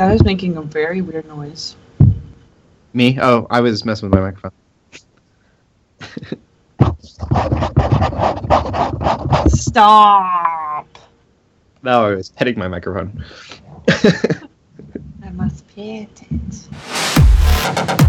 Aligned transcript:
That 0.00 0.14
is 0.14 0.24
making 0.24 0.56
a 0.56 0.62
very 0.62 1.02
weird 1.02 1.28
noise. 1.28 1.76
Me? 2.94 3.18
Oh, 3.20 3.46
I 3.50 3.60
was 3.60 3.84
messing 3.84 4.08
with 4.08 4.18
my 4.18 4.30
microphone. 4.30 4.50
Stop. 9.50 10.88
No, 11.82 12.06
I 12.06 12.14
was 12.14 12.32
hitting 12.38 12.58
my 12.58 12.66
microphone. 12.66 13.22
I 13.88 15.28
must 15.34 15.68
pay 15.76 16.04
attention. 16.04 17.99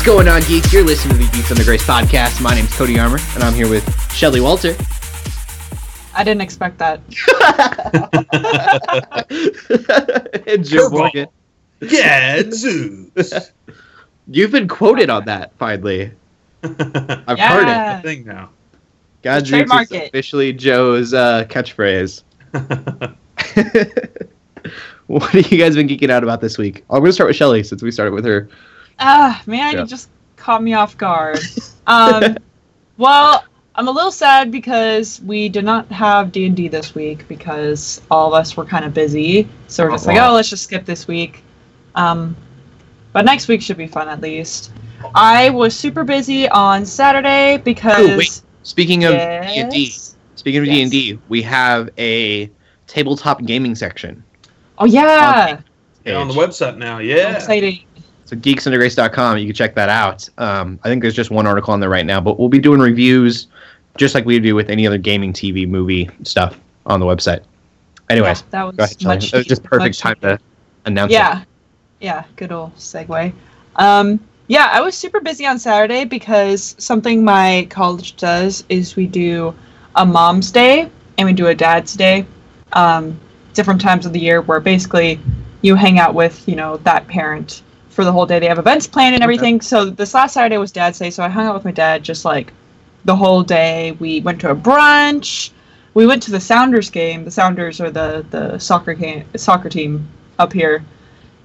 What's 0.00 0.08
going 0.08 0.28
on, 0.28 0.40
geeks? 0.48 0.72
You're 0.72 0.82
listening 0.82 1.18
to 1.18 1.24
the 1.26 1.30
Geeks 1.30 1.50
Under 1.50 1.62
Grace 1.62 1.86
podcast. 1.86 2.40
My 2.40 2.54
name's 2.54 2.74
Cody 2.74 2.98
Armour, 2.98 3.18
and 3.34 3.44
I'm 3.44 3.52
here 3.52 3.68
with 3.68 3.84
Shelly 4.14 4.40
Walter. 4.40 4.74
I 6.14 6.24
didn't 6.24 6.40
expect 6.40 6.78
that. 6.78 7.00
and 10.46 10.64
Joe 10.64 10.88
Curveball. 10.88 10.90
Morgan. 10.90 11.26
Gadzooks. 11.80 13.52
You've 14.28 14.52
been 14.52 14.68
quoted 14.68 15.10
on 15.10 15.26
that, 15.26 15.52
finally. 15.58 16.10
I've 16.62 17.36
Yeah. 17.36 17.52
heard 17.52 17.68
it. 17.68 17.76
I 17.76 18.00
think 18.00 18.24
now. 18.24 18.48
God's 19.20 19.50
trademark 19.50 19.92
is 19.92 20.00
it. 20.00 20.08
officially 20.08 20.54
Joe's 20.54 21.12
uh, 21.12 21.44
catchphrase. 21.50 22.22
what 25.08 25.30
have 25.32 25.52
you 25.52 25.58
guys 25.58 25.76
been 25.76 25.88
geeking 25.88 26.08
out 26.08 26.22
about 26.22 26.40
this 26.40 26.56
week? 26.56 26.84
I'm 26.88 27.00
going 27.00 27.10
to 27.10 27.12
start 27.12 27.28
with 27.28 27.36
Shelly 27.36 27.62
since 27.62 27.82
we 27.82 27.90
started 27.90 28.14
with 28.14 28.24
her. 28.24 28.48
Ah, 29.00 29.42
man, 29.46 29.74
Yeah. 29.74 29.80
you 29.80 29.86
just 29.86 30.08
caught 30.36 30.62
me 30.62 30.74
off 30.74 30.96
guard. 30.96 31.40
Um, 31.86 32.36
well, 32.98 33.42
I'm 33.74 33.88
a 33.88 33.90
little 33.90 34.12
sad 34.12 34.52
because 34.52 35.20
we 35.22 35.48
did 35.48 35.64
not 35.64 35.86
have 35.90 36.30
D 36.30 36.46
and 36.46 36.56
D 36.56 36.68
this 36.68 36.94
week 36.94 37.26
because 37.26 38.00
all 38.10 38.28
of 38.28 38.34
us 38.34 38.56
were 38.56 38.64
kind 38.64 38.84
of 38.84 38.94
busy. 38.94 39.48
So 39.66 39.84
we're 39.84 39.90
just 39.92 40.06
like, 40.06 40.16
Wow. 40.18 40.30
oh, 40.30 40.34
let's 40.34 40.50
just 40.50 40.64
skip 40.64 40.84
this 40.84 41.08
week. 41.08 41.42
Um, 41.96 42.36
but 43.12 43.24
next 43.24 43.48
week 43.48 43.60
should 43.62 43.78
be 43.78 43.88
fun 43.88 44.08
at 44.08 44.20
least. 44.20 44.70
I 45.14 45.50
was 45.50 45.74
super 45.74 46.04
busy 46.04 46.48
on 46.48 46.86
Saturday 46.86 47.56
because 47.64 48.16
wait. 48.16 48.42
Speaking 48.62 49.04
of 49.04 49.12
D&D, 49.12 49.90
speaking 50.36 50.60
of 50.60 50.66
Yes. 50.66 50.90
D&D, 50.90 51.18
we 51.28 51.42
have 51.42 51.90
a 51.98 52.50
tabletop 52.86 53.42
gaming 53.46 53.74
section. 53.74 54.22
Oh 54.78 54.84
yeah, 54.84 55.60
Yeah, 56.04 56.18
on 56.18 56.28
the 56.28 56.34
website 56.34 56.76
now. 56.76 56.98
So 56.98 57.02
Yeah. 57.04 57.36
exciting. 57.36 57.80
So 58.30 58.36
geeksundergrace.com, 58.36 59.38
you 59.38 59.46
can 59.46 59.56
check 59.56 59.74
that 59.74 59.88
out. 59.88 60.28
Um, 60.38 60.78
I 60.84 60.88
think 60.88 61.02
there's 61.02 61.16
just 61.16 61.32
one 61.32 61.48
article 61.48 61.74
on 61.74 61.80
there 61.80 61.90
right 61.90 62.06
now, 62.06 62.20
but 62.20 62.38
we'll 62.38 62.48
be 62.48 62.60
doing 62.60 62.78
reviews 62.78 63.48
just 63.96 64.14
like 64.14 64.24
we 64.24 64.38
do 64.38 64.54
with 64.54 64.70
any 64.70 64.86
other 64.86 64.98
gaming, 64.98 65.32
TV, 65.32 65.68
movie 65.68 66.08
stuff 66.22 66.56
on 66.86 67.00
the 67.00 67.06
website. 67.06 67.42
Anyways, 68.08 68.42
Yeah, 68.42 68.46
that 68.50 68.62
was 68.62 68.78
ahead, 68.78 69.02
much 69.02 69.32
That 69.32 69.38
was 69.38 69.46
just 69.48 69.64
perfect 69.64 69.98
time 69.98 70.14
to 70.20 70.38
announce 70.84 71.10
Yeah. 71.10 71.42
Yeah, 71.98 72.22
good 72.36 72.52
old 72.52 72.72
segue. 72.76 73.32
Um, 73.74 74.20
yeah, 74.46 74.68
I 74.70 74.80
was 74.80 74.94
super 74.94 75.18
busy 75.18 75.44
on 75.44 75.58
Saturday 75.58 76.04
because 76.04 76.76
something 76.78 77.24
my 77.24 77.66
college 77.68 78.14
does 78.14 78.62
is 78.68 78.94
we 78.94 79.08
do 79.08 79.52
a 79.96 80.06
mom's 80.06 80.52
day 80.52 80.88
and 81.18 81.26
we 81.26 81.32
do 81.32 81.48
a 81.48 81.54
dad's 81.56 81.94
day. 81.94 82.24
Um, 82.74 83.18
different 83.54 83.80
times 83.80 84.06
of 84.06 84.12
the 84.12 84.20
year 84.20 84.40
where 84.42 84.60
basically 84.60 85.18
you 85.62 85.74
hang 85.74 85.98
out 85.98 86.14
with, 86.14 86.46
you 86.48 86.54
know, 86.54 86.76
that 86.84 87.08
parent 87.08 87.62
for 88.00 88.04
the 88.06 88.12
whole 88.12 88.24
day. 88.24 88.38
They 88.38 88.46
have 88.46 88.58
events 88.58 88.86
planned 88.86 89.14
and 89.14 89.22
Okay. 89.22 89.24
everything. 89.34 89.60
So 89.60 89.90
this 89.90 90.14
last 90.14 90.32
Saturday 90.32 90.56
was 90.56 90.72
dad's 90.72 90.98
day, 90.98 91.10
so 91.10 91.22
I 91.22 91.28
hung 91.28 91.46
out 91.46 91.54
with 91.54 91.66
my 91.66 91.70
dad 91.70 92.02
just 92.02 92.24
like 92.24 92.52
the 93.04 93.14
whole 93.14 93.42
day. 93.42 93.92
We 94.00 94.20
went 94.20 94.40
to 94.40 94.50
a 94.50 94.56
brunch. 94.56 95.50
We 95.92 96.06
went 96.06 96.22
to 96.22 96.30
the 96.30 96.40
Sounders 96.40 96.88
game. 96.88 97.24
The 97.26 97.30
Sounders 97.30 97.78
are 97.80 97.90
the 97.90 98.24
the 98.30 98.58
soccer 98.58 98.94
game, 98.94 99.24
soccer 99.36 99.68
team 99.68 100.08
up 100.38 100.52
here 100.52 100.82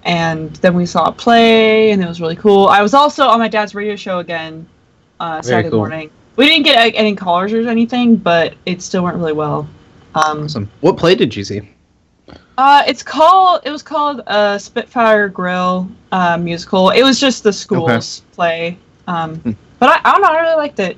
and 0.03 0.55
then 0.57 0.75
we 0.75 0.85
saw 0.85 1.05
a 1.05 1.11
play 1.11 1.91
and 1.91 2.01
it 2.01 2.07
was 2.07 2.21
really 2.21 2.35
cool 2.35 2.67
i 2.67 2.81
was 2.81 2.93
also 2.93 3.25
on 3.25 3.39
my 3.39 3.47
dad's 3.47 3.73
radio 3.75 3.95
show 3.95 4.19
again 4.19 4.65
uh, 5.19 5.41
saturday 5.41 5.69
cool. 5.69 5.79
morning 5.79 6.09
we 6.37 6.45
didn't 6.45 6.63
get 6.63 6.93
any 6.95 7.15
callers 7.15 7.51
or 7.51 7.67
anything 7.67 8.15
but 8.15 8.53
it 8.67 8.81
still 8.81 9.03
went 9.03 9.17
really 9.17 9.33
well 9.33 9.67
um, 10.13 10.43
Awesome. 10.45 10.69
What 10.79 10.95
play 10.95 11.15
did 11.15 11.35
you 11.35 11.43
see? 11.43 11.61
Uh, 12.57 12.83
it's 12.87 13.03
called 13.03 13.61
it 13.65 13.71
was 13.71 13.83
called 13.83 14.21
uh, 14.27 14.57
spitfire 14.57 15.27
grill 15.29 15.89
uh, 16.11 16.37
musical 16.37 16.89
it 16.91 17.03
was 17.03 17.19
just 17.19 17.43
the 17.43 17.51
school's 17.53 18.21
play 18.33 18.77
um, 19.07 19.35
Hmm. 19.39 19.51
but 19.79 19.89
I, 19.89 20.01
I 20.03 20.11
don't 20.13 20.21
know 20.21 20.29
i 20.29 20.41
really 20.41 20.55
liked 20.55 20.79
it 20.79 20.97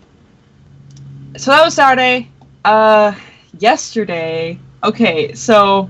so 1.38 1.52
that 1.52 1.64
was 1.64 1.74
saturday 1.74 2.30
uh, 2.66 3.14
yesterday 3.60 4.60
okay 4.84 5.34
so 5.34 5.90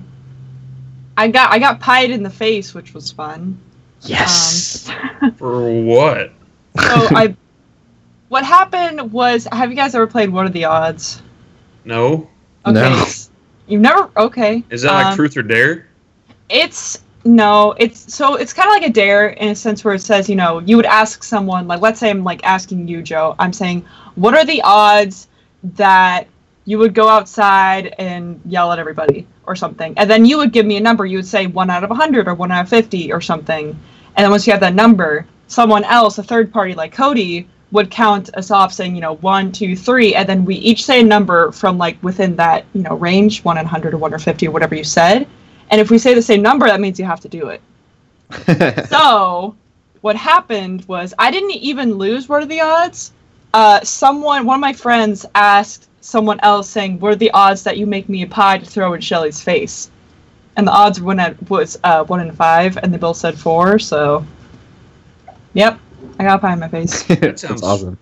i 1.18 1.28
got 1.28 1.52
i 1.52 1.60
got 1.60 1.80
pied 1.80 2.12
in 2.12 2.24
the 2.24 2.30
face 2.30 2.74
which 2.74 2.94
was 2.94 3.12
fun 3.12 3.60
Yes. 4.02 4.90
For 5.38 5.72
what? 5.82 6.32
so 6.80 7.08
I, 7.16 7.36
what 8.30 8.46
happened 8.46 9.12
was, 9.12 9.48
have 9.52 9.72
you 9.72 9.76
guys 9.76 9.96
ever 9.96 10.06
played 10.06 10.30
What 10.30 10.46
Are 10.46 10.50
the 10.50 10.66
Odds? 10.66 11.24
No. 11.84 12.30
Okay, 12.64 12.74
No. 12.74 13.06
You've 13.68 13.82
never. 13.82 14.10
Okay, 14.18 14.64
Is 14.70 14.82
that 14.84 14.94
like 14.94 15.06
Um, 15.08 15.16
truth 15.16 15.38
or 15.38 15.44
dare? 15.44 15.88
It's 16.50 17.04
no, 17.26 17.74
it's 17.78 18.14
so 18.14 18.36
it's 18.36 18.54
kind 18.54 18.68
of 18.70 18.74
like 18.74 18.90
a 18.90 18.94
dare 18.94 19.30
in 19.30 19.50
a 19.50 19.56
sense 19.56 19.84
where 19.84 19.94
it 19.94 20.02
says, 20.02 20.30
you 20.30 20.36
know, 20.36 20.60
you 20.60 20.78
would 20.78 20.86
ask 20.86 21.24
someone 21.24 21.68
like, 21.68 21.82
let's 21.82 22.00
say 22.00 22.10
I'm 22.10 22.24
like 22.24 22.44
asking 22.46 22.88
you, 22.88 23.02
Joe. 23.02 23.36
I'm 23.40 23.54
saying, 23.54 23.86
what 24.16 24.34
are 24.34 24.46
the 24.46 24.62
odds 24.64 25.28
that 25.76 26.28
you 26.66 26.78
would 26.78 26.94
go 26.94 27.08
outside 27.08 27.96
and 27.98 28.40
yell 28.46 28.72
at 28.72 28.80
everybody 28.80 29.26
or 29.46 29.56
something, 29.56 29.94
and 29.98 30.10
then 30.10 30.26
you 30.26 30.38
would 30.38 30.52
give 30.52 30.66
me 30.66 30.78
a 30.78 30.82
number. 30.82 31.06
You 31.06 31.18
would 31.18 31.28
say 31.28 31.48
one 31.48 31.70
out 31.70 31.84
of 31.84 31.90
hundred 31.92 32.28
or 32.28 32.34
one 32.34 32.52
out 32.52 32.64
of 32.64 32.70
fifty 32.70 33.12
or 33.12 33.22
something, 33.22 33.68
and 34.16 34.24
then 34.24 34.30
once 34.32 34.46
you 34.46 34.52
have 34.52 34.62
that 34.62 34.76
number, 34.76 35.26
someone 35.48 35.84
else, 35.84 36.18
a 36.18 36.24
third 36.24 36.52
party 36.52 36.76
like 36.76 36.94
Cody, 36.94 37.48
would 37.72 37.92
count 37.92 38.34
us 38.36 38.50
off 38.50 38.74
saying, 38.74 38.96
you 38.96 39.02
know, 39.02 39.16
one, 39.16 39.52
two, 39.52 39.76
three, 39.76 40.16
and 40.16 40.28
then 40.28 40.46
we 40.46 40.56
each 40.56 40.86
say 40.86 41.02
a 41.02 41.04
number 41.04 41.52
from 41.52 41.78
like 41.78 42.02
within 42.02 42.36
that, 42.38 42.66
you 42.74 42.82
know, 42.82 42.96
range, 42.96 43.44
one 43.44 43.58
in 43.58 43.66
hundred 43.66 43.94
or 43.94 43.98
one 43.98 44.14
or 44.14 44.20
fifty 44.20 44.48
or 44.48 44.52
whatever 44.52 44.76
you 44.76 44.84
said. 44.84 45.28
And 45.70 45.82
if 45.82 45.92
we 45.92 45.98
say 45.98 46.14
the 46.14 46.22
same 46.22 46.42
number, 46.42 46.66
that 46.68 46.80
means 46.80 46.98
you 46.98 47.06
have 47.06 47.20
to 47.22 47.30
do 47.30 47.50
it. 47.50 47.62
So, 48.88 49.56
what 50.02 50.16
happened 50.16 50.86
was 50.86 51.14
I 51.18 51.32
didn't 51.32 51.52
even 51.52 51.96
lose 51.96 52.30
What 52.30 52.44
Are 52.44 52.46
the 52.46 52.62
Odds? 52.62 53.12
Uh, 53.54 53.82
someone, 53.82 54.46
one 54.46 54.56
of 54.56 54.62
my 54.62 54.74
friends 54.74 55.26
asked 55.36 55.90
someone 56.02 56.40
else 56.42 56.70
saying, 56.70 57.00
What 57.00 57.12
are 57.14 57.16
the 57.16 57.32
odds 57.32 57.64
that 57.64 57.78
you 57.78 57.86
make 57.86 58.08
me 58.08 58.22
a 58.24 58.28
pie 58.28 58.58
to 58.58 58.66
throw 58.66 58.94
in 58.94 59.02
Shelly's 59.02 59.42
face? 59.42 59.92
And 60.56 60.68
the 60.68 60.72
odds 60.72 61.02
went 61.02 61.20
at, 61.20 61.50
was 61.50 61.78
uh, 61.84 62.04
1 62.04 62.20
in 62.20 62.32
5, 62.32 62.78
and 62.78 62.94
they 62.94 62.98
both 62.98 63.18
said 63.18 63.38
4, 63.38 63.80
so. 63.80 64.26
Yep, 65.54 65.80
I 66.20 66.24
got 66.24 66.38
a 66.38 66.40
pie 66.40 66.54
in 66.54 66.60
my 66.60 66.68
face. 66.68 67.04
That's 67.04 67.42
sounds- 67.42 67.64
awesome. 67.64 67.98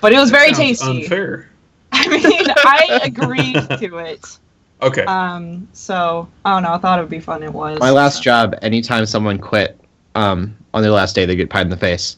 But 0.00 0.12
it 0.12 0.18
was 0.18 0.30
That 0.30 0.38
very 0.38 0.52
tasty. 0.52 1.02
Unfair. 1.04 1.48
I 1.92 2.08
mean, 2.08 2.46
I 2.48 3.00
agreed 3.04 3.54
to 3.78 3.98
it. 3.98 4.38
Okay. 4.82 5.04
Um, 5.04 5.68
so, 5.72 6.28
I 6.44 6.54
don't 6.54 6.64
know, 6.64 6.72
I 6.72 6.78
thought 6.78 6.98
it 6.98 7.02
would 7.02 7.10
be 7.10 7.20
fun. 7.20 7.42
It 7.42 7.52
was. 7.52 7.78
My 7.78 7.90
last 7.90 8.22
job, 8.22 8.56
anytime 8.62 9.06
someone 9.06 9.38
quit 9.38 9.78
um, 10.16 10.56
on 10.74 10.82
their 10.82 10.90
last 10.90 11.14
day, 11.14 11.24
they 11.24 11.36
get 11.36 11.50
pied 11.50 11.62
in 11.62 11.70
the 11.70 11.76
face. 11.76 12.16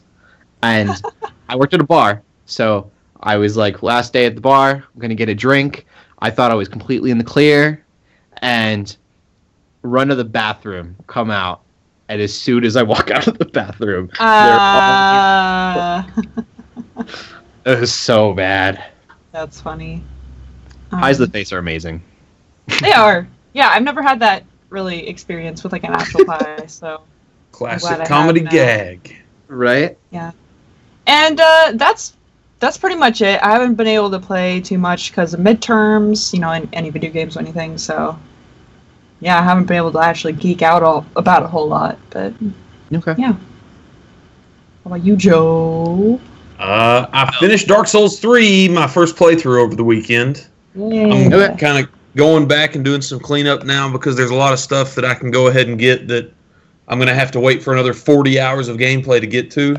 And 0.63 0.89
I 1.49 1.55
worked 1.55 1.75
at 1.75 1.79
a 1.79 1.85
bar, 1.85 2.23
so 2.45 2.89
I 3.21 3.37
was 3.37 3.55
like, 3.55 3.83
last 3.83 4.13
day 4.13 4.25
at 4.25 4.33
the 4.33 4.41
bar, 4.41 4.71
I'm 4.71 4.99
gonna 5.01 5.13
get 5.13 5.29
a 5.29 5.35
drink. 5.35 5.85
I 6.19 6.31
thought 6.31 6.49
I 6.49 6.55
was 6.55 6.67
completely 6.67 7.11
in 7.11 7.19
the 7.19 7.23
clear, 7.23 7.85
and 8.41 8.95
run 9.83 10.07
to 10.07 10.15
the 10.15 10.23
bathroom, 10.23 10.95
come 11.05 11.29
out, 11.29 11.61
and 12.09 12.21
as 12.21 12.33
soon 12.33 12.63
as 12.63 12.75
I 12.75 12.83
walk 12.83 13.09
out 13.15 13.27
of 13.27 13.37
the 13.37 13.45
bathroom, 13.45 14.09
they're 14.17 14.27
all- 14.27 15.77
Uh, 15.79 16.03
it 17.65 17.79
was 17.79 17.93
so 17.93 18.33
bad. 18.33 18.83
that's 19.31 19.59
funny. 19.61 20.03
Pies 20.91 21.17
to 21.17 21.23
Um, 21.23 21.29
the 21.29 21.33
face 21.33 21.51
are 21.51 21.57
amazing. 21.59 22.01
They 22.81 22.91
are. 22.93 23.27
Yeah, 23.53 23.69
I've 23.69 23.83
never 23.83 24.01
had 24.01 24.19
that 24.19 24.43
really 24.69 25.07
experience 25.07 25.63
with 25.63 25.71
like 25.73 25.83
an 25.83 25.93
actual 25.93 26.25
pie. 26.31 26.65
So, 26.67 27.01
Classic 27.51 28.05
comedy 28.07 28.41
gag. 28.41 29.15
Right? 29.47 29.97
Yeah, 30.11 30.31
and 31.07 31.39
uh, 31.39 31.71
that's 31.75 32.15
that's 32.59 32.77
pretty 32.77 32.95
much 32.95 33.21
it. 33.21 33.39
I 33.43 33.51
haven't 33.51 33.75
been 33.75 33.87
able 33.87 34.09
to 34.11 34.19
play 34.19 34.59
too 34.61 34.77
much 34.77 35.11
because 35.11 35.33
of 35.33 35.39
midterms, 35.39 36.33
you 36.33 36.39
know, 36.39 36.51
in 36.51 36.67
any 36.73 36.89
video 36.89 37.11
games 37.11 37.35
or 37.37 37.41
anything. 37.41 37.77
So, 37.77 38.17
yeah, 39.19 39.39
I 39.39 39.43
haven't 39.43 39.65
been 39.65 39.77
able 39.77 39.91
to 39.93 39.99
actually 39.99 40.33
geek 40.33 40.61
out 40.61 40.83
all 40.83 41.05
about 41.15 41.43
a 41.43 41.47
whole 41.47 41.67
lot. 41.67 41.97
But 42.09 42.33
Okay. 42.93 43.15
Yeah. 43.17 43.33
How 43.33 43.37
about 44.85 45.03
you, 45.03 45.15
Joe? 45.17 46.19
Uh, 46.59 47.07
I 47.11 47.35
finished 47.39 47.67
Dark 47.67 47.87
Souls 47.87 48.19
3, 48.19 48.69
my 48.69 48.87
first 48.87 49.15
playthrough 49.15 49.59
over 49.61 49.75
the 49.75 49.83
weekend. 49.83 50.47
I'm 50.75 51.57
kind 51.57 51.83
of 51.83 51.89
going 52.15 52.47
back 52.47 52.75
and 52.75 52.85
doing 52.85 53.01
some 53.01 53.19
cleanup 53.19 53.63
now 53.65 53.91
because 53.91 54.15
there's 54.15 54.29
a 54.29 54.35
lot 54.35 54.53
of 54.53 54.59
stuff 54.59 54.95
that 54.95 55.03
I 55.05 55.15
can 55.15 55.31
go 55.31 55.47
ahead 55.47 55.67
and 55.67 55.77
get 55.79 56.07
that 56.07 56.31
I'm 56.87 56.97
going 56.99 57.07
to 57.07 57.15
have 57.15 57.31
to 57.31 57.39
wait 57.39 57.63
for 57.63 57.73
another 57.73 57.93
40 57.93 58.39
hours 58.39 58.67
of 58.67 58.77
gameplay 58.77 59.19
to 59.19 59.27
get 59.27 59.49
to. 59.51 59.75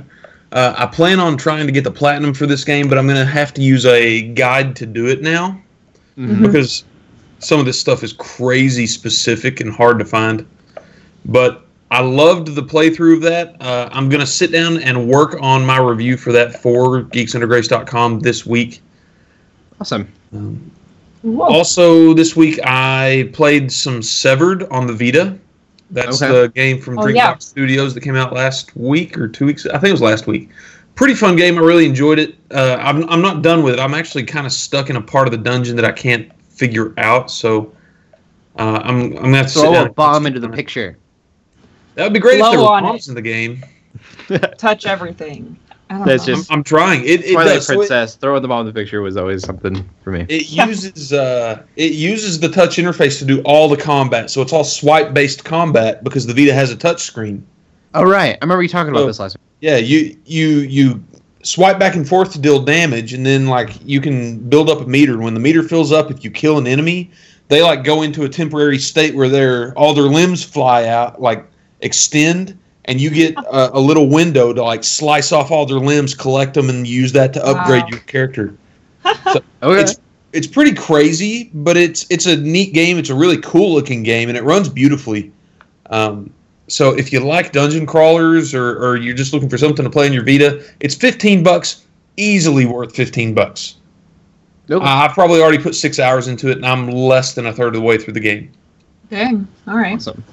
Uh, 0.53 0.75
I 0.77 0.87
plan 0.87 1.21
on 1.21 1.37
trying 1.37 1.67
to 1.67 1.73
get 1.73 1.85
the 1.85 1.91
platinum 1.91 2.35
for 2.35 2.47
this 2.47 2.65
game, 2.65 2.89
but 2.89 2.99
I'm 2.99 3.07
going 3.07 3.19
to 3.19 3.25
have 3.25 3.55
to 3.55 3.63
use 3.63 3.87
a 3.87 4.23
guide 4.23 4.75
to 4.77 4.87
do 4.87 5.07
it 5.07 5.23
now 5.23 5.61
Mhm. 6.19 6.43
because 6.43 6.85
some 7.39 7.61
of 7.61 7.67
this 7.67 7.79
stuff 7.79 8.03
is 8.03 8.13
crazy 8.15 8.87
specific 8.87 9.61
and 9.61 9.73
hard 9.73 9.99
to 9.99 10.05
find. 10.05 10.47
But 11.25 11.65
I 11.91 12.01
loved 12.03 12.55
the 12.55 12.63
playthrough 12.63 13.17
of 13.17 13.23
that. 13.23 13.57
Uh, 13.61 13.89
I'm 13.93 14.09
going 14.09 14.21
to 14.21 14.27
sit 14.27 14.51
down 14.53 14.79
and 14.79 15.09
work 15.09 15.37
on 15.41 15.65
my 15.65 15.79
review 15.79 16.17
for 16.17 16.33
that 16.33 16.61
for 16.63 17.03
geeksundergrace.com 17.05 18.21
this 18.21 18.45
week. 18.47 18.81
Awesome. 19.81 20.09
Um, 20.33 20.71
also, 21.41 22.15
this 22.15 22.37
week 22.37 22.59
I 22.65 23.31
played 23.33 23.71
some 23.73 24.03
Severed 24.03 24.65
on 24.65 24.87
the 24.87 24.93
Vita. 24.93 25.37
That's 25.91 26.21
Okay. 26.23 26.33
the 26.33 26.49
game 26.49 26.81
from 26.81 26.99
Oh, 26.99 27.07
yeah. 27.07 27.37
Studios 27.39 27.95
that 27.95 28.01
came 28.03 28.17
out 28.17 28.33
last 28.33 28.77
week 28.77 29.17
or 29.19 29.29
two 29.29 29.47
weeks. 29.47 29.67
I 29.67 29.73
think 29.79 29.85
it 29.91 29.93
was 29.93 30.03
last 30.03 30.27
week. 30.27 30.51
Pretty 30.97 31.15
fun 31.15 31.37
game. 31.37 31.59
I 31.59 31.61
really 31.61 31.87
enjoyed 31.87 32.19
it. 32.19 32.37
Uh, 32.51 32.77
I'm, 32.81 33.09
I'm 33.11 33.21
not 33.21 33.43
done 33.43 33.63
with 33.63 33.75
it. 33.75 33.81
I'm 33.81 33.95
actually 33.95 34.25
kind 34.25 34.47
of 34.47 34.53
stuck 34.53 34.89
in 34.91 34.97
a 34.97 35.01
part 35.01 35.29
of 35.29 35.33
the 35.33 35.39
dungeon 35.39 35.77
that 35.77 35.85
I 35.85 35.93
can't 35.93 36.31
figure 36.57 36.93
out. 36.99 37.31
So 37.31 37.73
uh, 38.59 38.81
I'm, 38.83 39.03
I'm 39.03 39.13
gonna 39.15 39.37
have 39.37 39.47
to 39.47 39.53
sit 39.53 39.61
Throw 39.61 39.85
a 39.85 39.89
bomb 39.91 40.27
into 40.27 40.41
the 40.41 40.49
picture. 40.49 40.99
That 41.95 42.05
would 42.05 42.13
be 42.13 42.21
great 42.21 42.35
if 42.35 42.41
Blow 42.41 42.51
there 42.51 42.61
were 42.61 42.67
on 42.67 42.97
it. 42.97 43.09
in 43.09 43.15
the 43.15 43.23
game. 43.23 43.65
Touch 44.59 44.87
everything. 44.87 45.59
I 45.89 45.99
don't 45.99 46.07
That's 46.07 46.27
know. 46.27 46.33
I'm, 46.33 46.39
just- 46.41 46.53
I'm 46.53 46.65
trying. 46.65 47.05
It, 47.05 47.25
it 47.25 47.33
Twilight 47.33 47.55
does. 47.55 47.67
So 47.67 47.75
it- 47.75 47.77
Princess. 47.77 48.17
Throwing 48.17 48.43
the 48.43 48.49
bomb 48.49 48.67
in 48.67 48.67
the 48.67 48.79
picture 48.79 49.03
was 49.03 49.17
always 49.17 49.45
something 49.45 49.89
for 50.03 50.11
me. 50.11 50.27
It 50.29 50.51
uses 50.51 51.13
uh, 51.13 51.63
it 51.77 51.93
uses 51.93 52.41
the 52.41 52.49
touch 52.49 52.77
interface 52.77 53.19
to 53.21 53.25
do 53.25 53.41
all 53.43 53.69
the 53.69 53.77
combat, 53.77 54.31
so 54.31 54.43
it's 54.43 54.53
all 54.53 54.65
swipe 54.65 55.15
based 55.15 55.45
combat 55.45 56.03
because 56.03 56.27
the 56.27 56.35
Vita 56.35 56.53
has 56.53 56.71
a 56.71 56.77
touch 56.77 57.03
screen. 57.03 57.47
Oh 57.95 58.05
right, 58.05 58.35
I 58.35 58.45
remember 58.45 58.63
you 58.63 58.69
talking 58.69 58.93
about 58.93 59.07
this 59.07 59.21
last 59.21 59.37
week. 59.37 59.43
Yeah, 59.61 59.77
you 59.77 60.19
you 60.27 60.49
you 60.59 61.05
swipe 61.47 61.79
back 61.79 61.95
and 61.95 62.09
forth 62.09 62.33
to 62.33 62.39
deal 62.39 62.61
damage, 62.61 63.13
and 63.13 63.25
then 63.25 63.47
like 63.47 63.71
you 63.85 64.01
can 64.01 64.39
build 64.49 64.69
up 64.69 64.81
a 64.81 64.87
meter. 64.87 65.19
When 65.19 65.35
the 65.35 65.41
meter 65.41 65.63
fills 65.63 65.93
up, 65.93 66.11
if 66.11 66.25
you 66.25 66.31
kill 66.31 66.59
an 66.59 66.67
enemy, 66.67 67.11
they 67.49 67.63
like 67.63 67.85
go 67.85 68.03
into 68.03 68.25
a 68.25 68.29
temporary 68.29 68.79
state 68.79 69.15
where 69.15 69.29
their 69.29 69.73
all 69.79 69.95
their 69.95 70.05
limbs 70.05 70.43
fly 70.45 70.87
out, 70.87 71.21
like 71.21 71.47
extend, 71.81 72.59
and 72.87 73.01
you 73.01 73.11
get 73.11 73.37
a, 73.39 73.77
a 73.79 73.81
little 73.81 74.09
window 74.09 74.53
to 74.53 74.63
like 74.63 74.83
slice 74.85 75.33
off 75.33 75.51
all 75.51 75.67
their 75.67 75.79
limbs, 75.79 76.15
collect 76.15 76.55
them, 76.55 76.69
and 76.69 76.87
use 76.87 77.13
that 77.13 77.33
to 77.35 77.45
upgrade 77.47 77.83
Wow. 77.85 77.89
your 77.91 78.01
character. 78.01 78.55
Okay. 79.63 79.81
It's 79.81 79.99
it's 80.33 80.47
pretty 80.47 80.75
crazy, 80.75 81.51
but 81.55 81.77
it's 81.77 82.05
it's 82.11 82.27
a 82.27 82.37
neat 82.37 82.75
game. 82.75 82.99
It's 82.99 83.09
a 83.11 83.15
really 83.15 83.39
cool 83.39 83.73
looking 83.73 84.03
game, 84.03 84.29
and 84.29 84.37
it 84.37 84.43
runs 84.45 84.69
beautifully. 84.69 85.33
Um, 85.91 86.31
so 86.69 86.97
if 86.97 87.13
you 87.13 87.21
like 87.21 87.53
dungeon 87.53 87.87
crawlers, 87.87 88.55
or, 88.55 88.77
or 88.85 88.97
you're 88.97 89.15
just 89.15 89.33
looking 89.33 89.49
for 89.49 89.59
something 89.59 89.85
to 89.85 89.91
play 89.91 90.07
on 90.07 90.13
your 90.13 90.25
Vita, 90.25 90.65
it's 90.81 90.95
fifteen 90.95 91.43
bucks, 91.43 91.85
easily 92.17 92.67
worth 92.67 92.95
fifteen 92.95 93.35
bucks. 93.35 93.77
Nope. 94.69 94.83
Uh, 94.83 94.87
I've 94.87 95.13
probably 95.13 95.41
already 95.41 95.59
put 95.63 95.75
six 95.75 95.99
hours 95.99 96.27
into 96.29 96.51
it, 96.51 96.57
and 96.57 96.67
I'm 96.67 96.91
less 96.91 97.35
than 97.35 97.47
a 97.47 97.53
third 97.53 97.69
of 97.69 97.75
the 97.75 97.81
way 97.83 97.99
through 97.99 98.15
the 98.15 98.21
game. 98.21 98.51
Dang. 99.11 99.47
All 99.69 99.77
right. 99.77 99.95
awesome. 99.95 100.25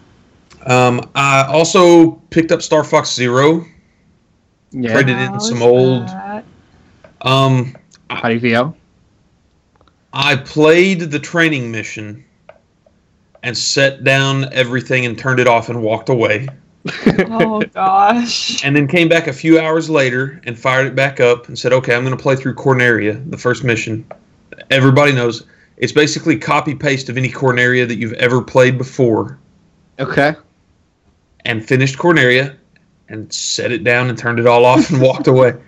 Um, 0.65 1.09
I 1.13 1.43
also 1.43 2.11
picked 2.31 2.51
up 2.51 2.61
Star 2.61 2.83
Fox 2.83 3.13
Zero. 3.13 3.65
Yeah. 4.71 4.93
Traded 4.93 5.19
in 5.19 5.39
some 5.39 5.61
old- 5.61 6.07
that? 6.07 6.45
Um, 7.21 7.75
How 8.09 8.27
do 8.29 8.33
you 8.33 8.39
feel? 8.39 8.75
I 10.13 10.35
played 10.35 11.11
the 11.11 11.19
training 11.19 11.71
mission 11.71 12.25
and 13.43 13.57
set 13.57 14.03
down 14.03 14.51
everything 14.53 15.05
and 15.05 15.17
turned 15.17 15.39
it 15.39 15.47
off 15.47 15.69
and 15.69 15.81
walked 15.83 16.09
away. 16.09 16.47
Oh 17.05 17.61
gosh. 17.73 18.63
And 18.63 18.75
then 18.75 18.87
came 18.87 19.07
back 19.09 19.27
a 19.27 19.33
few 19.33 19.59
hours 19.59 19.89
later 19.89 20.41
and 20.45 20.57
fired 20.57 20.87
it 20.87 20.95
back 20.95 21.19
up 21.19 21.47
and 21.47 21.59
said, 21.59 21.73
okay, 21.73 21.95
I'm 21.95 22.03
going 22.03 22.15
to 22.15 22.21
play 22.21 22.35
through 22.35 22.55
Corneria, 22.55 23.29
the 23.29 23.37
first 23.37 23.63
mission. 23.63 24.05
Everybody 24.69 25.11
knows 25.11 25.45
it's 25.77 25.91
basically 25.91 26.37
copy 26.37 26.73
paste 26.75 27.09
of 27.09 27.17
any 27.17 27.29
Corneria 27.29 27.87
that 27.87 27.97
you've 27.97 28.13
ever 28.13 28.41
played 28.41 28.77
before 28.77 29.37
Okay. 29.99 30.33
and 31.45 31.65
finished 31.65 31.97
Corneria 31.97 32.55
and 33.09 33.31
set 33.31 33.71
it 33.71 33.83
down 33.83 34.09
and 34.09 34.17
turned 34.17 34.39
it 34.39 34.47
all 34.47 34.65
off 34.65 34.89
and 34.89 35.01
walked 35.01 35.27
away. 35.27 35.53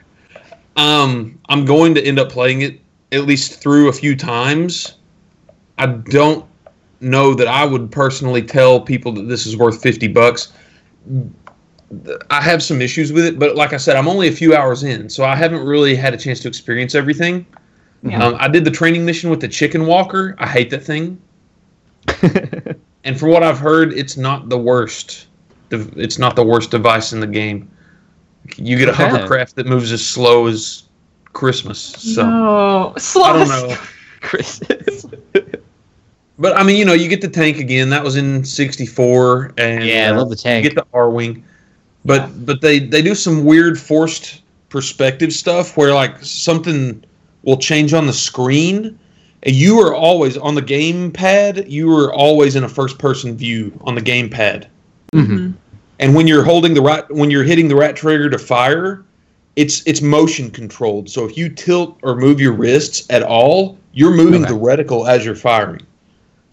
Um, 0.77 1.39
I'm 1.47 1.63
going 1.63 1.95
to 1.95 2.03
end 2.03 2.19
up 2.19 2.29
playing 2.29 2.61
it 2.61 2.81
at 3.13 3.21
least 3.23 3.61
through 3.61 3.87
a 3.87 3.93
few 3.93 4.13
times. 4.13 4.95
I 5.77 5.85
don't 5.85 6.45
know 7.05 7.33
that 7.33 7.47
I 7.47 7.65
would 7.65 7.91
personally 7.91 8.41
tell 8.41 8.81
people 8.81 9.11
that 9.13 9.27
this 9.29 9.45
is 9.45 9.55
worth 9.55 9.81
50 9.81 10.07
bucks. 10.09 10.51
I 12.29 12.41
have 12.41 12.61
some 12.63 12.81
issues 12.81 13.13
with 13.13 13.25
it, 13.25 13.39
but 13.39 13.55
like 13.55 13.71
I 13.73 13.77
said, 13.77 13.95
I'm 13.95 14.07
only 14.07 14.27
a 14.27 14.31
few 14.31 14.55
hours 14.55 14.83
in, 14.83 15.09
so 15.09 15.23
I 15.23 15.35
haven't 15.35 15.65
really 15.65 15.95
had 15.95 16.13
a 16.13 16.17
chance 16.17 16.39
to 16.41 16.47
experience 16.47 16.95
everything. 16.95 17.45
Yeah. 18.03 18.23
Um, 18.23 18.35
I 18.39 18.47
did 18.47 18.65
the 18.65 18.71
training 18.71 19.05
mission 19.05 19.29
with 19.29 19.39
the 19.39 19.47
chicken 19.47 19.85
walker. 19.85 20.35
I 20.39 20.47
hate 20.47 20.69
that 20.71 20.83
thing. 20.83 21.21
And 23.05 23.19
from 23.19 23.29
what 23.29 23.43
I've 23.43 23.59
heard, 23.59 23.93
it's 23.93 24.17
not 24.17 24.49
the 24.49 24.57
worst. 24.57 25.27
It's 25.69 26.17
not 26.17 26.35
the 26.35 26.43
worst 26.43 26.71
device 26.71 27.13
in 27.13 27.19
the 27.19 27.27
game. 27.27 27.69
You 28.57 28.79
get 28.79 28.89
a 28.89 28.93
Okay. 28.93 29.03
hovercraft 29.07 29.55
that 29.57 29.67
moves 29.67 29.91
as 29.91 30.03
slow 30.03 30.47
as 30.47 30.83
Christmas. 31.33 31.77
So 31.79 32.27
no. 32.27 32.93
Slow. 32.97 33.23
I 33.25 33.33
don't 33.33 33.47
know. 33.47 33.77
Chris. 34.21 34.59
But 36.37 36.57
I 36.57 36.63
mean, 36.63 36.75
you 36.77 36.85
know, 36.85 36.93
you 36.93 37.07
get 37.07 37.21
the 37.21 37.29
tank 37.29 37.57
again. 37.59 37.89
That 37.89 38.03
was 38.03 38.15
in 38.17 38.43
'64, 38.43 39.53
and 39.57 39.83
yeah, 39.85 40.07
I 40.09 40.15
uh, 40.15 40.17
love 40.17 40.29
the 40.29 40.35
you 40.35 40.41
tank. 40.41 40.63
get 40.65 40.75
the 40.75 40.85
R 40.93 41.09
wing. 41.09 41.43
But 42.03 42.45
but 42.45 42.61
they 42.61 42.79
they 42.79 43.01
do 43.01 43.15
some 43.15 43.45
weird 43.45 43.79
forced 43.79 44.41
perspective 44.69 45.31
stuff 45.33 45.77
where 45.77 45.93
like 45.93 46.17
something 46.23 47.03
will 47.43 47.57
change 47.57 47.93
on 47.93 48.05
the 48.07 48.13
screen. 48.13 48.99
And 49.43 49.55
you 49.55 49.79
are 49.79 49.93
always 49.93 50.37
on 50.37 50.55
the 50.55 50.61
game 50.61 51.11
pad. 51.11 51.65
You 51.71 51.95
are 51.95 52.11
always 52.13 52.55
in 52.55 52.63
a 52.63 52.69
first 52.69 52.97
person 52.97 53.37
view 53.37 53.71
on 53.81 53.93
the 53.95 54.01
gamepad. 54.01 54.65
Mhm. 55.13 55.53
and 55.99 56.13
when 56.15 56.27
you're 56.27 56.43
holding 56.43 56.73
the 56.73 56.81
right 56.81 57.09
when 57.11 57.29
you're 57.31 57.43
hitting 57.43 57.67
the 57.69 57.75
right 57.75 57.95
trigger 57.95 58.29
to 58.29 58.37
fire 58.37 59.01
it's 59.55 59.81
it's 59.85 60.01
motion 60.01 60.49
controlled 60.51 61.09
so 61.09 61.23
if 61.25 61.37
you 61.37 61.47
tilt 61.47 61.97
or 62.03 62.15
move 62.17 62.41
your 62.41 62.51
wrists 62.51 63.05
at 63.09 63.23
all 63.23 63.77
you're 63.93 64.13
moving 64.13 64.43
Okay. 64.43 64.51
the 64.51 64.59
reticle 64.59 65.07
as 65.07 65.23
you're 65.23 65.35
firing 65.35 65.79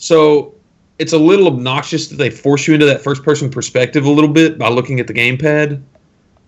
so 0.02 0.52
it's 0.99 1.12
a 1.12 1.19
little 1.19 1.46
obnoxious 1.46 2.08
that 2.08 2.16
they 2.16 2.28
force 2.28 2.66
you 2.66 2.75
into 2.75 2.87
that 2.87 3.02
first 3.02 3.22
person 3.22 3.49
perspective 3.49 4.04
a 4.04 4.10
little 4.10 4.28
bit 4.28 4.58
by 4.58 4.69
looking 4.69 4.99
at 4.99 5.06
the 5.06 5.14
gamepad. 5.14 5.80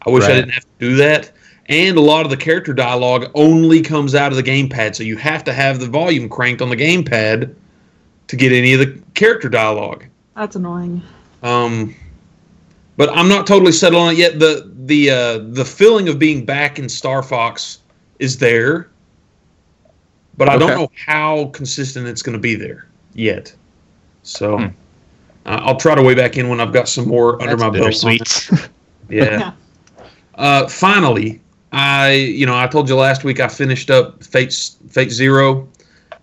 I 0.04 0.10
wish 0.10 0.24
i 0.24 0.32
didn't 0.32 0.50
have 0.50 0.64
to 0.64 0.68
do 0.80 0.96
that. 0.96 1.30
And 1.66 1.96
a 1.96 2.00
lot 2.00 2.24
of 2.24 2.30
the 2.30 2.36
character 2.36 2.74
dialogue 2.74 3.30
only 3.34 3.80
comes 3.80 4.16
out 4.16 4.32
of 4.32 4.36
the 4.36 4.42
gamepad 4.42 4.96
so 4.96 5.04
you 5.04 5.16
have 5.18 5.44
to 5.44 5.52
have 5.52 5.78
the 5.78 5.86
volume 5.86 6.28
cranked 6.28 6.62
on 6.62 6.68
the 6.68 6.76
gamepad 6.76 7.54
to 8.26 8.36
get 8.36 8.50
any 8.50 8.72
of 8.72 8.80
the 8.80 9.00
character 9.14 9.48
dialogue. 9.48 10.04
That's 10.34 10.56
annoying. 10.56 11.00
um, 11.44 11.94
but 12.96 13.08
I'm 13.16 13.28
not 13.28 13.46
totally 13.46 13.70
settled 13.70 14.02
on 14.02 14.14
it 14.14 14.18
yet. 14.18 14.40
The 14.40 14.68
the 14.84 15.10
uh, 15.10 15.38
the 15.52 15.64
feeling 15.64 16.08
of 16.08 16.18
being 16.18 16.44
back 16.44 16.80
in 16.80 16.88
Star 16.88 17.22
Fox 17.22 17.78
is 18.18 18.36
there, 18.36 18.90
but 20.36 20.48
I 20.48 20.58
don't 20.58 20.76
know 20.76 20.90
how 21.06 21.46
consistent 21.54 22.08
it's 22.08 22.20
going 22.22 22.32
to 22.32 22.40
be 22.40 22.56
there 22.56 22.88
yet. 23.14 23.54
So 24.22 24.58
Hmm. 24.58 24.64
uh, 25.46 25.60
I'll 25.62 25.76
try 25.76 25.94
to 25.94 26.02
weigh 26.02 26.14
back 26.14 26.36
in 26.36 26.48
when 26.48 26.60
I've 26.60 26.72
got 26.72 26.88
some 26.88 27.06
more 27.08 27.40
under 27.42 27.56
That's 27.56 27.62
my 27.62 27.70
belt. 27.70 28.04
on 28.04 28.12
it. 28.12 28.18
bittersweet. 28.20 28.68
Yeah. 29.10 29.52
uh, 30.36 30.66
finally, 30.68 31.40
I 31.72 32.12
you 32.12 32.46
know 32.46 32.56
I 32.56 32.66
told 32.66 32.88
you 32.88 32.96
last 32.96 33.24
week 33.24 33.40
I 33.40 33.48
finished 33.48 33.90
up 33.90 34.22
Fate 34.24 34.54
Fate 34.88 35.10
Zero. 35.10 35.68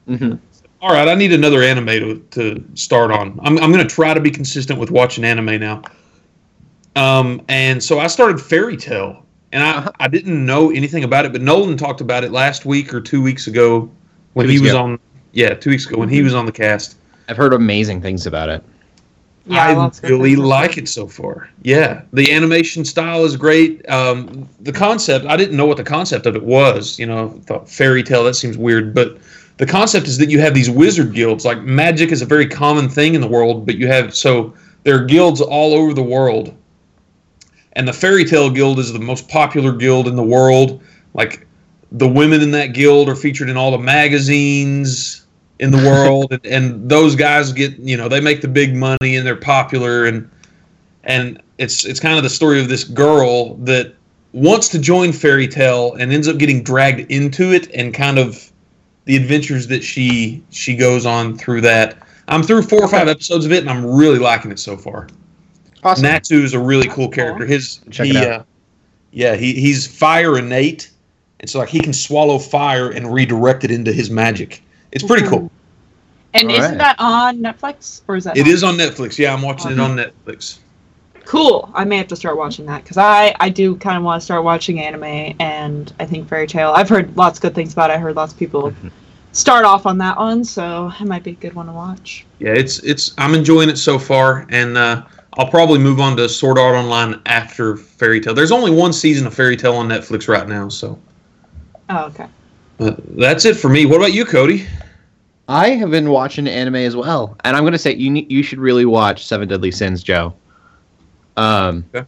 Mhm. 0.10 0.39
All 0.81 0.91
right, 0.91 1.07
I 1.07 1.13
need 1.13 1.31
another 1.31 1.62
anime 1.62 1.86
to, 1.86 2.15
to 2.31 2.63
start 2.74 3.12
on. 3.12 3.39
I'm, 3.43 3.60
I'm 3.60 3.71
going 3.71 3.88
to 3.88 3.95
try 3.95 4.15
to 4.15 4.19
be 4.19 4.31
consistent 4.31 4.79
with 4.79 4.89
watching 4.89 5.24
anime 5.24 5.60
now. 5.60 5.83
Um, 6.95 7.39
and 7.50 7.83
so 7.83 8.00
I 8.00 8.07
started 8.07 8.41
Fairy 8.41 8.77
Tail, 8.77 9.24
and 9.51 9.62
I, 9.63 9.77
Uh-huh. 9.77 9.91
I 10.00 10.07
didn't 10.07 10.43
know 10.43 10.71
anything 10.71 11.03
about 11.03 11.25
it, 11.25 11.31
but 11.33 11.41
Nolan 11.43 11.77
talked 11.77 12.01
about 12.01 12.24
it 12.24 12.31
last 12.31 12.65
week 12.65 12.95
or 12.95 13.00
two 13.00 13.21
weeks 13.21 13.45
ago 13.45 13.91
when 14.33 14.50
he 14.50 14.60
was 14.60 14.71
ago. 14.71 14.81
on. 14.83 15.00
Yeah, 15.33 15.53
two 15.53 15.69
weeks 15.69 15.85
ago 15.85 15.97
when 15.97 16.09
he 16.09 16.21
was 16.21 16.33
on 16.33 16.45
the 16.45 16.51
cast. 16.51 16.97
I've 17.27 17.38
heard 17.38 17.53
amazing 17.53 18.01
things 18.01 18.25
about 18.25 18.50
it. 18.50 18.63
Yeah, 19.45 19.63
I 19.63 19.73
lots 19.73 20.03
really 20.03 20.35
like 20.35 20.77
it 20.77 20.88
so 20.88 21.07
far. 21.07 21.50
Yeah, 21.63 22.03
the 22.13 22.31
animation 22.31 22.85
style 22.85 23.25
is 23.25 23.35
great. 23.35 23.88
Um, 23.89 24.47
the 24.59 24.71
concept, 24.71 25.25
I 25.25 25.35
didn't 25.35 25.57
know 25.57 25.65
what 25.65 25.77
the 25.77 25.83
concept 25.83 26.25
of 26.25 26.35
it 26.35 26.43
was. 26.43 27.00
You 27.00 27.07
know, 27.07 27.29
thought 27.45 27.67
Fairy 27.67 28.03
Tail 28.03 28.23
that 28.25 28.35
seems 28.35 28.57
weird, 28.57 28.93
but 28.93 29.17
the 29.57 29.65
concept 29.65 30.07
is 30.07 30.17
that 30.19 30.29
you 30.29 30.39
have 30.39 30.53
these 30.53 30.69
wizard 30.69 31.13
guilds. 31.13 31.43
Like 31.43 31.61
magic 31.63 32.11
is 32.11 32.21
a 32.21 32.25
very 32.25 32.47
common 32.47 32.88
thing 32.88 33.15
in 33.15 33.21
the 33.21 33.27
world, 33.27 33.65
but 33.65 33.75
you 33.75 33.88
have 33.88 34.15
so 34.15 34.53
there 34.83 35.01
are 35.01 35.05
guilds 35.05 35.41
all 35.41 35.73
over 35.73 35.93
the 35.93 36.03
world, 36.03 36.55
and 37.73 37.88
the 37.88 37.93
Fairy 37.93 38.25
Tail 38.25 38.50
guild 38.50 38.77
is 38.77 38.93
the 38.93 39.00
most 39.00 39.27
popular 39.27 39.71
guild 39.71 40.07
in 40.07 40.15
the 40.15 40.23
world. 40.23 40.83
Like 41.15 41.47
the 41.91 42.07
women 42.07 42.41
in 42.41 42.51
that 42.51 42.73
guild 42.73 43.09
are 43.09 43.15
featured 43.15 43.50
in 43.50 43.57
all 43.57 43.71
the 43.71 43.79
magazines 43.79 45.20
in 45.61 45.69
the 45.71 45.77
world 45.77 46.33
and, 46.33 46.45
and 46.45 46.89
those 46.89 47.15
guys 47.15 47.53
get 47.53 47.77
you 47.77 47.95
know 47.95 48.09
they 48.09 48.19
make 48.19 48.41
the 48.41 48.47
big 48.47 48.75
money 48.75 49.15
and 49.15 49.25
they're 49.25 49.35
popular 49.35 50.05
and 50.05 50.29
and 51.03 51.41
it's 51.59 51.85
it's 51.85 51.99
kind 51.99 52.17
of 52.17 52.23
the 52.23 52.29
story 52.29 52.59
of 52.59 52.67
this 52.67 52.83
girl 52.83 53.53
that 53.55 53.93
wants 54.33 54.67
to 54.69 54.79
join 54.79 55.11
Fairy 55.11 55.47
Tail 55.47 55.93
and 55.93 56.11
ends 56.11 56.27
up 56.27 56.37
getting 56.37 56.63
dragged 56.63 57.11
into 57.11 57.53
it 57.53 57.71
and 57.73 57.93
kind 57.93 58.17
of 58.17 58.51
the 59.05 59.15
adventures 59.15 59.67
that 59.67 59.83
she 59.83 60.43
she 60.49 60.75
goes 60.75 61.05
on 61.05 61.37
through 61.37 61.61
that. 61.61 61.97
I'm 62.27 62.43
through 62.43 62.63
four 62.63 62.83
or 62.83 62.87
five 62.87 63.07
episodes 63.07 63.45
of 63.45 63.51
it 63.51 63.59
and 63.59 63.69
I'm 63.69 63.85
really 63.85 64.19
liking 64.19 64.51
it 64.51 64.59
so 64.59 64.77
far. 64.77 65.07
Awesome. 65.83 66.03
Natsu 66.03 66.43
is 66.43 66.53
a 66.53 66.59
really 66.59 66.87
cool 66.87 67.09
character. 67.09 67.45
His 67.45 67.81
Check 67.89 68.07
he, 68.07 68.11
it 68.11 68.17
out. 68.17 68.41
Uh, 68.41 68.43
yeah, 69.11 69.35
he, 69.35 69.53
he's 69.53 69.85
fire 69.85 70.37
innate, 70.37 70.89
and 71.39 71.49
so 71.49 71.59
like 71.59 71.69
he 71.69 71.79
can 71.81 71.91
swallow 71.91 72.39
fire 72.39 72.89
and 72.89 73.13
redirect 73.13 73.63
it 73.63 73.71
into 73.71 73.91
his 73.91 74.09
magic. 74.09 74.63
It's 74.91 75.03
pretty 75.03 75.27
cool. 75.27 75.51
And 76.33 76.50
All 76.50 76.57
isn't 76.57 76.71
right. 76.71 76.77
that 76.77 76.95
on 77.00 77.39
Netflix 77.39 78.01
or 78.07 78.15
is 78.15 78.24
that? 78.24 78.38
It 78.38 78.41
not? 78.45 78.50
is 78.50 78.63
on 78.63 78.75
Netflix. 78.75 79.17
Yeah, 79.17 79.33
I'm 79.33 79.41
watching 79.41 79.71
it 79.71 79.79
on 79.79 79.98
Netflix. 79.98 80.60
cool. 81.25 81.69
I 81.74 81.83
may 81.83 81.98
have 81.98 82.07
to 82.07 82.15
start 82.15 82.38
watching 82.38 82.65
that 82.67 82.83
because 82.83 82.98
I 82.98 83.36
I 83.39 83.50
do 83.50 83.75
kind 83.75 83.98
of 83.98 84.03
want 84.03 84.21
to 84.21 84.25
start 84.25 84.43
watching 84.43 84.79
anime, 84.79 85.36
and 85.39 85.93
I 86.00 86.05
think 86.05 86.27
Fairy 86.27 86.48
Tail. 86.48 86.71
I've 86.71 86.89
heard 86.89 87.15
lots 87.17 87.38
of 87.38 87.41
good 87.41 87.55
things 87.55 87.74
about. 87.74 87.89
it. 87.89 87.93
I 87.93 87.98
heard 87.98 88.15
lots 88.15 88.31
of 88.33 88.39
people 88.39 88.74
start 89.33 89.65
off 89.65 89.86
on 89.86 89.98
that 90.00 90.17
one, 90.17 90.43
so 90.45 90.91
it 91.00 91.05
might 91.05 91.24
be 91.24 91.31
a 91.31 91.36
good 91.36 91.53
one 91.53 91.65
to 91.67 91.74
watch. 91.74 92.25
Yeah, 92.39 92.51
it's 92.53 92.79
it's 92.79 93.13
I'm 93.17 93.33
enjoying 93.36 93.69
it 93.69 93.77
so 93.77 94.00
far, 94.00 94.45
and 94.50 94.77
uh, 94.77 95.03
I'll 95.38 95.50
probably 95.50 95.79
move 95.79 96.00
on 96.00 96.15
to 96.17 96.29
Sword 96.29 96.57
Art 96.57 96.75
Online 96.75 97.21
after 97.25 97.75
Fairy 97.75 98.21
Tail. 98.21 98.33
There's 98.33 98.51
only 98.53 98.71
one 98.71 98.93
season 98.93 99.27
of 99.27 99.33
Fairy 99.33 99.57
Tail 99.57 99.75
on 99.75 99.89
Netflix 99.89 100.29
right 100.29 100.48
now, 100.48 100.69
so 100.69 100.98
Oh, 101.89 102.05
okay. 102.05 102.27
uh, 102.79 102.95
that's 103.17 103.43
it 103.43 103.57
for 103.57 103.67
me. 103.67 103.86
What 103.86 103.98
about 103.98 104.13
you, 104.13 104.24
Cody? 104.25 104.65
I 105.51 105.70
have 105.72 105.91
been 105.91 106.10
watching 106.10 106.48
anime 106.48 106.75
as 106.75 106.96
well, 106.96 107.36
and 107.43 107.55
I'm 107.58 107.63
gonna 107.63 107.77
say 107.77 107.93
you 107.93 108.10
ne- 108.10 108.27
you 108.29 108.41
should 108.41 108.60
really 108.60 108.86
watch 108.86 109.25
Seven 109.25 109.48
Deadly 109.48 109.72
Sins, 109.72 110.01
Joe. 110.01 110.34
Um, 111.38 111.86
Okay. 111.93 112.08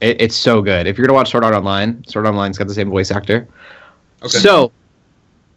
it, 0.00 0.20
it's 0.20 0.36
so 0.36 0.62
good. 0.62 0.86
If 0.86 0.96
you're 0.96 1.06
gonna 1.06 1.16
watch 1.16 1.30
Sword 1.30 1.44
Art 1.44 1.54
Online, 1.54 2.04
Sword 2.06 2.26
Art 2.26 2.34
Online's 2.34 2.58
got 2.58 2.68
the 2.68 2.74
same 2.74 2.90
voice 2.90 3.10
actor. 3.10 3.48
Okay. 4.22 4.38
So, 4.38 4.70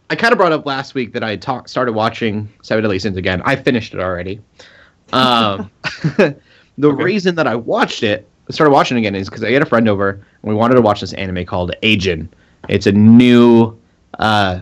I 0.10 0.16
kind 0.16 0.32
of 0.32 0.38
brought 0.40 0.52
up 0.52 0.66
last 0.66 0.96
week 0.96 1.14
that 1.14 1.24
I 1.24 1.36
talk, 1.36 1.68
started 1.70 1.92
watching 1.94 2.50
Seven 2.64 2.84
Deadly 2.84 2.98
Sins 3.00 3.16
again. 3.18 3.42
I 3.46 3.56
finished 3.56 3.94
it 3.94 4.00
already. 4.00 4.42
Um, 5.14 5.70
the 6.18 6.36
Okay. 6.82 7.04
reason 7.04 7.36
that 7.36 7.46
I 7.48 7.56
watched 7.56 8.02
it, 8.04 8.28
started 8.50 8.72
watching 8.72 8.98
it 8.98 9.02
again, 9.02 9.14
is 9.16 9.30
because 9.30 9.44
I 9.44 9.52
had 9.52 9.62
a 9.62 9.66
friend 9.68 9.88
over 9.88 10.10
and 10.10 10.24
we 10.44 10.56
wanted 10.56 10.76
to 10.76 10.82
watch 10.82 11.02
this 11.02 11.14
anime 11.14 11.46
called 11.46 11.74
Ajin. 11.84 12.28
It's 12.68 12.88
a 12.88 12.92
new 12.92 13.78
uh, 14.20 14.62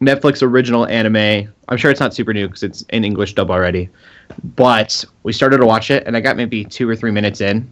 Netflix 0.00 0.42
original 0.42 0.86
anime. 0.86 1.52
I'm 1.68 1.76
sure 1.76 1.90
it's 1.90 2.00
not 2.00 2.14
super 2.14 2.32
new 2.32 2.46
because 2.46 2.62
it's 2.62 2.82
in 2.90 3.04
English 3.04 3.34
dub 3.34 3.50
already. 3.50 3.88
But 4.56 5.04
we 5.22 5.32
started 5.32 5.58
to 5.58 5.66
watch 5.66 5.90
it, 5.90 6.06
and 6.06 6.16
I 6.16 6.20
got 6.20 6.36
maybe 6.36 6.64
two 6.64 6.88
or 6.88 6.96
three 6.96 7.10
minutes 7.10 7.40
in 7.40 7.70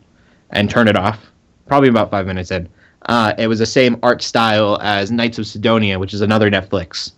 and 0.50 0.68
turned 0.68 0.88
it 0.88 0.96
off. 0.96 1.30
Probably 1.66 1.88
about 1.88 2.10
five 2.10 2.26
minutes 2.26 2.50
in. 2.50 2.68
Uh, 3.06 3.32
it 3.38 3.46
was 3.46 3.58
the 3.58 3.66
same 3.66 3.98
art 4.02 4.22
style 4.22 4.78
as 4.82 5.10
Knights 5.10 5.38
of 5.38 5.46
Sidonia, 5.46 5.98
which 5.98 6.12
is 6.12 6.20
another 6.20 6.50
Netflix 6.50 7.12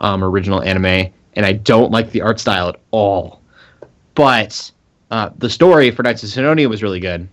um, 0.00 0.24
original 0.24 0.62
anime, 0.62 1.12
and 1.34 1.44
I 1.44 1.52
don't 1.52 1.90
like 1.90 2.10
the 2.10 2.22
art 2.22 2.40
style 2.40 2.68
at 2.68 2.80
all. 2.90 3.40
But 4.14 4.70
uh, 5.10 5.30
the 5.38 5.50
story 5.50 5.90
for 5.90 6.02
Knights 6.02 6.22
of 6.22 6.30
Sidonia 6.30 6.68
was 6.68 6.82
really 6.82 7.00
good. 7.00 7.28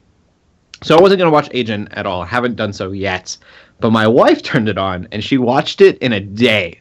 So 0.83 0.97
I 0.97 1.01
wasn't 1.01 1.19
going 1.19 1.31
to 1.31 1.33
watch 1.33 1.49
Ajin 1.51 1.87
at 1.91 2.07
all. 2.07 2.23
I 2.23 2.25
haven't 2.25 2.55
done 2.55 2.73
so 2.73 2.91
yet. 2.91 3.37
But 3.79 3.91
my 3.91 4.07
wife 4.07 4.41
turned 4.41 4.67
it 4.67 4.77
on, 4.77 5.07
and 5.11 5.23
she 5.23 5.37
watched 5.37 5.79
it 5.79 5.97
in 5.99 6.13
a 6.13 6.19
day. 6.19 6.80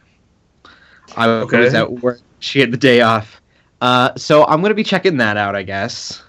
I 1.16 1.28
Okay. 1.28 1.60
was 1.60 1.74
at 1.74 1.90
work. 1.90 2.20
She 2.38 2.60
had 2.60 2.70
the 2.72 2.76
day 2.76 3.00
off. 3.00 3.40
Uh, 3.80 4.10
so 4.16 4.44
I'm 4.46 4.60
going 4.60 4.70
to 4.70 4.74
be 4.74 4.84
checking 4.84 5.16
that 5.18 5.36
out, 5.36 5.54
I 5.56 5.62
guess. 5.62 6.22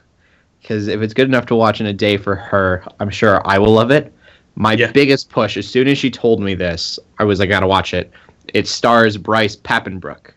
Because 0.62 0.88
if 0.88 1.02
it's 1.02 1.14
good 1.14 1.28
enough 1.28 1.46
to 1.48 1.56
watch 1.56 1.82
in 1.82 1.88
a 1.88 1.94
day 1.94 2.18
for 2.18 2.36
her, 2.36 2.84
I'm 3.00 3.10
sure 3.10 3.42
I 3.48 3.58
will 3.58 3.72
love 3.74 3.92
it. 3.92 4.14
My 4.56 4.74
Yeah. 4.74 4.92
biggest 4.92 5.30
push, 5.30 5.58
as 5.58 5.68
soon 5.68 5.88
as 5.88 5.98
she 5.98 6.12
told 6.12 6.40
me 6.42 6.56
this, 6.56 7.00
I 7.20 7.24
was 7.24 7.40
like, 7.40 7.48
I 7.50 7.52
gotta 7.52 7.68
watch 7.68 7.94
it. 7.94 8.12
It 8.54 8.68
stars 8.68 9.18
Bryce 9.18 9.56
Papenbrook. 9.56 10.32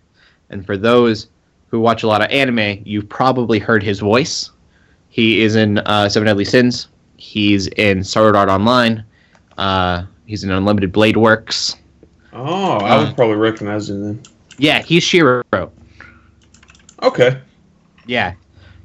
And 0.51 0.65
for 0.65 0.77
those 0.77 1.29
who 1.69 1.81
watch 1.81 2.03
a 2.05 2.07
lot 2.07 2.23
of 2.23 2.31
anime, 2.31 2.81
you've 2.85 3.09
probably 3.09 3.59
heard 3.59 3.83
his 3.83 3.99
voice. 4.01 4.51
He 5.09 5.43
is 5.43 5.57
in 5.57 5.79
uh, 5.79 6.09
Seven 6.09 6.27
Deadly 6.27 6.45
Sins. 6.45 6.89
He's 7.17 7.67
in 7.69 8.03
Sword 8.05 8.37
Art 8.37 8.49
Online. 8.49 9.05
Uh, 9.59 10.05
he's 10.27 10.43
in 10.45 10.51
Unlimited 10.51 10.93
Blade 10.93 11.17
Works. 11.17 11.77
Oh, 12.33 12.79
I 12.79 12.99
would 12.99 13.15
probably 13.15 13.37
recognize 13.37 13.91
him 13.91 14.03
then. 14.03 14.23
Yeah, 14.59 14.83
he's 14.83 15.03
Shiro. 15.03 15.43
Okay, 17.03 17.39
Yeah, 18.07 18.35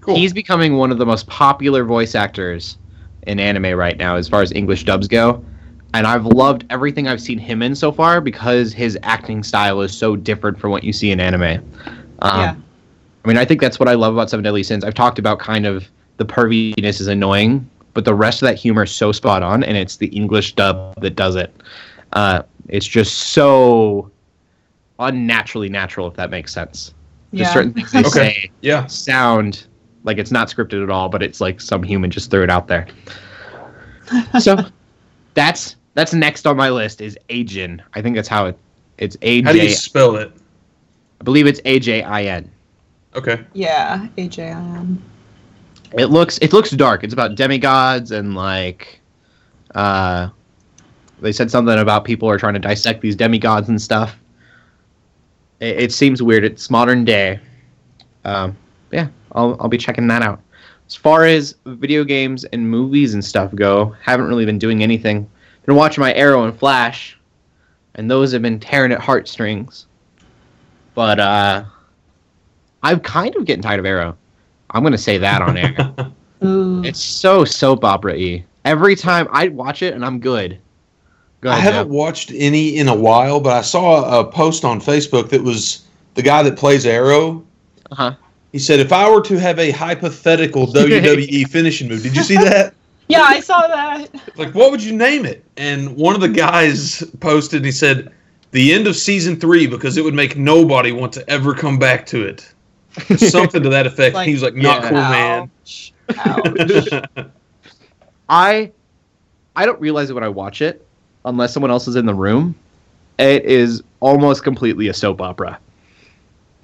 cool. 0.02 0.16
He's 0.16 0.34
becoming 0.34 0.78
one 0.78 0.92
of 0.92 0.98
the 0.98 1.06
most 1.06 1.28
popular 1.28 1.84
voice 1.86 2.16
actors 2.16 2.78
in 3.24 3.40
anime 3.40 3.78
right 3.78 3.98
now, 3.98 4.16
as 4.16 4.28
far 4.28 4.42
as 4.42 4.52
English 4.52 4.84
dubs 4.84 5.08
go. 5.08 5.44
And 5.94 6.06
I've 6.06 6.26
loved 6.26 6.66
everything 6.70 7.08
I've 7.08 7.22
seen 7.22 7.38
him 7.40 7.62
in 7.62 7.76
so 7.76 7.92
far 7.92 8.22
because 8.22 8.74
his 8.74 8.98
acting 9.04 9.42
style 9.44 9.82
is 9.82 9.96
so 9.96 10.16
different 10.16 10.60
from 10.60 10.72
what 10.72 10.84
you 10.84 10.94
see 10.94 11.12
in 11.12 11.20
anime. 11.20 11.64
Um, 12.22 12.40
Yeah. 12.40 12.56
I 13.24 13.28
mean, 13.28 13.38
I 13.38 13.46
think 13.46 13.60
that's 13.60 13.80
what 13.80 13.90
I 13.90 13.94
love 13.96 14.14
about 14.14 14.30
Seven 14.30 14.44
Deadly 14.44 14.64
Sins. 14.64 14.84
I've 14.84 14.94
talked 14.94 15.20
about 15.20 15.40
kind 15.40 15.66
of 15.66 15.88
the 16.18 16.26
perviness 16.26 17.02
is 17.02 17.08
annoying, 17.08 17.70
but 17.94 18.06
the 18.06 18.14
rest 18.14 18.42
of 18.42 18.48
that 18.48 18.56
humor 18.56 18.84
is 18.84 18.92
so 18.92 19.12
spot 19.12 19.44
on, 19.44 19.64
and 19.64 19.78
it's 19.78 19.98
the 19.98 20.08
English 20.08 20.56
dub 20.56 21.00
that 21.02 21.16
does 21.16 21.36
it. 21.36 21.54
Uh, 22.14 22.44
it's 22.70 22.88
just 22.88 23.18
so 23.18 24.10
unnaturally 25.00 25.70
natural, 25.70 26.08
if 26.08 26.14
that 26.16 26.30
makes 26.30 26.54
sense. 26.54 26.94
Just 27.34 27.50
Yeah. 27.50 27.54
certain 27.54 27.74
things 27.74 27.92
they 27.92 28.00
Okay. 28.00 28.10
say 28.10 28.52
yeah, 28.62 28.86
sound 28.88 29.68
like 30.04 30.18
it's 30.18 30.32
not 30.32 30.48
scripted 30.50 30.84
at 30.84 30.90
all, 30.90 31.10
but 31.10 31.22
it's 31.24 31.42
like 31.42 31.60
some 31.62 31.84
human 31.84 32.10
just 32.12 32.30
threw 32.32 32.44
it 32.44 32.50
out 32.50 32.68
there. 32.68 32.88
so 34.40 34.58
that's 35.34 35.76
that's 35.94 36.14
next 36.14 36.46
on 36.48 36.58
my 36.58 36.70
list 36.70 37.02
is 37.02 37.18
Ajin. 37.30 37.82
I 37.94 38.02
think 38.02 38.16
that's 38.16 38.28
how 38.28 38.46
it 38.46 38.58
it's 38.98 39.18
A 39.22 39.42
how 39.42 39.52
do 39.52 39.60
you 39.60 39.70
spell 39.70 40.16
it? 40.16 40.32
I 41.22 41.24
believe 41.24 41.48
it's 41.48 41.62
A 41.66 41.80
J 41.80 42.02
I 42.04 42.24
N. 42.24 42.50
Okay, 43.16 43.44
Yeah, 43.54 44.08
AJIN. 44.18 44.98
It 45.98 46.06
looks 46.08 46.38
it 46.40 46.54
looks 46.54 46.70
dark. 46.72 47.04
It's 47.04 47.14
about 47.14 47.36
demigods 47.36 48.12
and 48.12 48.36
like 48.36 49.00
uh 49.76 50.30
they 51.22 51.32
said 51.32 51.52
something 51.52 51.78
about 51.78 52.06
people 52.06 52.30
are 52.30 52.38
trying 52.38 52.54
to 52.54 52.60
dissect 52.60 53.02
these 53.02 53.16
demigods 53.16 53.68
and 53.70 53.82
stuff. 53.82 54.18
It, 55.60 55.78
it 55.78 55.92
seems 55.92 56.22
weird. 56.22 56.44
It's 56.44 56.70
modern 56.70 57.06
day. 57.06 57.40
Um, 58.26 58.56
yeah, 58.92 59.08
I'll 59.34 59.58
I'll 59.60 59.70
be 59.70 59.78
checking 59.78 60.08
that 60.08 60.22
out. 60.22 60.42
As 60.88 60.96
far 60.96 61.26
as 61.26 61.56
video 61.66 62.04
games 62.04 62.46
and 62.46 62.70
movies 62.70 63.14
and 63.14 63.24
stuff 63.24 63.54
go, 63.54 63.96
haven't 64.02 64.28
really 64.28 64.46
been 64.46 64.60
doing 64.60 64.82
anything. 64.82 65.30
Been 65.66 65.76
watching 65.76 66.02
my 66.02 66.14
Arrow 66.16 66.44
and 66.44 66.58
Flash, 66.58 67.18
and 67.96 68.10
those 68.10 68.32
have 68.32 68.42
been 68.42 68.60
tearing 68.60 68.92
at 68.92 69.00
heartstrings. 69.00 69.86
But 70.96 71.20
uh, 71.20 71.64
I'm 72.82 73.00
kind 73.00 73.36
of 73.36 73.46
getting 73.46 73.62
tired 73.62 73.80
of 73.80 73.86
Arrow. 73.86 74.18
I'm 74.72 74.84
gonna 74.84 74.98
say 74.98 75.18
that 75.18 75.42
on 75.42 75.58
air. 75.58 76.12
It's 76.42 77.02
so 77.02 77.44
soap 77.44 77.84
opera 77.84 78.14
y. 78.14 78.46
Every 78.64 78.96
time 78.96 79.28
I 79.32 79.50
watch 79.50 79.82
it 79.82 79.94
and 79.94 80.06
I'm 80.06 80.20
good. 80.20 80.58
Go 81.42 81.50
I 81.50 81.56
haven't 81.56 81.88
Joe. 81.88 81.94
watched 81.94 82.32
any 82.36 82.76
in 82.76 82.88
a 82.88 82.96
while, 82.96 83.40
but 83.40 83.54
I 83.56 83.62
saw 83.62 84.20
a 84.20 84.30
post 84.30 84.66
on 84.66 84.82
Facebook 84.82 85.30
that 85.30 85.42
was 85.42 85.86
the 86.16 86.22
guy 86.22 86.44
that 86.44 86.58
plays 86.58 86.86
Arrow. 86.86 87.46
Uh-huh. 87.92 88.16
He 88.52 88.60
said, 88.60 88.80
"If 88.80 88.92
I 88.92 89.10
were 89.10 89.22
to 89.22 89.40
have 89.40 89.58
a 89.58 89.72
hypothetical 89.72 90.68
WWE 90.74 91.48
finishing 91.50 91.88
move, 91.88 92.04
did 92.04 92.16
you 92.16 92.24
see 92.24 92.36
that? 92.36 92.74
yeah, 93.08 93.22
I 93.22 93.40
saw 93.40 93.68
that. 93.68 94.10
Like, 94.36 94.54
what 94.54 94.72
would 94.72 94.84
you 94.84 94.96
name 94.96 95.26
it?" 95.26 95.46
And 95.56 95.96
one 95.96 96.14
of 96.14 96.22
the 96.22 96.30
guys 96.30 97.04
posted, 97.22 97.58
and 97.58 97.66
he 97.66 97.72
said, 97.72 98.12
"The 98.52 98.74
end 98.74 98.88
of 98.88 98.98
season 98.98 99.40
three 99.40 99.66
because 99.66 99.98
it 99.98 100.04
would 100.04 100.14
make 100.14 100.36
nobody 100.36 100.92
want 100.92 101.14
to 101.14 101.30
ever 101.30 101.54
come 101.54 101.80
back 101.80 102.06
to 102.08 102.26
it." 102.26 102.54
Something 103.18 103.64
to 103.64 103.70
that 103.70 103.88
effect. 103.88 104.16
Like, 104.16 104.28
he 104.28 104.34
was 104.34 104.44
like, 104.44 104.56
"Not 104.56 104.82
yeah. 104.84 104.90
cool, 104.90 104.98
man." 104.98 105.52
Ouch. 105.62 105.94
Ouch. 106.18 106.90
I 108.30 108.72
I 109.56 109.66
don't 109.66 109.80
realize 109.80 110.10
it 110.10 110.14
when 110.14 110.24
I 110.24 110.30
watch 110.30 110.62
it 110.62 110.86
unless 111.26 111.54
someone 111.54 111.72
else 111.72 111.88
is 111.88 111.96
in 111.96 112.06
the 112.06 112.14
room. 112.14 112.56
It 113.18 113.44
is 113.46 113.84
almost 114.00 114.44
completely 114.44 114.88
a 114.88 114.94
soap 114.94 115.22
opera. 115.22 115.60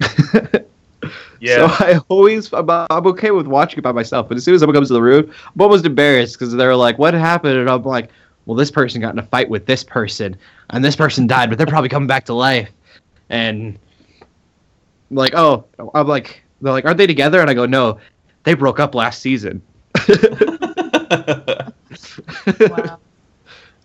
yeah. 1.40 1.56
So 1.56 1.66
I 1.66 2.00
always 2.08 2.52
I'm, 2.52 2.68
I'm 2.70 3.06
okay 3.08 3.30
with 3.30 3.46
watching 3.46 3.78
it 3.78 3.82
by 3.82 3.92
myself, 3.92 4.28
but 4.28 4.36
as 4.36 4.44
soon 4.44 4.54
as 4.54 4.60
someone 4.60 4.74
comes 4.74 4.88
to 4.88 4.94
the 4.94 5.02
room, 5.02 5.32
I'm 5.54 5.60
almost 5.60 5.84
embarrassed 5.84 6.38
because 6.38 6.54
they're 6.54 6.76
like, 6.76 6.98
"What 6.98 7.14
happened?" 7.14 7.58
And 7.58 7.68
I'm 7.68 7.82
like, 7.82 8.10
"Well, 8.46 8.56
this 8.56 8.70
person 8.70 9.00
got 9.00 9.12
in 9.12 9.18
a 9.18 9.22
fight 9.22 9.48
with 9.50 9.66
this 9.66 9.84
person, 9.84 10.36
and 10.70 10.84
this 10.84 10.96
person 10.96 11.26
died, 11.26 11.50
but 11.50 11.58
they're 11.58 11.66
probably 11.66 11.90
coming 11.90 12.06
back 12.06 12.24
to 12.26 12.34
life." 12.34 12.70
And 13.28 13.78
like, 15.10 15.34
oh, 15.34 15.64
I'm 15.94 16.06
like, 16.06 16.42
they're 16.60 16.72
like, 16.72 16.84
"Aren't 16.84 16.98
they 16.98 17.06
together?" 17.06 17.40
And 17.40 17.50
I 17.50 17.54
go, 17.54 17.66
"No, 17.66 17.98
they 18.44 18.54
broke 18.54 18.80
up 18.80 18.94
last 18.94 19.20
season." 19.20 19.62
wow. 22.60 22.98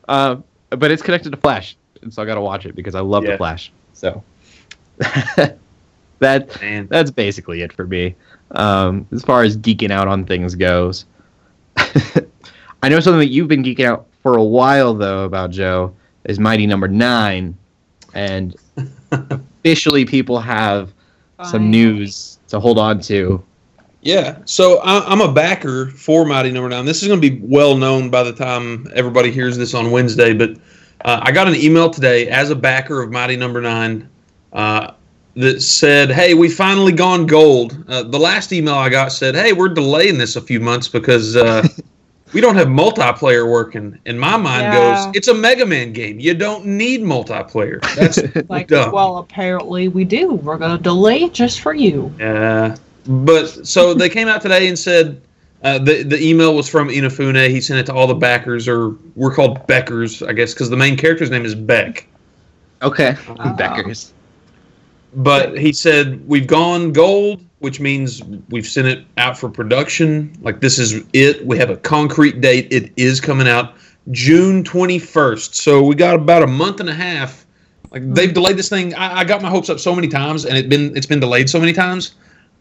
Um, 0.07 0.43
but 0.71 0.91
it's 0.91 1.01
connected 1.01 1.31
to 1.31 1.37
Flash, 1.37 1.75
and 2.01 2.13
so 2.13 2.21
I 2.21 2.25
gotta 2.25 2.41
watch 2.41 2.65
it 2.65 2.75
because 2.75 2.95
I 2.95 3.01
love 3.01 3.23
Yeah. 3.23 3.31
the 3.31 3.37
Flash. 3.37 3.71
So 3.93 4.23
that 6.19 6.61
man. 6.61 6.87
that's 6.89 7.11
basically 7.11 7.61
it 7.61 7.73
for 7.73 7.85
me. 7.85 8.15
Um, 8.51 9.07
as 9.11 9.23
far 9.23 9.43
as 9.43 9.57
geeking 9.57 9.91
out 9.91 10.07
on 10.07 10.25
things 10.25 10.55
goes, 10.55 11.05
I 11.77 12.89
know 12.89 12.99
something 12.99 13.19
that 13.19 13.29
you've 13.29 13.47
been 13.47 13.63
geeking 13.63 13.85
out 13.85 14.07
for 14.21 14.37
a 14.37 14.43
while 14.43 14.93
though 14.93 15.23
about 15.25 15.51
Joe 15.51 15.93
is 16.25 16.39
Mighty 16.39 16.67
Number 16.67 16.87
Nine, 16.87 17.57
and 18.13 18.55
officially 19.11 20.05
people 20.05 20.39
have 20.39 20.91
some 21.43 21.71
news 21.71 22.37
to 22.49 22.59
hold 22.59 22.77
on 22.77 22.99
to. 23.01 23.43
Yeah, 24.01 24.37
so 24.45 24.79
I, 24.79 25.05
I'm 25.11 25.21
a 25.21 25.31
backer 25.31 25.87
for 25.91 26.25
Mighty 26.25 26.51
Number 26.51 26.69
Nine. 26.69 26.85
This 26.85 27.01
is 27.03 27.07
going 27.07 27.21
to 27.21 27.29
be 27.29 27.39
well 27.43 27.77
known 27.77 28.09
by 28.09 28.23
the 28.23 28.33
time 28.33 28.87
everybody 28.95 29.29
hears 29.31 29.57
this 29.57 29.73
on 29.75 29.91
Wednesday. 29.91 30.33
But 30.33 30.51
uh, 31.05 31.19
I 31.21 31.31
got 31.31 31.47
an 31.47 31.55
email 31.55 31.89
today 31.89 32.27
as 32.29 32.49
a 32.49 32.55
backer 32.55 33.01
of 33.03 33.11
Mighty 33.11 33.35
Number 33.37 33.61
Nine 33.61 34.09
uh, 34.53 34.93
that 35.35 35.61
said, 35.61 36.09
"Hey, 36.09 36.33
we 36.33 36.49
finally 36.49 36.91
gone 36.91 37.27
gold." 37.27 37.77
Uh, 37.87 38.01
the 38.01 38.17
last 38.19 38.51
email 38.51 38.73
I 38.73 38.89
got 38.89 39.11
said, 39.11 39.35
"Hey, 39.35 39.53
we're 39.53 39.69
delaying 39.69 40.17
this 40.17 40.35
a 40.35 40.41
few 40.41 40.59
months 40.59 40.87
because 40.87 41.35
uh, 41.35 41.67
we 42.33 42.41
don't 42.41 42.55
have 42.55 42.69
multiplayer 42.69 43.47
working." 43.47 43.99
And 44.07 44.19
my 44.19 44.35
mind 44.35 44.63
Yeah. 44.73 45.05
goes, 45.05 45.15
"It's 45.15 45.27
a 45.27 45.33
Mega 45.35 45.65
Man 45.65 45.93
game. 45.93 46.19
You 46.19 46.33
don't 46.33 46.65
need 46.65 47.01
multiplayer." 47.01 47.79
That's 47.95 48.19
Like, 48.49 48.67
dumb. 48.67 48.91
well, 48.93 49.17
apparently 49.17 49.89
we 49.89 50.05
do. 50.05 50.33
We're 50.33 50.57
gonna 50.57 50.81
delay 50.81 51.21
it 51.21 51.33
just 51.35 51.61
for 51.61 51.75
you. 51.75 52.11
Yeah, 52.19 52.75
but 53.05 53.47
so 53.67 53.93
they 53.93 54.09
came 54.09 54.27
out 54.27 54.41
today 54.41 54.67
and 54.67 54.77
said 54.77 55.21
uh, 55.63 55.77
the 55.79 56.03
the 56.03 56.21
email 56.21 56.55
was 56.55 56.67
from 56.67 56.89
Inafune. 56.89 57.49
He 57.49 57.61
sent 57.61 57.79
it 57.79 57.85
to 57.87 57.93
all 57.93 58.07
the 58.07 58.15
backers, 58.15 58.67
or 58.67 58.95
we're 59.15 59.33
called 59.33 59.67
Beckers, 59.67 60.27
I 60.27 60.33
guess, 60.33 60.53
because 60.53 60.69
the 60.69 60.77
main 60.77 60.97
character's 60.97 61.29
name 61.29 61.45
is 61.45 61.55
Beck. 61.55 62.07
Okay, 62.81 63.15
Oh. 63.29 63.33
Beckers. 63.57 64.11
But 65.13 65.57
he 65.57 65.73
said 65.73 66.25
we've 66.27 66.47
gone 66.47 66.93
gold, 66.93 67.43
which 67.59 67.79
means 67.79 68.23
we've 68.49 68.65
sent 68.65 68.87
it 68.87 69.05
out 69.17 69.37
for 69.37 69.49
production. 69.49 70.35
Like 70.41 70.61
this 70.61 70.79
is 70.79 71.03
it. 71.13 71.45
We 71.45 71.57
have 71.57 71.69
a 71.69 71.77
concrete 71.77 72.39
date. 72.41 72.71
It 72.71 72.91
is 72.95 73.19
coming 73.19 73.47
out 73.47 73.75
June 74.11 74.63
twenty 74.63 74.99
first. 74.99 75.55
So 75.55 75.83
we 75.83 75.95
got 75.95 76.15
about 76.15 76.43
a 76.43 76.47
month 76.47 76.79
and 76.79 76.89
a 76.89 76.93
half. 76.93 77.45
Like 77.91 78.13
they've 78.13 78.33
delayed 78.33 78.55
this 78.55 78.69
thing. 78.69 78.95
I, 78.95 79.19
I 79.19 79.23
got 79.25 79.41
my 79.41 79.49
hopes 79.49 79.69
up 79.69 79.79
so 79.79 79.93
many 79.93 80.07
times, 80.07 80.45
and 80.45 80.57
it 80.57 80.69
been 80.69 80.95
it's 80.95 81.05
been 81.05 81.19
delayed 81.19 81.49
so 81.49 81.59
many 81.59 81.73
times. 81.73 82.15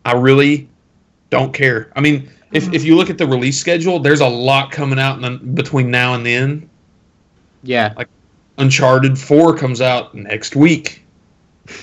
I 0.05 0.13
really 0.13 0.69
don't 1.31 1.53
care. 1.53 1.91
I 1.97 2.01
mean, 2.01 2.29
if 2.53 2.73
if 2.73 2.85
you 2.85 2.97
look 2.97 3.11
at 3.11 3.19
the 3.19 3.27
release 3.27 3.59
schedule, 3.59 3.99
there's 3.99 4.21
a 4.21 4.29
lot 4.29 4.71
coming 4.73 4.99
out 4.99 5.17
in 5.17 5.23
the, 5.23 5.31
between 5.39 5.91
now 5.91 6.15
and 6.15 6.25
then. 6.27 6.69
Yeah, 7.63 7.93
Like 7.97 8.09
Uncharted 8.59 9.19
Four 9.19 9.57
comes 9.57 9.81
out 9.81 10.15
next 10.15 10.57
week. 10.57 11.05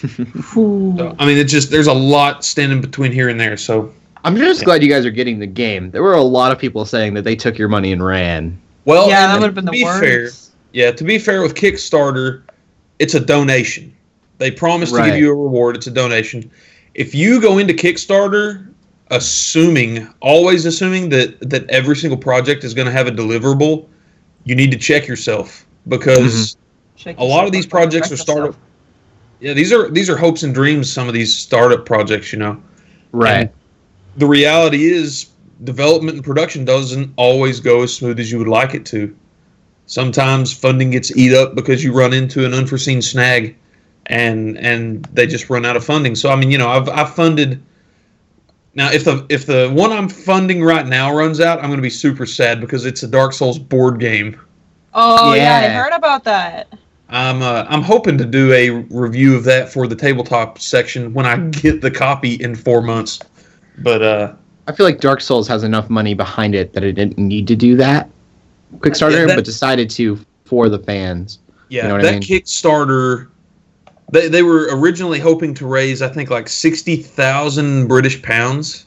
So 0.54 1.16
I 1.20 1.26
mean, 1.26 1.38
it's 1.38 1.52
just 1.52 1.70
there's 1.72 1.88
a 1.88 1.94
lot 1.94 2.44
standing 2.44 2.82
between 2.82 3.12
here 3.12 3.30
and 3.30 3.40
there. 3.40 3.56
So 3.58 3.94
I'm 4.24 4.36
just 4.36 4.62
Yeah. 4.62 4.66
glad 4.66 4.84
you 4.84 4.90
guys 4.90 5.06
are 5.06 5.12
getting 5.12 5.40
the 5.40 5.48
game. 5.48 5.92
There 5.92 6.04
were 6.04 6.14
a 6.16 6.22
lot 6.24 6.52
of 6.52 6.60
people 6.60 6.84
saying 6.86 7.14
that 7.14 7.24
they 7.24 7.36
took 7.36 7.58
your 7.58 7.70
money 7.70 7.92
and 7.92 8.06
ran. 8.06 8.60
well, 8.86 9.08
yeah, 9.08 9.28
that 9.28 9.36
to 9.36 9.40
would 9.40 9.46
have 9.46 9.56
been 9.56 9.66
the 9.66 9.72
be 9.72 9.84
worst. 9.84 10.02
fair, 10.02 10.30
yeah, 10.74 10.92
to 10.92 11.04
be 11.04 11.20
fair 11.20 11.42
with 11.42 11.54
Kickstarter, 11.56 12.42
it's 13.00 13.14
a 13.14 13.20
donation. 13.20 13.96
They 14.40 14.52
promise 14.52 14.92
to 14.92 15.04
give 15.04 15.18
you 15.18 15.32
a 15.32 15.36
reward. 15.36 15.76
It's 15.78 15.88
a 15.88 15.92
donation. 15.92 16.50
If 16.98 17.16
you 17.16 17.40
go 17.40 17.60
into 17.60 17.74
Kickstarter 17.74 18.68
assuming, 19.12 20.06
always 20.20 20.66
assuming 20.66 21.10
that 21.10 21.50
that 21.50 21.70
every 21.70 21.96
single 21.96 22.18
project 22.18 22.64
is 22.66 22.74
going 22.74 22.88
to 22.88 22.92
have 22.92 23.08
a 23.08 23.12
deliverable, 23.12 23.88
you 24.44 24.56
need 24.56 24.72
to 24.72 24.78
check 24.78 25.08
yourself 25.08 25.66
because 25.88 26.56
mm-hmm. 26.56 26.64
Shake 26.98 27.20
a 27.20 27.24
lot 27.24 27.46
of 27.46 27.52
these 27.52 27.68
projects 27.68 28.12
are 28.12 28.18
startup. 28.18 28.48
yourself. 28.48 28.64
Yeah, 29.40 29.54
these 29.54 29.72
are 29.72 29.90
these 29.90 30.10
are 30.10 30.18
hopes 30.18 30.42
and 30.42 30.54
dreams. 30.54 30.92
Some 30.92 31.08
of 31.08 31.14
these 31.14 31.34
startup 31.36 31.86
projects, 31.86 32.34
you 32.34 32.40
know. 32.40 32.62
Right. 33.14 33.52
the 34.18 34.26
reality 34.26 34.86
is 34.86 35.28
development 35.64 36.18
and 36.18 36.26
production 36.26 36.66
doesn't 36.66 37.14
always 37.16 37.60
go 37.60 37.84
as 37.84 37.94
smooth 37.94 38.20
as 38.20 38.32
you 38.32 38.38
would 38.38 38.48
like 38.48 38.74
it 38.74 38.86
to. 38.88 39.16
Sometimes 39.86 40.52
funding 40.52 40.90
gets 40.90 41.16
eat 41.16 41.34
up 41.34 41.56
because 41.56 41.84
you 41.84 41.94
run 41.94 42.14
into 42.14 42.46
an 42.46 42.54
unforeseen 42.54 43.02
snag 43.02 43.56
and 44.08 44.58
and 44.58 45.06
they 45.14 45.28
just 45.28 45.50
run 45.50 45.66
out 45.66 45.76
of 45.76 45.86
funding. 45.86 46.16
So 46.16 46.30
I 46.30 46.36
mean, 46.36 46.52
you 46.52 46.58
know, 46.58 46.70
I've 46.70 46.90
I've 46.90 47.14
funded 47.14 47.62
now 48.74 48.92
if 48.92 49.04
the 49.06 49.26
if 49.30 49.46
the 49.46 49.70
one 49.74 49.92
I'm 49.92 50.10
funding 50.10 50.64
right 50.64 50.86
now 50.86 51.14
runs 51.16 51.40
out, 51.40 51.60
I'm 51.60 51.66
going 51.68 51.78
to 51.78 51.82
be 51.84 51.90
super 51.90 52.26
sad 52.26 52.60
because 52.62 52.86
it's 52.86 53.04
a 53.04 53.08
Dark 53.08 53.34
Souls 53.34 53.60
board 53.60 54.00
game. 54.00 54.40
Oh 54.94 55.34
yeah. 55.34 55.58
I 55.58 55.68
heard 55.70 55.94
about 55.94 56.24
that. 56.24 56.74
I'm 57.10 57.42
uh, 57.42 57.66
I'm 57.70 57.82
hoping 57.84 58.18
to 58.18 58.26
do 58.26 58.52
a 58.54 58.70
review 58.70 59.36
of 59.36 59.44
that 59.46 59.72
for 59.72 59.88
the 59.88 59.96
tabletop 59.96 60.60
section 60.60 61.14
when 61.14 61.26
I 61.26 61.38
get 61.50 61.82
the 61.82 61.92
copy 61.92 62.34
in 62.36 62.56
4 62.56 62.82
months. 62.82 63.20
But 63.80 64.02
uh 64.02 64.34
I 64.68 64.74
feel 64.74 64.86
like 64.86 65.00
Dark 65.00 65.22
Souls 65.22 65.48
has 65.48 65.64
enough 65.64 65.90
money 65.90 66.14
behind 66.14 66.54
it 66.56 66.74
that 66.74 66.84
it 66.84 66.94
didn't 66.94 67.18
need 67.18 67.48
to 67.48 67.56
do 67.56 67.78
that 67.78 68.10
Kickstarter, 68.80 69.12
Yeah, 69.12 69.26
that- 69.28 69.36
but 69.38 69.46
decided 69.46 69.90
to 69.92 70.20
for 70.46 70.70
the 70.70 70.80
fans. 70.80 71.40
Yeah, 71.70 71.84
You 71.84 71.88
know 71.90 71.94
what 71.96 72.02
that 72.04 72.10
I 72.10 72.12
mean? 72.14 72.22
Kickstarter, 72.22 73.28
they, 74.12 74.28
they 74.28 74.44
were 74.44 74.68
originally 74.72 75.20
hoping 75.20 75.54
to 75.56 75.68
raise, 75.68 76.02
I 76.02 76.08
think, 76.10 76.30
like 76.30 76.48
sixty 76.48 76.96
thousand 76.96 77.88
British 77.88 78.22
pounds 78.22 78.86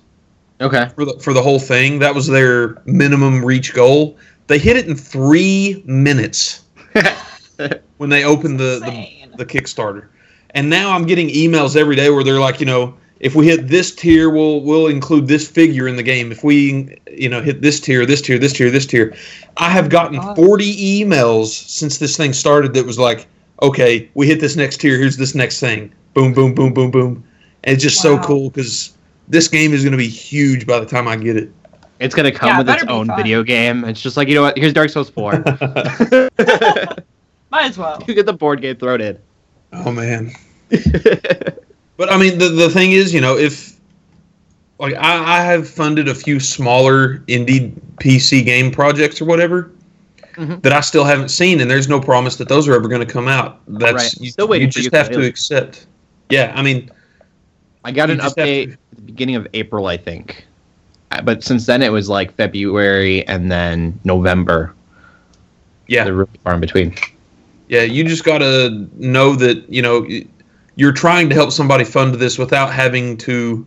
Okay. 0.61 0.91
for 0.95 1.05
the 1.05 1.19
for 1.21 1.33
the 1.33 1.43
whole 1.43 1.59
thing. 1.59 1.99
That 1.99 2.15
was 2.15 2.27
their 2.27 2.81
minimum 2.87 3.45
reach 3.45 3.75
goal. 3.75 4.17
They 4.47 4.59
hit 4.59 4.77
it 4.77 4.87
in 4.89 4.97
three 4.97 5.83
minutes 5.87 6.63
when 7.99 8.11
they 8.11 8.25
opened 8.25 8.59
the, 8.59 8.81
the 8.81 9.37
the 9.37 9.47
Kickstarter. 9.47 10.09
And 10.53 10.69
now 10.69 10.91
I'm 10.91 11.07
getting 11.07 11.29
emails 11.29 11.77
every 11.77 11.95
day 11.95 12.11
where 12.11 12.25
they're 12.25 12.41
like, 12.41 12.59
you 12.59 12.67
know, 12.67 12.97
if 13.21 13.35
we 13.37 13.47
hit 13.47 13.69
this 13.69 13.95
tier, 13.95 14.31
we'll 14.31 14.61
we'll 14.63 14.87
include 14.89 15.29
this 15.29 15.49
figure 15.49 15.87
in 15.87 15.97
the 15.97 16.03
game. 16.03 16.33
If 16.33 16.43
we, 16.43 16.99
you 17.11 17.29
know, 17.29 17.41
hit 17.41 17.61
this 17.63 17.79
tier, 17.79 18.05
this 18.07 18.21
tier, 18.23 18.39
this 18.39 18.53
tier, 18.55 18.71
this 18.71 18.87
tier. 18.87 19.15
I 19.59 19.69
have 19.71 19.89
gotten 19.91 20.21
40 20.35 21.05
emails 21.05 21.49
since 21.49 21.99
this 21.99 22.17
thing 22.17 22.33
started 22.33 22.75
that 22.75 22.87
was 22.87 22.99
like, 22.99 23.29
okay, 23.63 24.09
we 24.15 24.27
hit 24.27 24.41
this 24.41 24.57
next 24.57 24.79
tier, 24.79 24.99
here's 24.99 25.17
this 25.17 25.35
next 25.35 25.61
thing. 25.61 25.93
Boom, 26.15 26.33
boom, 26.33 26.55
boom, 26.55 26.73
boom, 26.75 26.91
boom. 26.91 27.25
And 27.65 27.75
it's 27.75 27.83
just 27.83 28.01
so 28.01 28.19
cool 28.21 28.51
because 28.51 28.97
this 29.29 29.49
game 29.49 29.73
is 29.73 29.83
going 29.83 29.93
to 29.93 29.99
be 29.99 30.09
huge 30.09 30.67
by 30.67 30.81
the 30.81 30.87
time 30.87 31.07
I 31.07 31.17
get 31.17 31.37
it. 31.37 31.51
It's 32.01 32.15
gonna 32.15 32.33
come 32.33 32.49
Yeah, 32.49 32.59
with 32.59 32.71
its 32.71 32.85
own 32.85 33.09
fun. 33.09 33.17
video 33.19 33.43
game. 33.43 33.85
It's 33.85 34.01
just 34.01 34.17
like 34.17 34.27
you 34.27 34.35
know 34.35 34.41
what? 34.41 34.57
Here's 34.57 34.73
Dark 34.73 34.89
Souls 34.89 35.11
Four. 35.11 35.33
Might 37.51 37.67
as 37.67 37.77
well. 37.77 38.03
you 38.09 38.15
get 38.15 38.25
the 38.25 38.33
board 38.33 38.63
game 38.63 38.77
thrown 38.77 39.01
in. 39.03 39.19
Oh 39.73 39.93
man. 39.93 40.33
But 41.99 42.11
I 42.11 42.17
mean, 42.17 42.39
the 42.39 42.49
the 42.49 42.71
thing 42.71 42.93
is, 42.93 43.13
you 43.13 43.21
know, 43.21 43.37
if 43.37 43.77
like 44.79 44.95
I, 44.95 45.41
I 45.41 45.43
have 45.43 45.69
funded 45.69 46.09
a 46.09 46.15
few 46.15 46.41
smaller 46.41 47.19
indie 47.29 47.79
PC 48.01 48.43
game 48.47 48.71
projects 48.71 49.21
or 49.21 49.27
whatever 49.27 49.71
Mhm. 50.41 50.63
that 50.63 50.73
I 50.73 50.81
still 50.81 51.05
haven't 51.05 51.29
seen, 51.29 51.61
and 51.61 51.71
there's 51.71 51.89
no 51.89 52.01
promise 52.01 52.37
that 52.37 52.49
those 52.49 52.67
are 52.67 52.75
ever 52.75 52.89
going 52.89 53.07
to 53.07 53.13
come 53.13 53.29
out. 53.29 53.61
That's 53.69 53.93
Right. 53.93 54.15
you, 54.23 54.31
Still 54.31 54.49
waiting 54.49 54.69
you 54.69 54.73
for 54.73 54.79
just 54.81 54.95
have 54.95 55.07
to 55.09 55.13
ukulele. 55.13 55.29
accept. 55.29 55.87
Yeah, 56.31 56.53
I 56.55 56.63
mean, 56.63 56.91
I 57.85 57.93
got 57.93 58.11
an 58.11 58.19
update 58.19 58.67
to- 58.67 58.73
at 58.73 58.79
the 58.97 59.03
beginning 59.03 59.37
of 59.37 59.47
April, 59.55 59.87
I 59.87 59.97
think. 59.97 60.45
Uh, 61.13 61.21
But 61.23 61.43
since 61.45 61.67
then, 61.67 61.83
it 61.83 61.93
was 61.93 62.09
like 62.09 62.35
February 62.37 63.27
and 63.27 63.51
then 63.51 63.99
November. 64.05 64.73
yeah, 65.89 66.05
They're 66.05 66.15
really 66.15 66.31
far 66.45 66.55
in 66.55 66.61
between. 66.61 66.95
yeah. 67.69 67.83
You 67.83 68.05
just 68.05 68.25
got 68.25 68.39
to 68.39 68.87
know 68.99 69.35
that 69.37 69.65
you 69.69 69.83
know 69.83 70.07
you're 70.77 70.93
trying 70.93 71.29
to 71.29 71.35
help 71.35 71.51
somebody 71.53 71.85
fund 71.85 72.15
this 72.15 72.39
without 72.39 72.73
having 72.73 73.17
to 73.19 73.67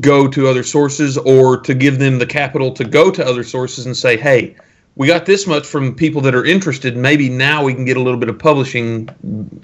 go 0.00 0.28
to 0.28 0.46
other 0.46 0.62
sources 0.62 1.18
or 1.18 1.56
to 1.58 1.74
give 1.74 1.98
them 1.98 2.18
the 2.20 2.26
capital 2.26 2.70
to 2.70 2.84
go 2.84 3.10
to 3.10 3.26
other 3.26 3.42
sources 3.42 3.84
and 3.84 3.96
say, 3.96 4.16
hey, 4.16 4.54
we 4.96 5.06
got 5.06 5.26
this 5.26 5.46
much 5.46 5.66
from 5.66 5.94
people 5.94 6.20
that 6.22 6.34
are 6.34 6.44
interested. 6.44 6.96
Maybe 6.96 7.28
now 7.28 7.64
we 7.64 7.74
can 7.74 7.84
get 7.84 7.96
a 7.96 8.00
little 8.00 8.18
bit 8.18 8.28
of 8.28 8.38
publishing 8.38 9.08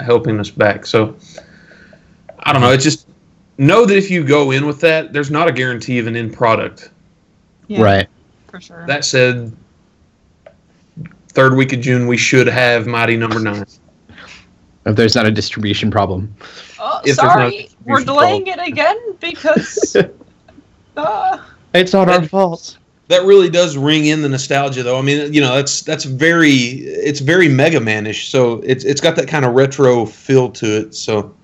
helping 0.00 0.40
us 0.40 0.50
back. 0.50 0.86
So 0.86 1.16
I 2.40 2.52
don't 2.52 2.62
know. 2.62 2.70
It's 2.70 2.84
just 2.84 3.08
know 3.58 3.84
that 3.86 3.96
if 3.96 4.10
you 4.10 4.24
go 4.24 4.50
in 4.50 4.66
with 4.66 4.80
that, 4.80 5.12
there's 5.12 5.30
not 5.30 5.48
a 5.48 5.52
guarantee 5.52 5.98
of 5.98 6.06
an 6.06 6.16
end 6.16 6.32
product. 6.34 6.90
Yeah, 7.66 7.82
Right. 7.82 8.08
For 8.48 8.60
sure. 8.60 8.86
That 8.86 9.04
said, 9.04 9.52
third 11.30 11.56
week 11.56 11.72
of 11.72 11.80
June, 11.80 12.06
we 12.06 12.16
should 12.16 12.46
have 12.46 12.86
Mighty 12.86 13.16
Number 13.16 13.40
Nine. 13.40 13.66
If 14.86 14.94
there's 14.94 15.16
not 15.16 15.26
a 15.26 15.32
distribution 15.32 15.90
problem. 15.90 16.34
oh, 16.78 17.00
if 17.04 17.16
there's 17.16 17.18
no 17.18 17.24
sorry. 17.24 17.70
We're 17.84 17.96
distribution 17.96 18.06
delaying 18.06 18.46
it 18.46 18.60
again 18.60 18.98
because. 19.20 19.96
uh, 20.96 21.38
It's 21.74 21.92
not 21.92 22.08
our 22.08 22.24
fault. 22.26 22.78
That 23.08 23.24
really 23.24 23.48
does 23.48 23.76
ring 23.76 24.06
in 24.06 24.22
the 24.22 24.28
nostalgia, 24.28 24.82
though. 24.82 24.98
I 24.98 25.02
mean, 25.02 25.32
you 25.32 25.40
know, 25.40 25.54
that's 25.54 25.82
that's 25.82 26.04
very 26.04 26.50
it's 26.50 27.20
very 27.20 27.48
Mega 27.48 27.80
Man-ish. 27.80 28.28
So 28.28 28.60
it's 28.64 28.84
it's 28.84 29.00
got 29.00 29.14
that 29.16 29.28
kind 29.28 29.44
of 29.44 29.54
retro 29.54 30.06
feel 30.06 30.50
to 30.50 30.80
it. 30.80 30.94
So 30.94 31.34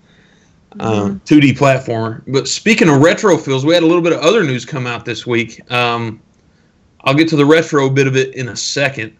um, 0.80 1.20
2D 1.20 1.56
platformer. 1.56 2.22
But 2.26 2.48
speaking 2.48 2.88
of 2.88 3.00
retro 3.00 3.36
feels, 3.36 3.64
we 3.64 3.74
had 3.74 3.82
a 3.82 3.86
little 3.86 4.02
bit 4.02 4.12
of 4.12 4.20
other 4.20 4.42
news 4.42 4.64
come 4.64 4.86
out 4.86 5.04
this 5.04 5.26
week. 5.26 5.70
Um, 5.70 6.20
I'll 7.04 7.14
get 7.14 7.28
to 7.28 7.36
the 7.36 7.46
retro 7.46 7.90
bit 7.90 8.06
of 8.06 8.16
it 8.16 8.34
in 8.34 8.48
a 8.48 8.56
second. 8.56 9.16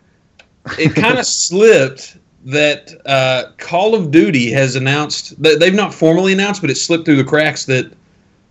It 0.78 0.94
kind 0.94 1.18
of 1.18 1.26
slipped 1.26 2.16
that 2.44 2.92
uh, 3.06 3.52
Call 3.58 3.94
of 3.94 4.10
Duty 4.10 4.50
has 4.50 4.76
announced 4.76 5.40
that 5.42 5.60
they've 5.60 5.74
not 5.74 5.94
formally 5.94 6.32
announced, 6.32 6.60
but 6.60 6.70
it 6.70 6.76
slipped 6.76 7.04
through 7.04 7.16
the 7.16 7.24
cracks 7.24 7.66
that 7.66 7.92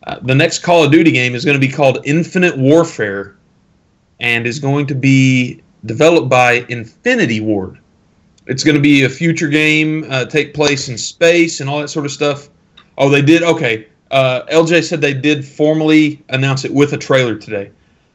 uh, 0.08 0.20
the 0.22 0.36
next 0.36 0.60
Call 0.60 0.84
of 0.84 0.92
Duty 0.92 1.12
game 1.12 1.36
is 1.36 1.46
going 1.46 1.60
to 1.60 1.66
be 1.66 1.72
called 1.72 2.00
Infinite 2.06 2.58
Warfare, 2.58 3.36
and 4.22 4.48
is 4.48 4.60
going 4.60 4.86
to 4.88 4.96
be 4.96 5.62
developed 5.86 6.30
by 6.30 6.66
Infinity 6.70 7.42
Ward. 7.42 7.78
It's 8.48 8.64
going 8.64 8.76
to 8.76 8.82
be 8.82 9.04
a 9.04 9.10
future 9.10 9.50
game, 9.50 10.06
uh, 10.10 10.26
take 10.26 10.54
place 10.54 10.88
in 10.90 10.98
space 10.98 11.60
and 11.60 11.70
all 11.70 11.82
that 11.82 11.90
sort 11.90 12.06
of 12.06 12.12
stuff. 12.12 12.50
Oh, 12.98 13.10
they 13.10 13.22
did. 13.22 13.44
Okay, 13.44 13.88
uh, 14.12 14.44
LJ 14.52 14.84
said 14.84 15.02
they 15.02 15.14
did 15.14 15.44
formally 15.44 16.22
announce 16.30 16.64
it 16.66 16.74
with 16.74 16.94
a 16.94 16.98
trailer 16.98 17.36
today, 17.36 17.72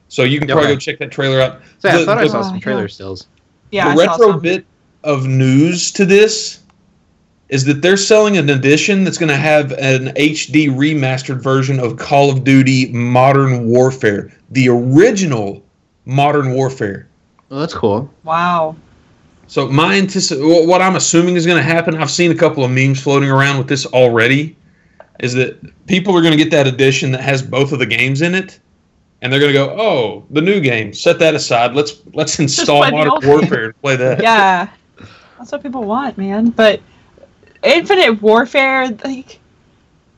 so 0.09 0.23
you 0.23 0.39
can 0.39 0.49
probably 0.49 0.69
go 0.69 0.77
check 0.77 0.99
that 1.01 1.11
trailer 1.11 1.41
out. 1.41 1.61
So 1.79 1.89
yeah, 1.89 1.95
I 1.95 1.99
The- 1.99 2.05
thought 2.07 2.19
I 2.19 2.27
saw 2.29 2.39
Oh, 2.39 2.43
some 2.43 2.55
yeah. 2.55 2.61
trailer 2.61 2.89
stills. 2.89 3.27
Yeah, 3.73 3.95
the 3.95 4.03
I 4.03 4.07
saw 4.07 4.13
retro 4.13 4.31
some. 4.33 4.41
bit 4.41 4.65
of 5.05 5.27
news 5.27 5.91
to 5.93 6.05
this 6.05 6.61
is 7.49 7.65
that 7.65 7.81
they're 7.81 7.97
selling 7.97 8.37
an 8.37 8.51
edition 8.51 9.05
that's 9.05 9.19
going 9.19 9.29
to 9.29 9.37
have 9.37 9.73
an 9.73 10.09
HD 10.17 10.69
remastered 10.69 11.41
version 11.41 11.79
of 11.79 11.97
Call 11.97 12.31
of 12.31 12.43
Duty 12.45 12.91
Modern 12.93 13.67
Warfare, 13.69 14.33
the 14.51 14.69
original 14.69 15.63
Modern 16.07 16.53
Warfare. 16.53 17.09
Well, 17.49 17.61
that's 17.61 17.75
cool. 17.75 18.11
Wow. 18.25 18.77
So 19.49 19.69
my 19.69 19.95
antici- 19.97 20.67
what 20.67 20.81
I'm 20.81 20.97
assuming 20.97 21.37
is 21.37 21.47
going 21.47 21.59
to 21.59 21.63
happen. 21.63 21.97
I've 21.97 22.11
seen 22.11 22.31
a 22.31 22.35
couple 22.35 22.65
of 22.65 22.71
memes 22.71 23.01
floating 23.01 23.31
around 23.31 23.59
with 23.59 23.69
this 23.69 23.87
already. 23.87 24.57
Is 25.21 25.35
that 25.35 25.59
people 25.87 26.17
are 26.17 26.21
going 26.21 26.37
to 26.37 26.43
get 26.43 26.51
that 26.51 26.67
edition 26.67 27.13
that 27.13 27.23
has 27.23 27.43
both 27.43 27.73
of 27.73 27.79
the 27.79 27.87
games 27.87 28.23
in 28.23 28.35
it, 28.35 28.59
and 29.23 29.33
they're 29.33 29.41
going 29.41 29.53
to 29.53 29.59
go, 29.59 29.75
"Oh, 29.79 30.25
the 30.31 30.43
new 30.43 30.61
game. 30.61 30.93
Set 30.93 31.19
that 31.21 31.35
aside. 31.35 31.75
Let's 31.75 32.03
let's 32.13 32.39
install 32.41 32.91
Modern. 32.91 33.29
Warfare 33.29 33.65
and 33.67 33.83
play 33.83 33.97
that." 33.97 34.23
Yeah. 34.23 34.69
That's 35.39 35.53
what 35.53 35.63
people 35.63 35.85
want, 35.85 36.19
man. 36.19 36.51
But 36.51 36.81
Infinite 37.63 38.21
Warfare, 38.23 38.89
like, 39.05 39.39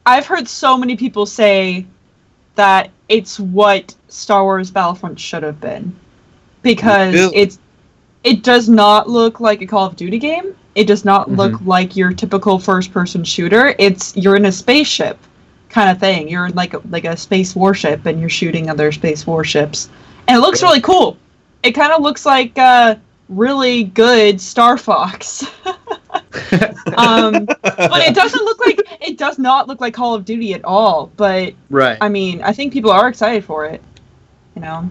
I've 0.06 0.26
heard 0.26 0.48
so 0.48 0.76
many 0.76 0.96
people 0.96 1.26
say 1.26 1.86
that 2.58 2.90
it's 3.08 3.38
what 3.38 3.94
Star 4.08 4.42
Wars 4.42 4.70
Battlefront 4.70 5.18
should 5.18 5.44
have 5.44 5.60
been. 5.60 5.96
Because 6.62 7.14
Bill- 7.14 7.32
it's 7.34 7.58
it 8.24 8.42
does 8.42 8.68
not 8.68 9.08
look 9.08 9.38
like 9.38 9.62
a 9.62 9.66
Call 9.66 9.86
of 9.86 9.94
Duty 9.96 10.18
game. 10.18 10.56
It 10.74 10.86
does 10.86 11.04
not 11.04 11.30
look 11.30 11.60
like 11.64 11.96
your 11.96 12.12
typical 12.12 12.58
first 12.58 12.92
person 12.92 13.24
shooter. 13.24 13.74
It's 13.78 14.16
you're 14.16 14.36
in 14.36 14.44
a 14.44 14.52
spaceship 14.52 15.18
kind 15.68 15.88
of 15.88 15.98
thing. 15.98 16.28
You're 16.28 16.46
in 16.46 16.54
like 16.54 16.74
a, 16.74 16.82
like 16.90 17.04
a 17.04 17.16
space 17.16 17.54
warship 17.54 18.06
and 18.06 18.20
you're 18.20 18.28
shooting 18.28 18.68
other 18.68 18.90
space 18.92 19.26
warships. 19.26 19.88
And 20.26 20.36
it 20.36 20.40
looks 20.40 20.62
really 20.62 20.80
cool. 20.80 21.16
It 21.62 21.72
kind 21.72 21.92
of 21.92 22.02
looks 22.02 22.26
like 22.26 22.58
uh 22.58 22.96
really 23.28 23.84
good 23.84 24.40
Star 24.40 24.76
Fox. 24.76 25.46
um, 26.96 27.44
but 27.44 28.00
it 28.00 28.14
doesn't 28.14 28.44
look 28.44 28.58
like 28.60 28.80
it 29.00 29.18
does 29.18 29.38
not 29.38 29.68
look 29.68 29.80
like 29.80 29.94
Call 29.94 30.14
of 30.14 30.24
Duty 30.24 30.54
at 30.54 30.64
all. 30.64 31.10
But 31.16 31.54
Right. 31.70 31.98
I 32.00 32.08
mean, 32.08 32.42
I 32.42 32.52
think 32.52 32.72
people 32.72 32.90
are 32.90 33.08
excited 33.08 33.44
for 33.44 33.64
it. 33.64 33.82
You 34.54 34.62
know, 34.62 34.90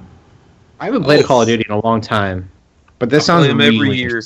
I 0.79 0.85
haven't 0.85 1.03
played 1.03 1.19
a 1.19 1.23
Call 1.23 1.41
of 1.41 1.47
Duty 1.47 1.65
in 1.67 1.73
a 1.73 1.81
long 1.85 2.01
time, 2.01 2.49
but 2.99 3.09
this 3.09 3.23
I 3.23 3.27
sounds 3.27 3.45
play 3.45 3.51
'em 3.51 3.61
every 3.61 3.97
year. 3.97 4.21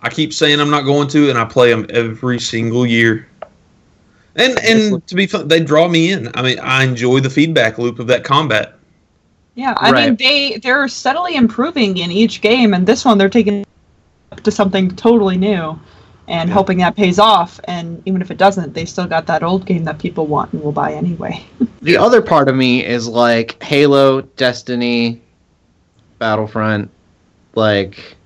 I 0.00 0.08
keep 0.10 0.32
saying 0.32 0.60
I'm 0.60 0.70
not 0.70 0.82
going 0.82 1.08
to, 1.08 1.30
and 1.30 1.38
I 1.38 1.44
play 1.44 1.70
them 1.70 1.86
every 1.90 2.38
single 2.38 2.86
year. 2.86 3.28
And 4.36 4.58
and 4.60 5.04
to 5.08 5.14
be 5.16 5.26
fun, 5.26 5.48
they 5.48 5.60
draw 5.60 5.88
me 5.88 6.12
in. 6.12 6.30
I 6.34 6.42
mean, 6.42 6.58
I 6.60 6.84
enjoy 6.84 7.20
the 7.20 7.30
feedback 7.30 7.78
loop 7.78 7.98
of 7.98 8.06
that 8.06 8.22
combat. 8.22 8.74
yeah. 9.56 9.74
I 9.78 9.90
mean, 9.90 10.14
they 10.16 10.58
they're 10.58 10.86
steadily 10.86 11.34
improving 11.34 11.96
in 11.96 12.12
each 12.12 12.40
game, 12.40 12.72
and 12.74 12.86
this 12.86 13.04
one 13.04 13.18
they're 13.18 13.28
taking 13.28 13.66
up 14.30 14.40
to 14.42 14.52
something 14.52 14.94
totally 14.94 15.36
new, 15.36 15.78
and 16.28 16.48
Yeah. 16.48 16.54
hoping 16.54 16.78
that 16.78 16.94
pays 16.94 17.18
off. 17.18 17.58
And 17.64 18.00
even 18.06 18.22
if 18.22 18.30
it 18.30 18.36
doesn't, 18.38 18.74
they 18.74 18.84
still 18.84 19.06
got 19.06 19.26
that 19.26 19.42
old 19.42 19.66
game 19.66 19.84
that 19.84 19.98
people 19.98 20.26
want 20.26 20.52
and 20.52 20.62
will 20.62 20.72
buy 20.72 20.92
anyway. 20.92 21.42
The 21.82 21.96
other 21.96 22.20
part 22.20 22.48
of 22.48 22.56
me 22.56 22.84
is 22.84 23.06
like 23.08 23.62
Halo, 23.62 24.20
Destiny, 24.36 25.22
Battlefront. 26.18 26.90
Like, 27.54 28.16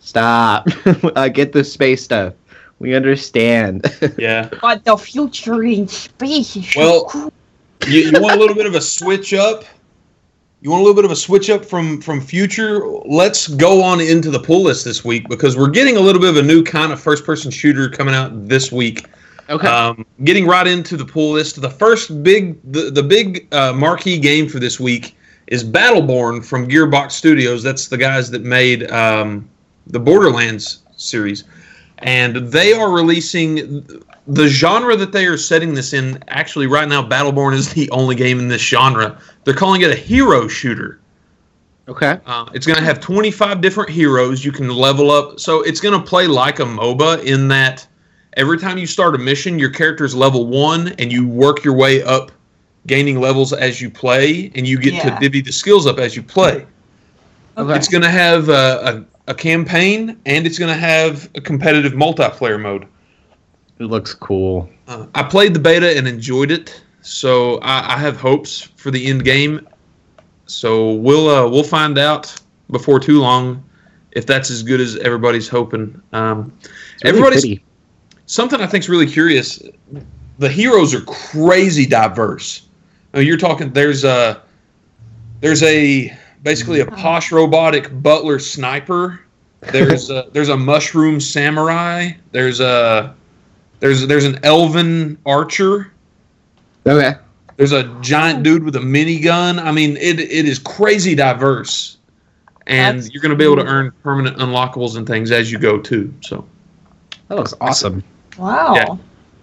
stop. 0.00 0.66
uh, 1.16 1.28
get 1.28 1.52
the 1.52 1.62
space 1.62 2.02
stuff. 2.02 2.34
We 2.78 2.94
understand. 2.94 3.84
Yeah. 4.18 4.48
But 4.60 4.84
the 4.84 4.96
future 4.96 5.62
in 5.62 5.88
space 5.88 6.56
is 6.56 6.68
so 6.72 6.80
Well, 6.80 7.04
cool. 7.04 7.32
you, 7.86 8.00
you 8.10 8.20
want 8.20 8.34
a 8.36 8.38
little 8.38 8.56
bit 8.56 8.66
of 8.66 8.74
a 8.74 8.80
switch 8.80 9.34
up? 9.34 9.64
You 10.64 10.70
want 10.70 10.80
a 10.80 10.84
little 10.84 10.96
bit 10.96 11.04
of 11.04 11.10
a 11.10 11.16
switch 11.16 11.50
up 11.50 11.62
from 11.62 12.00
from 12.00 12.22
future? 12.22 12.86
Let's 13.04 13.48
go 13.48 13.82
on 13.82 14.00
into 14.00 14.30
the 14.30 14.40
pull 14.40 14.62
list 14.62 14.86
this 14.86 15.04
week 15.04 15.28
because 15.28 15.58
we're 15.58 15.68
getting 15.68 15.98
a 15.98 16.00
little 16.00 16.22
bit 16.22 16.30
of 16.30 16.38
a 16.38 16.42
new 16.42 16.62
kind 16.64 16.90
of 16.90 16.98
first 16.98 17.22
person 17.26 17.50
shooter 17.50 17.90
coming 17.90 18.14
out 18.14 18.48
this 18.48 18.72
week. 18.72 19.06
okay. 19.50 19.68
Um, 19.68 20.06
getting 20.24 20.46
right 20.46 20.66
into 20.66 20.96
the 20.96 21.04
pull 21.04 21.32
list, 21.32 21.60
the 21.60 21.68
first 21.68 22.22
big, 22.22 22.58
the, 22.72 22.90
the 22.90 23.02
big 23.02 23.46
uh, 23.52 23.74
marquee 23.74 24.18
game 24.18 24.48
for 24.48 24.58
this 24.58 24.80
week 24.80 25.14
is 25.48 25.62
Battleborn 25.62 26.42
from 26.42 26.66
Gearbox 26.66 27.12
Studios. 27.12 27.62
That's 27.62 27.88
the 27.88 27.98
guys 27.98 28.30
that 28.30 28.40
made 28.40 28.90
um, 28.90 29.46
the 29.88 30.00
Borderlands 30.00 30.78
series, 30.96 31.44
and 31.98 32.36
they 32.36 32.72
are 32.72 32.90
releasing 32.90 33.84
the 34.26 34.48
genre 34.48 34.96
that 34.96 35.12
they 35.12 35.26
are 35.26 35.36
setting 35.36 35.74
this 35.74 35.92
in. 35.92 36.22
Actually, 36.28 36.66
right 36.66 36.88
now, 36.88 37.02
Battleborn 37.06 37.54
is 37.54 37.72
the 37.72 37.90
only 37.90 38.14
game 38.14 38.38
in 38.38 38.48
this 38.48 38.62
genre. 38.62 39.18
They're 39.44 39.54
calling 39.54 39.82
it 39.82 39.90
a 39.90 39.94
hero 39.94 40.48
shooter. 40.48 40.98
okay. 41.88 42.18
Uh, 42.24 42.46
it's 42.54 42.66
going 42.66 42.78
to 42.78 42.84
have 42.84 43.00
25 43.00 43.60
different 43.60 43.90
heroes 43.90 44.44
you 44.44 44.52
can 44.52 44.68
level 44.70 45.10
up. 45.10 45.38
So 45.38 45.60
it's 45.62 45.80
going 45.80 45.98
to 45.98 46.04
play 46.06 46.26
like 46.26 46.58
a 46.58 46.64
MOBA 46.64 47.24
in 47.24 47.48
that 47.48 47.86
every 48.38 48.58
time 48.58 48.78
you 48.78 48.86
start 48.86 49.14
a 49.14 49.18
mission, 49.18 49.58
your 49.58 49.70
character 49.70 50.04
is 50.04 50.14
level 50.14 50.46
one 50.46 50.88
and 50.98 51.12
you 51.12 51.28
work 51.28 51.62
your 51.62 51.74
way 51.74 52.02
up, 52.02 52.32
gaining 52.86 53.20
levels 53.20 53.52
as 53.52 53.82
you 53.82 53.90
play, 53.90 54.50
and 54.54 54.66
you 54.66 54.78
get 54.78 54.94
Yeah. 54.94 55.10
to 55.14 55.20
divvy 55.20 55.42
the 55.42 55.52
skills 55.52 55.86
up 55.86 55.98
as 55.98 56.16
you 56.16 56.22
play. 56.22 56.64
Okay. 57.58 57.76
It's 57.76 57.88
going 57.88 58.02
to 58.02 58.10
have 58.10 58.48
a, 58.48 59.04
a, 59.28 59.32
a 59.32 59.34
campaign 59.34 60.18
and 60.24 60.46
it's 60.46 60.58
going 60.58 60.72
to 60.72 60.80
have 60.80 61.28
a 61.34 61.40
competitive 61.42 61.92
multiplayer 61.92 62.58
mode. 62.60 62.86
It 63.78 63.84
looks 63.84 64.14
cool. 64.14 64.68
Uh, 64.86 65.06
I 65.14 65.22
played 65.22 65.54
the 65.54 65.58
beta 65.58 65.96
and 65.96 66.06
enjoyed 66.06 66.50
it, 66.50 66.80
so 67.02 67.58
I, 67.58 67.94
I 67.94 67.98
have 67.98 68.16
hopes 68.16 68.62
for 68.76 68.90
the 68.90 69.06
end 69.06 69.24
game. 69.24 69.66
So 70.46 70.92
we'll 70.92 71.28
uh, 71.28 71.48
we'll 71.48 71.64
find 71.64 71.98
out 71.98 72.34
before 72.70 73.00
too 73.00 73.20
long 73.20 73.64
if 74.12 74.26
that's 74.26 74.50
as 74.50 74.62
good 74.62 74.80
as 74.80 74.96
everybody's 74.98 75.48
hoping. 75.48 76.00
Um, 76.12 76.52
really 76.62 76.70
everybody's 77.04 77.42
pretty. 77.42 77.64
something 78.26 78.60
I 78.60 78.66
think's 78.66 78.88
really 78.88 79.06
curious. 79.06 79.62
The 80.38 80.48
heroes 80.48 80.94
are 80.94 81.02
crazy 81.02 81.86
diverse. 81.86 82.68
Now, 83.12 83.20
you're 83.20 83.36
talking. 83.36 83.72
There's 83.72 84.04
a 84.04 84.42
there's 85.40 85.62
a 85.62 86.16
basically 86.42 86.80
a 86.80 86.86
posh 86.86 87.32
robotic 87.32 88.02
butler 88.02 88.38
sniper. 88.38 89.20
There's 89.60 90.10
a, 90.10 90.28
there's 90.32 90.48
a 90.48 90.56
mushroom 90.56 91.20
samurai. 91.20 92.10
There's 92.32 92.60
a 92.60 93.14
there's 93.84 94.06
there's 94.06 94.24
an 94.24 94.38
elven 94.42 95.18
archer. 95.26 95.92
Okay. 96.86 97.18
There's 97.58 97.72
a 97.72 97.84
giant 98.00 98.38
oh. 98.38 98.42
dude 98.42 98.64
with 98.64 98.76
a 98.76 98.80
minigun. 98.80 99.62
I 99.62 99.72
mean, 99.72 99.98
it 99.98 100.18
it 100.18 100.48
is 100.48 100.58
crazy 100.58 101.14
diverse, 101.14 101.98
and 102.66 103.00
That's 103.00 103.12
you're 103.12 103.20
going 103.20 103.30
to 103.32 103.36
be 103.36 103.44
able 103.44 103.56
to 103.56 103.66
earn 103.66 103.92
permanent 104.02 104.38
unlockables 104.38 104.96
and 104.96 105.06
things 105.06 105.30
as 105.30 105.52
you 105.52 105.58
go 105.58 105.78
too. 105.78 106.14
So, 106.22 106.46
That 107.28 107.34
looks 107.34 107.52
awesome. 107.60 108.02
Wow. 108.38 108.74
Yeah. 108.74 108.96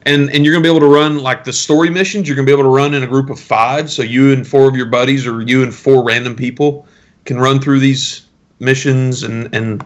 and 0.07 0.31
and 0.31 0.43
you're 0.43 0.55
going 0.55 0.63
to 0.63 0.67
be 0.67 0.75
able 0.75 0.87
to 0.87 0.91
run 0.91 1.19
like 1.19 1.43
the 1.43 1.53
story 1.53 1.91
missions. 1.91 2.27
You're 2.27 2.35
going 2.35 2.47
to 2.47 2.49
be 2.49 2.59
able 2.59 2.67
to 2.67 2.75
run 2.75 2.95
in 2.95 3.03
a 3.03 3.07
group 3.07 3.29
of 3.29 3.39
five. 3.39 3.91
So 3.91 4.01
you 4.01 4.33
and 4.33 4.47
four 4.47 4.67
of 4.67 4.75
your 4.75 4.87
buddies, 4.87 5.27
or 5.27 5.43
you 5.43 5.61
and 5.61 5.71
four 5.71 6.03
random 6.03 6.35
people, 6.35 6.87
can 7.25 7.37
run 7.37 7.61
through 7.61 7.79
these 7.79 8.25
missions, 8.59 9.21
and 9.21 9.53
and 9.53 9.85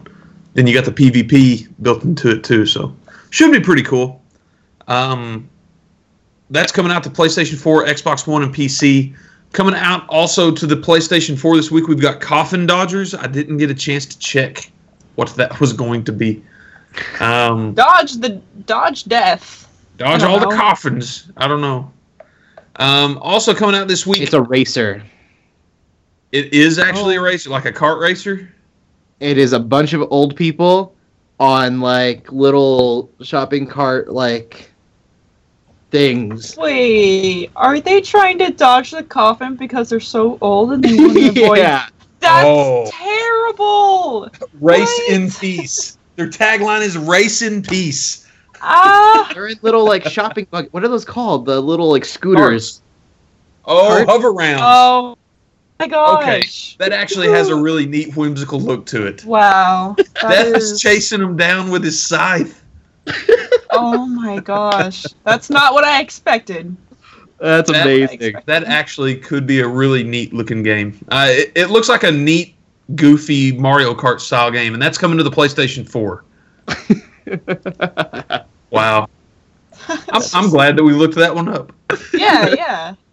then 0.54 0.66
you 0.66 0.72
got 0.72 0.86
the 0.86 0.92
PvP 0.92 1.68
built 1.82 2.04
into 2.04 2.30
it 2.30 2.42
too. 2.42 2.64
So 2.64 2.96
should 3.28 3.52
be 3.52 3.60
pretty 3.60 3.82
cool. 3.82 4.22
Um, 4.88 5.48
that's 6.50 6.70
coming 6.72 6.92
out 6.92 7.02
to 7.04 7.10
PlayStation 7.10 7.56
4, 7.58 7.86
Xbox 7.86 8.26
One, 8.26 8.42
and 8.42 8.54
PC. 8.54 9.14
Coming 9.52 9.74
out 9.74 10.06
also 10.08 10.50
to 10.50 10.66
the 10.66 10.76
PlayStation 10.76 11.38
4 11.38 11.56
this 11.56 11.70
week, 11.70 11.88
we've 11.88 12.00
got 12.00 12.20
Coffin 12.20 12.66
Dodgers. 12.66 13.14
I 13.14 13.26
didn't 13.26 13.56
get 13.58 13.70
a 13.70 13.74
chance 13.74 14.06
to 14.06 14.18
check 14.18 14.70
what 15.16 15.28
that 15.36 15.58
was 15.60 15.72
going 15.72 16.04
to 16.04 16.12
be. 16.12 16.42
Um, 17.20 17.74
Dodge 17.74 18.14
the 18.14 18.40
dodge 18.66 19.04
death. 19.04 19.68
dodge 19.96 20.22
I 20.22 20.26
don't 20.26 20.42
all 20.44 20.50
the 20.50 20.56
coffins. 20.56 21.30
I 21.36 21.46
don't 21.48 21.60
know. 21.60 21.90
Um, 22.76 23.18
also 23.22 23.54
coming 23.54 23.74
out 23.74 23.88
this 23.88 24.06
week, 24.06 24.20
It's 24.20 24.34
a 24.34 24.42
racer. 24.42 25.02
it 26.32 26.52
is 26.52 26.78
actually 26.78 27.16
Oh. 27.16 27.20
a 27.20 27.24
racer, 27.24 27.50
like 27.50 27.64
a 27.64 27.72
kart 27.72 28.00
racer. 28.00 28.50
It 29.20 29.38
is 29.38 29.52
a 29.54 29.58
bunch 29.60 29.94
of 29.94 30.06
old 30.10 30.36
people 30.36 30.94
on 31.40 31.80
like 31.80 32.30
little 32.32 33.10
shopping 33.22 33.66
cart 33.66 34.10
like 34.12 34.70
things. 35.90 36.56
Wait, 36.56 37.50
are 37.56 37.80
they 37.80 38.00
trying 38.00 38.38
to 38.38 38.50
dodge 38.52 38.90
the 38.90 39.02
coffin 39.02 39.56
because 39.56 39.88
they're 39.90 40.00
so 40.00 40.38
old 40.40 40.72
and 40.72 40.82
they 40.84 40.96
want 40.96 41.14
to 41.14 41.28
avoid? 41.44 41.58
yeah. 41.58 41.86
That's 42.20 42.46
Oh. 42.48 42.90
terrible. 42.92 44.30
Race 44.60 44.80
What? 44.80 45.10
in 45.10 45.30
peace. 45.30 45.98
Their 46.16 46.28
tagline 46.28 46.80
is 46.82 46.96
"Race 46.96 47.42
in 47.42 47.62
peace." 47.62 48.26
Ah, 48.62 49.30
They're 49.34 49.48
in 49.48 49.58
little 49.62 49.84
like 49.84 50.04
shopping 50.06 50.46
bug. 50.50 50.68
What 50.70 50.82
are 50.82 50.88
those 50.88 51.04
called? 51.04 51.44
The 51.46 51.60
little 51.60 51.90
like 51.90 52.04
scooters. 52.04 52.80
Oh, 53.66 53.98
Kart? 54.00 54.06
hover 54.06 54.32
rounds. 54.32 54.62
oh, 54.64 55.18
my 55.78 55.88
gosh. 55.88 56.22
Okay, 56.22 56.42
that 56.78 56.92
actually 56.92 57.28
has 57.28 57.48
a 57.48 57.54
really 57.56 57.84
neat 57.84 58.16
whimsical 58.16 58.60
look 58.60 58.86
to 58.86 59.06
it. 59.06 59.24
Wow. 59.24 59.94
That 59.98 60.14
Death 60.22 60.46
is 60.56 60.70
is- 60.72 60.80
chasing 60.80 61.20
him 61.20 61.36
down 61.36 61.70
with 61.70 61.84
his 61.84 62.02
scythe. 62.02 62.62
Oh 63.70 64.06
my 64.06 64.40
gosh. 64.40 65.04
That's 65.24 65.50
not 65.50 65.74
what 65.74 65.84
I 65.84 66.00
expected. 66.00 66.76
That's 67.38 67.70
That- 67.70 67.86
amazing. 67.86 68.36
That 68.46 68.64
actually 68.64 69.16
could 69.16 69.46
be 69.46 69.60
a 69.60 69.68
really 69.68 70.02
neat 70.02 70.32
looking 70.32 70.62
game. 70.62 70.98
Uh, 71.10 71.26
it, 71.28 71.52
it 71.54 71.66
looks 71.70 71.88
like 71.88 72.02
a 72.02 72.10
neat, 72.10 72.54
goofy 72.94 73.52
Mario 73.52 73.94
Kart 73.94 74.20
style 74.20 74.50
game, 74.50 74.72
and 74.72 74.82
that's 74.82 74.96
coming 74.96 75.18
to 75.18 75.24
the 75.24 75.30
PlayStation 75.30 75.88
4. 75.88 76.24
Wow. 78.70 79.08
I'm, 79.88 80.22
I'm 80.34 80.50
glad 80.50 80.76
that 80.76 80.84
we 80.84 80.92
looked 80.92 81.14
that 81.14 81.34
one 81.34 81.48
up. 81.48 81.72
Yeah, 82.12 82.54
yeah. 82.54 82.94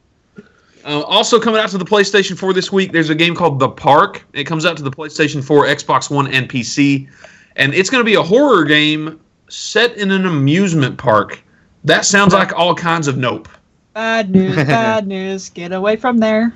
Uh, 0.86 1.02
also 1.04 1.40
coming 1.40 1.62
out 1.62 1.70
to 1.70 1.78
the 1.78 1.86
PlayStation 1.86 2.38
4 2.38 2.52
this 2.52 2.70
week, 2.70 2.92
there's 2.92 3.10
a 3.10 3.16
game 3.16 3.34
called 3.36 3.58
The 3.58 3.70
Park. 3.70 4.26
It 4.34 4.44
comes 4.44 4.66
out 4.66 4.76
to 4.76 4.84
the 4.84 4.92
PlayStation 4.92 5.42
4, 5.42 5.66
Xbox 5.68 6.10
One, 6.10 6.28
and 6.28 6.50
PC, 6.50 7.10
and 7.56 7.74
it's 7.74 7.90
going 7.90 8.02
to 8.02 8.06
be 8.06 8.16
a 8.16 8.22
horror 8.22 8.66
game 8.66 9.18
set 9.50 9.96
in 9.98 10.12
an 10.12 10.26
amusement 10.26 10.98
park. 10.98 11.42
That 11.84 12.06
sounds 12.06 12.34
like 12.34 12.54
all 12.54 12.74
kinds 12.76 13.08
of 13.08 13.18
Nope. 13.18 13.48
Bad 13.94 14.32
news, 14.32 14.56
bad 14.56 15.06
news. 15.08 15.50
Get 15.50 15.72
away 15.72 15.96
from 15.98 16.18
there. 16.18 16.54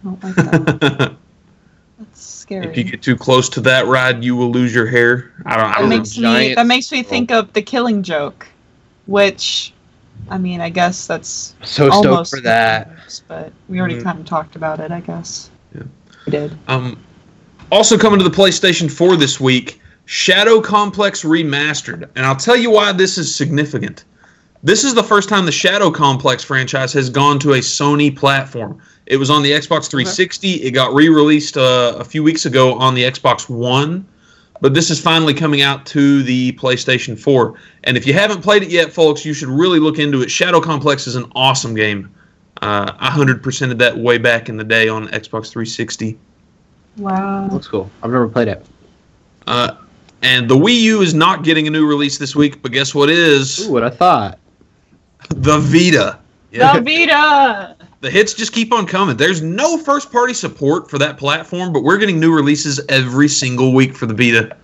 I 0.00 0.02
don't 0.04 0.24
like 0.24 0.34
that. 0.34 1.14
That's 1.98 2.20
scary. 2.24 2.66
if 2.66 2.76
you 2.76 2.84
get 2.84 3.02
too 3.02 3.16
close 3.16 3.48
to 3.50 3.60
that 3.62 3.86
ride, 3.86 4.24
you 4.24 4.36
will 4.36 4.50
lose 4.50 4.74
your 4.74 4.86
hair. 4.86 5.32
I 5.46 5.56
don't. 5.56 5.64
I 5.66 5.68
that 5.68 5.78
don't 5.80 5.88
makes 5.88 6.16
me 6.16 6.22
giant 6.22 6.56
that 6.56 6.66
makes 6.66 6.90
me 6.92 7.02
think 7.02 7.30
of 7.30 7.52
the 7.52 7.62
killing 7.62 8.02
joke, 8.02 8.46
which 9.06 9.72
I 10.30 10.38
mean, 10.38 10.60
I 10.60 10.68
guess 10.68 11.06
that's 11.06 11.54
so 11.62 11.88
stoked 11.90 12.06
almost 12.06 12.34
for 12.34 12.40
that. 12.42 12.90
but 13.28 13.52
we 13.68 13.78
already 13.80 13.96
Mhm. 13.96 14.02
kind 14.04 14.18
of 14.20 14.26
talked 14.26 14.56
about 14.56 14.80
it, 14.80 14.90
I 14.90 15.00
guess. 15.00 15.50
Yeah. 15.74 15.82
We 16.26 16.32
did. 16.32 16.58
Um, 16.68 16.98
also 17.70 17.96
coming 17.98 18.18
to 18.18 18.24
the 18.24 18.34
PlayStation 18.34 18.90
4 18.90 19.16
this 19.16 19.38
week, 19.40 19.80
Shadow 20.10 20.62
Complex 20.62 21.22
Remastered. 21.22 22.08
And 22.16 22.24
I'll 22.24 22.34
tell 22.34 22.56
you 22.56 22.70
why 22.70 22.92
this 22.92 23.18
is 23.18 23.34
significant. 23.34 24.06
This 24.62 24.82
is 24.82 24.94
the 24.94 25.02
first 25.02 25.28
time 25.28 25.44
the 25.44 25.52
Shadow 25.52 25.90
Complex 25.90 26.42
franchise 26.42 26.94
has 26.94 27.10
gone 27.10 27.38
to 27.40 27.52
a 27.52 27.58
Sony 27.58 28.16
platform. 28.16 28.80
It 29.04 29.18
was 29.18 29.28
on 29.28 29.42
the 29.42 29.50
Xbox 29.50 29.90
360. 29.90 30.62
It 30.62 30.70
got 30.70 30.94
re-released 30.94 31.58
uh, 31.58 31.96
a 31.98 32.04
few 32.04 32.22
weeks 32.22 32.46
ago 32.46 32.72
on 32.78 32.94
the 32.94 33.02
Xbox 33.02 33.50
One, 33.50 34.08
but 34.62 34.72
this 34.72 34.88
is 34.88 34.98
finally 34.98 35.34
coming 35.34 35.60
out 35.60 35.84
to 35.88 36.22
the 36.22 36.52
PlayStation 36.52 37.20
4. 37.20 37.60
And 37.84 37.98
if 37.98 38.06
you 38.06 38.14
haven't 38.14 38.40
played 38.40 38.62
it 38.62 38.70
yet, 38.70 38.90
folks, 38.90 39.26
you 39.26 39.34
should 39.34 39.50
really 39.50 39.78
look 39.78 39.98
into 39.98 40.22
it. 40.22 40.30
Shadow 40.30 40.62
Complex 40.62 41.06
is 41.06 41.16
an 41.16 41.30
awesome 41.34 41.74
game. 41.74 42.10
Uh, 42.62 42.94
I 42.98 43.10
100%ed 43.10 43.78
that 43.78 43.98
way 43.98 44.16
back 44.16 44.48
in 44.48 44.56
the 44.56 44.64
day 44.64 44.88
on 44.88 45.08
Xbox 45.08 45.50
360. 45.50 46.18
Wow. 46.96 47.48
Looks 47.48 47.68
cool. 47.68 47.90
I've 48.02 48.10
never 48.10 48.26
played 48.26 48.48
it. 48.48 48.64
Uh, 49.46 49.76
and 50.22 50.48
the 50.48 50.56
Wii 50.56 50.80
U 50.80 51.00
is 51.00 51.14
not 51.14 51.44
getting 51.44 51.66
a 51.66 51.70
new 51.70 51.86
release 51.86 52.18
this 52.18 52.34
week, 52.34 52.62
but 52.62 52.72
guess 52.72 52.94
what 52.94 53.10
is? 53.10 53.66
Ooh, 53.66 53.72
what 53.72 53.84
I 53.84 53.90
thought. 53.90 54.38
The 55.30 55.58
Vita. 55.58 56.18
The 56.50 56.80
Vita. 56.82 57.76
The 58.00 58.12
hits 58.12 58.32
just 58.32 58.52
keep 58.52 58.72
on 58.72 58.86
coming. 58.86 59.16
There's 59.16 59.42
no 59.42 59.76
first 59.76 60.12
party 60.12 60.32
support 60.32 60.88
for 60.88 60.98
that 60.98 61.18
platform, 61.18 61.72
but 61.72 61.82
we're 61.82 61.98
getting 61.98 62.20
new 62.20 62.32
releases 62.32 62.80
every 62.88 63.26
single 63.26 63.74
week 63.74 63.92
for 63.92 64.06
the 64.06 64.14
Vita. 64.14 64.56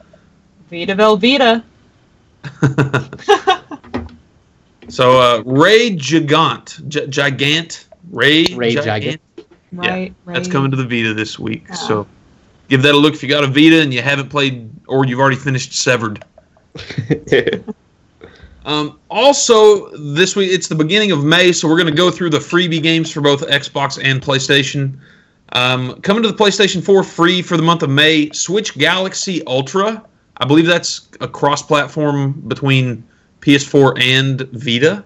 Vita 0.71 0.95
Velveeta. 0.95 1.65
So, 4.89 5.19
uh, 5.21 5.43
Ray 5.45 5.97
Gigant, 5.97 6.87
G- 6.89 7.07
Gigant, 7.07 7.87
Ray, 8.11 8.47
Ray 8.55 8.75
Gigant. 8.75 9.19
Right, 9.73 10.15
That's 10.27 10.47
coming 10.47 10.71
to 10.71 10.77
the 10.77 10.85
Vita 10.85 11.15
this 11.15 11.39
week. 11.39 11.65
Yeah. 11.69 11.75
So, 11.75 12.07
give 12.69 12.83
that 12.83 12.95
a 12.95 12.99
look 12.99 13.15
if 13.15 13.23
you 13.23 13.29
got 13.29 13.45
a 13.45 13.47
Vita 13.47 13.81
and 13.81 13.93
you 13.93 14.03
haven't 14.03 14.29
played 14.29 14.71
or 14.87 15.05
you've 15.07 15.21
already 15.21 15.37
finished 15.37 15.73
Severed. 15.73 16.25
Um, 18.65 18.99
also, 19.11 19.91
this 19.91 20.35
week 20.35 20.51
it's 20.51 20.69
the 20.69 20.75
beginning 20.75 21.13
of 21.13 21.23
May, 21.23 21.53
so 21.53 21.69
we're 21.69 21.77
going 21.77 21.91
to 21.91 21.95
go 21.95 22.11
through 22.11 22.31
the 22.31 22.39
freebie 22.39 22.83
games 22.83 23.11
for 23.11 23.21
both 23.21 23.47
Xbox 23.49 24.03
and 24.03 24.23
PlayStation. 24.23 24.99
Um, 25.53 26.01
coming 26.01 26.23
to 26.23 26.33
the 26.33 26.37
PlayStation 26.37 26.83
4 26.83 27.05
free 27.05 27.43
for 27.43 27.57
the 27.57 27.63
month 27.63 27.83
of 27.83 27.91
May, 27.91 28.31
Switch 28.31 28.77
Galaxy 28.77 29.45
Ultra. 29.47 30.03
I 30.39 30.47
believe 30.47 30.67
that's 30.67 31.09
a 31.21 31.29
cross-platform 31.29 32.33
between 32.49 33.05
PS4 33.41 34.01
and 34.01 34.41
Vita, 34.53 35.05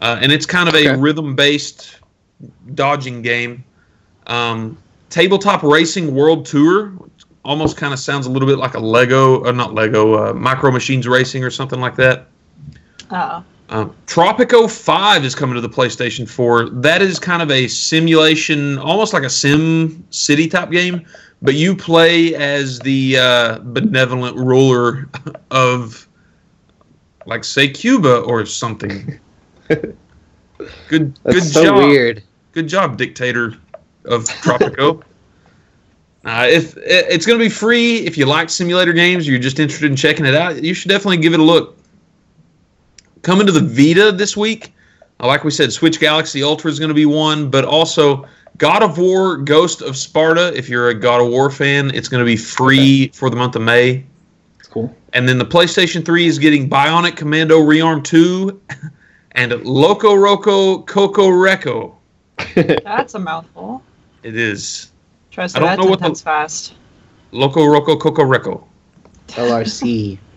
uh, 0.00 0.18
and 0.22 0.30
it's 0.30 0.46
kind 0.46 0.68
of 0.68 0.74
a 0.76 0.96
rhythm-based 0.96 1.98
dodging 2.74 3.22
game. 3.22 3.64
Um, 4.28 4.78
Tabletop 5.12 5.62
Racing 5.62 6.14
World 6.14 6.46
Tour, 6.46 6.90
almost 7.44 7.76
kind 7.76 7.92
of 7.92 7.98
sounds 7.98 8.26
a 8.26 8.30
little 8.30 8.48
bit 8.48 8.56
like 8.56 8.72
a 8.72 8.78
Lego, 8.78 9.44
or 9.44 9.52
not 9.52 9.74
Lego, 9.74 10.30
uh, 10.30 10.32
Micro 10.32 10.70
Machines 10.70 11.06
Racing 11.06 11.44
or 11.44 11.50
something 11.50 11.82
like 11.82 11.94
that. 11.96 12.28
Oh. 13.10 13.44
Um, 13.68 13.94
Tropico 14.06 14.70
5 14.70 15.24
is 15.26 15.34
coming 15.34 15.54
to 15.54 15.60
the 15.60 15.68
PlayStation 15.68 16.26
4. 16.26 16.70
That 16.70 17.02
is 17.02 17.18
kind 17.18 17.42
of 17.42 17.50
a 17.50 17.68
simulation, 17.68 18.78
almost 18.78 19.12
like 19.12 19.22
a 19.22 19.28
Sim 19.28 20.02
City 20.08 20.48
type 20.48 20.70
game, 20.70 21.04
but 21.42 21.56
you 21.56 21.76
play 21.76 22.34
as 22.34 22.78
the 22.78 23.18
uh, 23.18 23.58
benevolent 23.64 24.34
ruler 24.38 25.10
of, 25.50 26.08
like, 27.26 27.44
say, 27.44 27.68
Cuba 27.68 28.20
or 28.20 28.46
something. 28.46 29.20
Good, 30.88 31.18
That's 31.24 31.36
good 31.36 31.42
so 31.42 31.64
job. 31.64 31.76
weird. 31.76 32.22
Good 32.52 32.68
job, 32.68 32.96
dictator 32.96 33.56
of 34.04 34.24
Tropico. 34.24 35.02
uh, 36.24 36.46
if 36.50 36.76
it- 36.78 37.06
it's 37.10 37.26
going 37.26 37.38
to 37.38 37.44
be 37.44 37.48
free, 37.50 37.98
if 37.98 38.16
you 38.18 38.26
like 38.26 38.50
simulator 38.50 38.92
games, 38.92 39.26
you're 39.26 39.38
just 39.38 39.58
interested 39.58 39.90
in 39.90 39.96
checking 39.96 40.26
it 40.26 40.34
out, 40.34 40.62
you 40.62 40.74
should 40.74 40.88
definitely 40.88 41.18
give 41.18 41.34
it 41.34 41.40
a 41.40 41.44
look. 41.44 41.76
Coming 43.22 43.46
to 43.46 43.52
the 43.52 43.60
Vita 43.60 44.10
this 44.12 44.36
week, 44.36 44.74
uh, 45.20 45.26
like 45.28 45.44
we 45.44 45.50
said, 45.50 45.72
Switch 45.72 46.00
Galaxy 46.00 46.42
Ultra 46.42 46.70
is 46.70 46.78
going 46.80 46.88
to 46.88 46.94
be 46.94 47.06
one, 47.06 47.48
but 47.50 47.64
also 47.64 48.26
God 48.58 48.82
of 48.82 48.98
War 48.98 49.36
Ghost 49.36 49.80
of 49.80 49.96
Sparta. 49.96 50.52
If 50.56 50.68
you're 50.68 50.88
a 50.88 50.94
God 50.94 51.20
of 51.20 51.28
War 51.28 51.48
fan, 51.50 51.92
it's 51.94 52.08
going 52.08 52.20
to 52.20 52.24
be 52.26 52.36
free 52.36 53.08
for 53.08 53.30
the 53.30 53.36
month 53.36 53.54
of 53.54 53.62
May. 53.62 54.04
It's 54.58 54.68
cool. 54.68 54.94
And 55.12 55.28
then 55.28 55.38
the 55.38 55.44
PlayStation 55.44 56.04
3 56.04 56.26
is 56.26 56.38
getting 56.38 56.68
Bionic 56.68 57.16
Commando 57.16 57.60
Rearmed 57.60 58.04
2 58.04 58.60
and 59.32 59.52
Loco 59.64 60.14
Roco 60.16 60.84
Coco 60.86 61.28
Reco. 61.28 61.94
That's 62.82 63.14
a 63.14 63.18
mouthful. 63.20 63.82
It 64.22 64.36
is. 64.36 64.90
Try 65.30 65.46
to 65.46 65.56
I 65.56 65.60
don't 65.60 65.68
that 65.68 65.78
know 65.78 65.86
what 65.90 65.98
ten 66.00 66.12
the- 66.12 66.18
fast. 66.18 66.74
Loco 67.32 67.60
Roco 67.60 67.98
Coco 68.00 68.22
Reco. 68.22 68.64
LRC. 69.28 70.18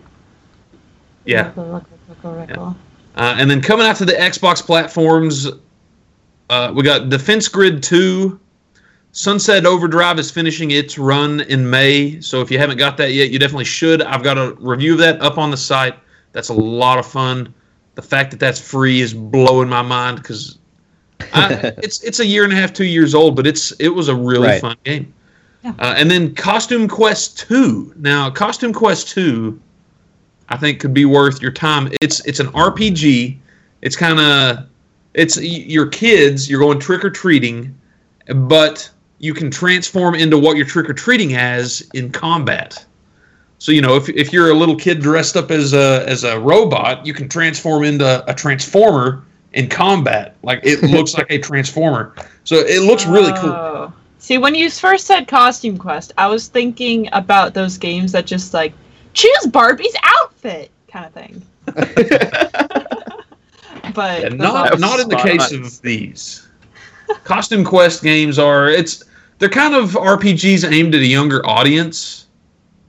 Yeah. 1.24 1.52
Loco, 1.56 1.72
loco, 1.72 1.86
loco, 2.08 2.38
loco. 2.38 2.76
Uh, 3.16 3.34
and 3.36 3.50
then 3.50 3.60
coming 3.60 3.84
out 3.84 3.96
to 3.96 4.04
the 4.04 4.12
Xbox 4.12 4.62
platforms, 4.64 5.48
uh, 6.50 6.72
we 6.72 6.84
got 6.84 7.08
Defense 7.08 7.48
Grid 7.48 7.82
2. 7.82 8.38
Sunset 9.10 9.66
Overdrive 9.66 10.20
is 10.20 10.30
finishing 10.30 10.70
its 10.70 10.98
run 10.98 11.40
in 11.40 11.68
May. 11.68 12.20
So 12.20 12.42
if 12.42 12.50
you 12.50 12.60
haven't 12.60 12.76
got 12.78 12.96
that 12.98 13.12
yet, 13.12 13.30
you 13.30 13.40
definitely 13.40 13.64
should. 13.64 14.02
I've 14.02 14.22
got 14.22 14.38
a 14.38 14.52
review 14.60 14.92
of 14.92 14.98
that 15.00 15.20
up 15.20 15.36
on 15.36 15.50
the 15.50 15.56
site. 15.56 15.94
That's 16.30 16.50
a 16.50 16.54
lot 16.54 16.98
of 16.98 17.06
fun. 17.06 17.52
The 17.96 18.02
fact 18.02 18.30
that 18.30 18.38
that's 18.38 18.60
free 18.60 19.00
is 19.00 19.12
blowing 19.12 19.68
my 19.68 19.82
mind 19.82 20.18
because 20.18 20.58
it's 21.20 22.02
it's 22.02 22.20
a 22.20 22.26
year 22.26 22.44
and 22.44 22.52
a 22.52 22.56
half, 22.56 22.72
two 22.72 22.84
years 22.84 23.14
old, 23.14 23.36
but 23.36 23.46
it's 23.46 23.72
it 23.72 23.88
was 23.88 24.08
a 24.08 24.14
really 24.14 24.48
Right. 24.48 24.60
fun 24.60 24.76
game. 24.84 25.12
Yeah. 25.64 25.72
Uh, 25.78 25.94
and 25.96 26.10
then 26.10 26.34
Costume 26.34 26.86
Quest 26.86 27.38
2. 27.38 27.94
Now, 27.96 28.30
Costume 28.30 28.72
Quest 28.72 29.08
2 29.08 29.58
I 30.48 30.56
think 30.56 30.78
could 30.78 30.94
be 30.94 31.04
worth 31.04 31.42
your 31.42 31.50
time. 31.50 31.90
It's 32.00 32.24
it's 32.26 32.38
an 32.40 32.48
RPG. 32.48 33.36
It's 33.82 33.96
kind 33.96 34.20
of 34.20 34.66
it's 35.14 35.40
your 35.40 35.86
kids. 35.86 36.48
You're 36.48 36.60
going 36.60 36.78
trick 36.78 37.04
or 37.04 37.10
treating, 37.10 37.76
but 38.34 38.88
you 39.18 39.32
can 39.34 39.50
transform 39.50 40.14
into 40.14 40.38
what 40.38 40.56
you're 40.56 40.66
trick 40.66 40.88
or 40.88 40.94
treating 40.94 41.34
as 41.34 41.88
in 41.94 42.12
combat. 42.12 42.84
So 43.58 43.72
you 43.72 43.80
know 43.80 43.96
if 43.96 44.08
if 44.10 44.32
you're 44.32 44.50
a 44.50 44.54
little 44.54 44.76
kid 44.76 45.00
dressed 45.00 45.36
up 45.36 45.50
as 45.50 45.72
a 45.72 46.04
as 46.08 46.22
a 46.22 46.38
robot, 46.38 47.04
you 47.04 47.12
can 47.14 47.28
transform 47.28 47.82
into 47.82 48.24
a 48.30 48.34
transformer 48.34 49.24
in 49.56 49.68
combat. 49.68 50.36
Like 50.42 50.60
it 50.62 50.82
looks 50.90 51.14
like 51.14 51.26
a 51.30 51.38
transformer. 51.38 52.14
So 52.44 52.56
it 52.56 52.82
looks 52.82 53.04
really 53.06 53.32
cool. 53.40 53.50
Oh. 53.50 53.92
See, 54.18 54.38
when 54.38 54.54
you 54.54 54.70
first 54.70 55.06
said 55.06 55.26
Costume 55.28 55.76
Quest, 55.78 56.12
I 56.18 56.26
was 56.28 56.48
thinking 56.48 57.08
about 57.12 57.54
those 57.54 57.76
games 57.78 58.12
that 58.12 58.26
just 58.26 58.54
like 58.54 58.72
choose 59.14 59.46
Barbie's 59.50 59.94
outfit 60.02 60.70
kind 60.88 61.06
of 61.06 61.12
thing. 61.12 61.42
But 63.94 64.22
Yeah, 64.22 64.28
not 64.30 64.78
not 64.80 65.00
in 65.00 65.08
the 65.08 65.16
spot 65.18 65.26
case 65.26 65.52
on. 65.52 65.60
of 65.62 65.80
these. 65.82 66.46
Costume 67.24 67.64
Quest 67.64 68.02
games 68.02 68.38
are 68.38 68.68
it's 68.68 69.04
they're 69.38 69.48
kind 69.48 69.74
of 69.74 69.90
RPGs 69.92 70.70
aimed 70.70 70.94
at 70.94 71.00
a 71.00 71.06
younger 71.06 71.44
audience. 71.46 72.26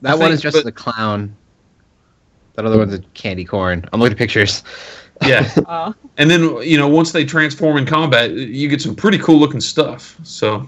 I 0.03 0.09
That 0.11 0.19
one 0.19 0.29
think, 0.29 0.33
is 0.35 0.41
just 0.41 0.55
but- 0.55 0.59
as 0.61 0.65
a 0.65 0.71
clown. 0.71 1.35
That 2.55 2.65
other 2.65 2.79
one's 2.79 2.95
a 2.95 2.99
candy 3.13 3.45
corn. 3.45 3.85
I'm 3.93 3.99
looking 3.99 4.13
at 4.13 4.17
pictures. 4.17 4.63
Yeah. 5.25 5.49
Oh. 5.67 5.93
and 6.17 6.29
then 6.29 6.61
you 6.61 6.77
know 6.77 6.87
once 6.87 7.11
they 7.11 7.25
transform 7.25 7.77
in 7.77 7.85
combat, 7.85 8.31
you 8.31 8.69
get 8.69 8.81
some 8.81 8.95
pretty 8.95 9.17
cool 9.17 9.37
looking 9.37 9.59
stuff. 9.59 10.17
So 10.23 10.67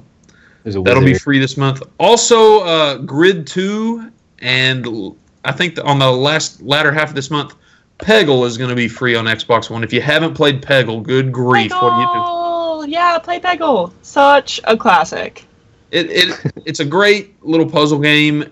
That'll 0.63 1.03
be 1.03 1.13
free 1.13 1.39
this 1.39 1.57
month. 1.57 1.81
Also, 1.99 2.61
uh, 2.61 2.97
Grid 2.97 3.47
Two, 3.47 4.11
and 4.39 5.15
I 5.45 5.51
think 5.51 5.75
that 5.75 5.85
on 5.85 5.99
the 5.99 6.11
last 6.11 6.61
latter 6.61 6.91
half 6.91 7.09
of 7.09 7.15
this 7.15 7.31
month, 7.31 7.55
Peggle 7.99 8.45
is 8.45 8.57
going 8.57 8.69
to 8.69 8.75
be 8.75 8.87
free 8.87 9.15
on 9.15 9.25
Xbox 9.25 9.69
One. 9.69 9.83
If 9.83 9.93
you 9.93 10.01
haven't 10.01 10.33
played 10.33 10.61
Peggle, 10.61 11.01
good 11.01 11.31
grief, 11.31 11.71
what 11.71 11.91
do 11.91 12.01
you 12.01 12.07
do? 12.07 12.19
Peggle! 12.19 12.89
Yeah, 12.89 13.19
play 13.19 13.39
Peggle. 13.39 13.93
Such 14.01 14.59
a 14.65 14.75
classic. 14.75 15.45
It, 15.91 16.09
it 16.09 16.53
it's 16.65 16.79
a 16.79 16.85
great 16.85 17.41
little 17.43 17.69
puzzle 17.69 17.99
game. 17.99 18.45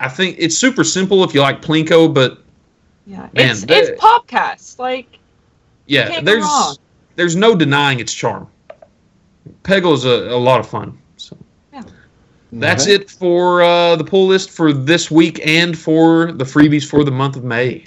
I 0.00 0.08
think 0.08 0.36
it's 0.38 0.56
super 0.56 0.84
simple 0.84 1.22
if 1.24 1.34
you 1.34 1.40
like 1.40 1.62
Plinko, 1.62 2.12
but 2.12 2.41
Yeah, 3.06 3.28
Man, 3.32 3.50
it's 3.50 3.64
the- 3.64 3.74
it's 3.76 4.00
PopCap. 4.02 4.78
Like, 4.78 5.18
yeah, 5.86 6.08
can't 6.08 6.24
go 6.24 6.32
there's 6.32 6.44
wrong. 6.44 6.76
there's 7.16 7.36
no 7.36 7.54
denying 7.54 7.98
its 8.00 8.12
charm. 8.14 8.48
Peggle 9.64 9.94
is 9.94 10.04
a, 10.04 10.30
a 10.30 10.38
lot 10.38 10.60
of 10.60 10.68
fun. 10.68 10.96
So 11.16 11.36
that's 12.52 12.84
Okay. 12.84 12.94
it 12.94 13.10
for 13.10 13.62
uh, 13.62 13.96
the 13.96 14.04
pull 14.04 14.26
list 14.26 14.50
for 14.50 14.72
this 14.72 15.10
week 15.10 15.44
and 15.46 15.76
for 15.76 16.32
the 16.32 16.44
freebies 16.44 16.88
for 16.88 17.02
the 17.02 17.10
month 17.10 17.34
of 17.36 17.44
May. 17.44 17.84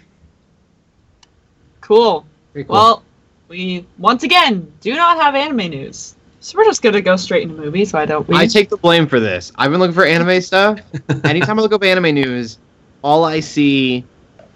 cool. 1.82 2.26
Cool. 2.54 2.66
Well, 2.68 3.04
we 3.50 3.86
once 4.00 4.24
again 4.24 4.72
do 4.82 4.96
not 4.96 5.18
have 5.22 5.36
anime 5.36 5.70
news, 5.70 6.16
so 6.40 6.58
we're 6.58 6.64
just 6.66 6.82
gonna 6.82 7.02
go 7.02 7.16
straight 7.18 7.44
into 7.44 7.56
movies. 7.62 7.92
Why 7.94 8.06
don't 8.06 8.28
we? 8.28 8.36
I 8.36 8.48
take 8.48 8.70
the 8.70 8.78
blame 8.78 9.08
for 9.08 9.20
this. 9.20 9.52
I've 9.58 9.72
been 9.72 9.80
looking 9.80 9.94
for 9.94 10.06
anime 10.06 10.42
stuff. 10.42 10.80
Anytime 11.26 11.60
I 11.60 11.62
look 11.62 11.74
up 11.74 11.84
anime 11.84 12.16
news, 12.16 12.58
all 13.02 13.24
I 13.26 13.40
see 13.42 14.04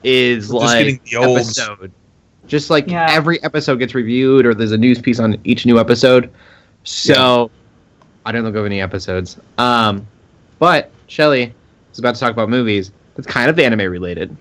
is 0.03 0.51
We're 0.51 0.59
just 0.61 0.73
like 0.73 0.85
getting 0.85 0.99
the 1.05 1.15
olds. 1.27 1.59
episode. 1.59 1.91
Just 2.47 2.69
like 2.69 2.87
Yeah. 2.89 3.07
every 3.09 3.41
episode 3.43 3.77
gets 3.77 3.93
reviewed, 3.93 4.45
or 4.45 4.53
there's 4.53 4.71
a 4.71 4.77
news 4.77 4.99
piece 4.99 5.19
on 5.19 5.37
each 5.43 5.65
new 5.65 5.79
episode. 5.79 6.29
So 6.83 7.51
I 8.25 8.31
don't 8.31 8.43
look 8.43 8.55
up 8.55 8.65
any 8.65 8.81
episodes. 8.81 9.37
Um, 9.57 10.07
but 10.57 10.91
Shelly 11.07 11.53
is 11.91 11.99
about 11.99 12.15
to 12.15 12.19
talk 12.21 12.31
about 12.31 12.49
movies. 12.49 12.91
That's 13.15 13.27
kind 13.27 13.49
of 13.49 13.59
anime 13.59 13.91
related. 13.91 14.35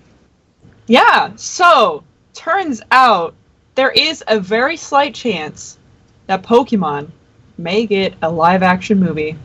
Yeah, 0.87 1.31
so 1.35 2.03
turns 2.33 2.81
out 2.91 3.35
there 3.75 3.91
is 3.91 4.23
a 4.27 4.39
very 4.39 4.75
slight 4.77 5.13
chance 5.13 5.77
that 6.27 6.41
Pokemon 6.41 7.09
may 7.57 7.85
get 7.85 8.13
a 8.21 8.31
live 8.31 8.63
action 8.63 8.99
movie. 8.99 9.37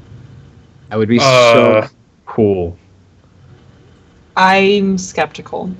That 0.88 0.96
would 0.96 1.08
be 1.08 1.18
Uh. 1.20 1.22
so 1.22 1.88
cool. 2.26 2.78
I'm 4.36 4.98
skeptical. 4.98 5.70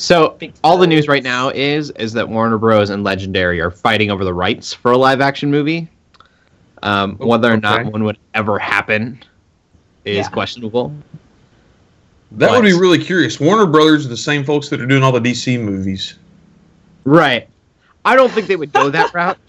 So 0.00 0.38
all 0.64 0.78
the 0.78 0.86
news 0.86 1.08
right 1.08 1.22
now 1.22 1.50
is 1.50 1.90
is 1.90 2.14
that 2.14 2.26
Warner 2.26 2.56
Bros. 2.56 2.88
and 2.88 3.04
Legendary 3.04 3.60
are 3.60 3.70
fighting 3.70 4.10
over 4.10 4.24
the 4.24 4.32
rights 4.32 4.72
for 4.72 4.92
a 4.92 4.96
live 4.96 5.20
action 5.20 5.50
movie. 5.50 5.88
Um, 6.82 7.18
Oh, 7.20 7.26
whether 7.26 7.52
or 7.52 7.58
not 7.58 7.80
okay. 7.80 7.90
one 7.90 8.04
would 8.04 8.16
ever 8.32 8.58
happen 8.58 9.22
is 10.06 10.16
Yeah. 10.16 10.28
questionable. 10.30 10.90
That 12.32 12.50
would 12.50 12.62
be 12.62 12.72
really 12.72 12.98
curious. 12.98 13.38
Warner 13.38 13.66
Brothers 13.66 14.06
are 14.06 14.08
the 14.08 14.16
same 14.16 14.42
folks 14.42 14.70
that 14.70 14.80
are 14.80 14.86
doing 14.86 15.02
all 15.02 15.12
the 15.12 15.20
DC 15.20 15.58
movies. 15.62 16.14
Right. 17.04 17.46
I 18.06 18.16
don't 18.16 18.32
think 18.32 18.46
they 18.46 18.56
would 18.56 18.72
go 18.72 18.88
that 18.88 19.12
route. 19.12 19.36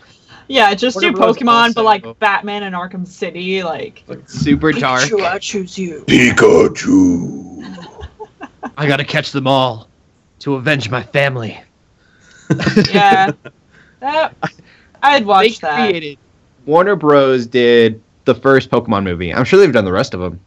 Yeah, 0.50 0.74
just 0.74 0.98
Warner 0.98 1.12
do 1.12 1.16
Bros. 1.16 1.38
Pokemon, 1.38 1.76
but 1.76 1.86
like 1.86 2.20
Batman 2.20 2.64
and 2.64 2.76
Arkham 2.76 3.08
City, 3.08 3.64
like 3.64 4.04
Super 4.26 4.74
dark. 4.74 5.04
Pikachu, 5.04 5.24
I 5.26 5.40
choose 5.40 5.78
you. 5.78 6.04
Pikachu. 6.08 7.88
I 8.78 8.86
gotta 8.86 9.06
catch 9.06 9.32
them 9.32 9.48
all 9.48 9.88
to 10.42 10.56
avenge 10.56 10.90
my 10.90 11.04
family. 11.04 11.60
Yeah, 12.92 13.32
that 14.02 14.36
I'd 15.02 15.22
They 15.22 15.26
watch 15.26 15.60
that. 15.60 15.88
created. 15.90 16.18
Warner 16.66 16.96
Bros. 16.98 17.48
did 17.48 18.02
the 18.26 18.36
first 18.36 18.70
Pokemon 18.70 19.04
movie. 19.06 19.34
I'm 19.34 19.46
sure 19.46 19.58
they've 19.60 19.72
done 19.72 19.86
the 19.86 19.92
rest 19.92 20.14
of 20.14 20.20
them. 20.20 20.40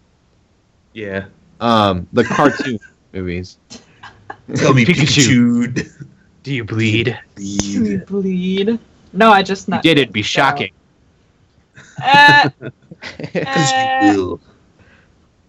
Yeah. 0.92 1.26
Um, 1.60 2.06
the 2.12 2.24
cartoon 2.24 2.78
movies. 3.14 3.58
Tell 4.56 4.74
me 4.74 4.84
Pikachu. 4.84 5.66
Pikachu. 5.68 6.06
Do 6.42 6.52
you 6.54 6.62
bleed? 6.64 7.18
You 7.38 7.98
bleed. 8.06 8.78
No, 9.14 9.30
I 9.30 9.42
just 9.42 9.66
You 9.66 9.72
not. 9.72 9.82
did. 9.82 9.98
It'd 9.98 10.12
be 10.12 10.22
shocking. 10.22 10.72
Uh, 12.02 12.50
Because 13.32 13.72
Uh, 13.72 14.00
you 14.02 14.16
will. 14.26 14.40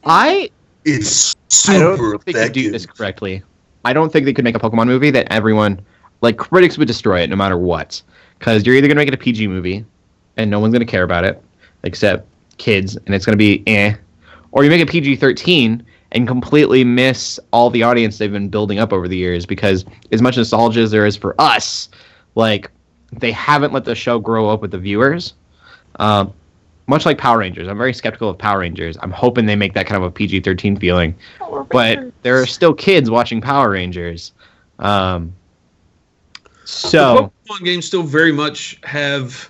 I 0.06 0.50
It's 0.86 1.36
I 1.68 1.80
don't 1.80 1.98
super 1.98 2.18
think 2.20 2.38
they 2.38 2.44
could 2.46 2.54
do 2.54 2.72
this 2.72 2.86
correctly. 2.86 3.44
I 3.86 3.94
don't 3.94 4.12
think 4.12 4.26
they 4.26 4.34
could 4.34 4.44
make 4.44 4.56
a 4.56 4.60
Pokemon 4.60 4.88
movie 4.88 5.12
that 5.12 5.32
everyone, 5.32 5.80
like 6.22 6.38
critics, 6.38 6.78
would 6.78 6.88
destroy 6.88 7.22
it 7.22 7.30
no 7.30 7.36
matter 7.36 7.58
what. 7.58 8.02
Because 8.38 8.66
you're 8.66 8.76
either 8.76 8.88
gonna 8.88 8.98
make 8.98 9.08
it 9.08 9.14
a 9.14 9.18
PG 9.18 9.48
movie, 9.48 9.86
and 10.38 10.52
no 10.52 10.60
one's 10.60 10.74
gonna 10.74 10.86
care 10.86 11.04
about 11.04 11.24
it 11.24 11.42
except 11.84 12.28
kids, 12.58 12.98
and 12.98 13.14
it's 13.14 13.26
gonna 13.26 13.38
be 13.38 13.64
eh, 13.68 13.94
or 14.52 14.64
you 14.64 14.70
make 14.70 14.82
it 14.82 14.90
PG-13 14.90 15.84
and 16.14 16.28
completely 16.28 16.84
miss 16.84 17.40
all 17.52 17.70
the 17.70 17.84
audience 17.84 18.18
they've 18.18 18.32
been 18.32 18.50
building 18.50 18.80
up 18.80 18.92
over 18.92 19.08
the 19.08 19.18
years. 19.18 19.46
Because 19.46 19.86
as 20.12 20.22
much 20.22 20.36
nostalgia 20.36 20.82
as 20.82 20.92
there 20.92 21.06
is 21.06 21.16
for 21.16 21.40
us, 21.40 21.90
like 22.34 22.72
they 23.12 23.32
haven't 23.32 23.72
let 23.72 23.86
the 23.86 23.96
show 23.96 24.20
grow 24.20 24.50
up 24.50 24.62
with 24.62 24.72
the 24.72 24.80
viewers. 24.80 25.34
Um, 26.00 26.34
much 26.88 27.06
like 27.06 27.18
Power 27.18 27.40
Rangers, 27.40 27.68
I'm 27.68 27.78
very 27.78 27.94
skeptical 27.94 28.30
of 28.30 28.38
Power 28.38 28.60
Rangers. 28.60 28.98
I'm 29.02 29.12
hoping 29.12 29.46
they 29.46 29.56
make 29.56 29.74
that 29.74 29.88
kind 29.88 30.02
of 30.02 30.08
a 30.08 30.12
PG-13 30.12 30.80
feeling 30.80 31.16
but 31.70 32.12
there 32.24 32.42
are 32.42 32.46
still 32.46 32.74
kids 32.74 33.10
watching 33.10 33.42
Power 33.42 33.72
Rangers. 33.72 34.34
Um, 34.80 35.34
so 36.64 37.32
the 37.48 37.54
Pokemon 37.54 37.66
games 37.66 37.86
still 37.86 38.04
very 38.04 38.32
much 38.32 38.80
have 38.84 39.50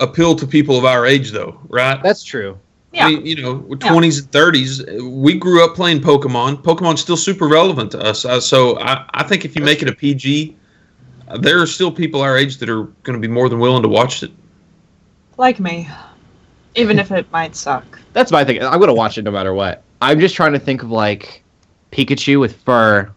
appeal 0.00 0.34
to 0.36 0.46
people 0.46 0.76
of 0.76 0.84
our 0.84 1.06
age, 1.06 1.30
though, 1.30 1.60
right? 1.68 2.02
that's 2.02 2.24
true. 2.24 2.58
yeah, 2.92 3.06
I 3.06 3.10
mean, 3.10 3.26
you 3.26 3.40
know, 3.40 3.60
twenties 3.76 4.18
and 4.18 4.30
thirties. 4.32 4.84
We 5.02 5.38
grew 5.38 5.64
up 5.64 5.74
playing 5.74 6.00
Pokemon. 6.00 6.62
Pokemon's 6.62 7.00
still 7.00 7.16
super 7.16 7.48
relevant 7.48 7.92
to 7.92 8.00
us. 8.00 8.24
Uh, 8.24 8.40
so 8.40 8.78
I, 8.80 9.04
I 9.14 9.22
think 9.22 9.44
if 9.44 9.56
you 9.56 9.62
make 9.62 9.82
it 9.82 9.88
a 9.88 9.94
PG, 9.94 10.56
uh, 11.28 11.38
there 11.38 11.60
are 11.60 11.66
still 11.66 11.92
people 11.92 12.20
our 12.20 12.36
age 12.36 12.58
that 12.58 12.68
are 12.68 12.84
going 13.04 13.20
to 13.20 13.28
be 13.28 13.32
more 13.32 13.48
than 13.48 13.58
willing 13.58 13.82
to 13.82 13.88
watch 13.88 14.22
it. 14.22 14.32
like 15.36 15.60
me, 15.60 15.88
even 16.76 16.98
if 16.98 17.10
it 17.10 17.30
might 17.32 17.56
suck. 17.56 17.84
That's 18.12 18.30
my 18.30 18.44
thing. 18.44 18.62
I'm 18.62 18.78
gonna 18.80 18.94
watch 18.94 19.18
it 19.18 19.22
no 19.22 19.30
matter 19.30 19.54
what. 19.54 19.82
I'm 20.00 20.20
just 20.20 20.34
trying 20.34 20.52
to 20.52 20.58
think 20.58 20.82
of 20.82 20.90
like 20.90 21.42
Pikachu 21.92 22.38
with 22.38 22.56
fur. 22.62 23.10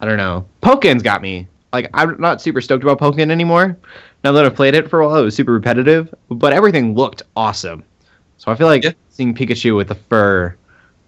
I 0.00 0.04
don't 0.06 0.16
know. 0.16 0.46
Pokemon's 0.62 1.02
got 1.02 1.22
me. 1.22 1.46
Like 1.72 1.88
I'm 1.94 2.20
not 2.20 2.40
super 2.42 2.60
stoked 2.60 2.82
about 2.82 2.98
Pokemon 2.98 3.30
anymore. 3.30 3.76
Now 4.24 4.32
that 4.32 4.44
I've 4.44 4.54
played 4.54 4.74
it 4.74 4.88
for 4.88 5.00
a 5.00 5.06
while, 5.08 5.18
it 5.18 5.24
was 5.24 5.34
super 5.36 5.52
repetitive, 5.52 6.12
but 6.28 6.52
everything 6.52 6.94
looked 6.94 7.22
awesome. 7.36 7.84
So 8.38 8.50
I 8.50 8.54
feel 8.54 8.66
like 8.66 8.84
Yeah. 8.84 8.92
seeing 9.10 9.34
Pikachu 9.34 9.76
with 9.76 9.88
the 9.88 9.94
fur, 9.94 10.56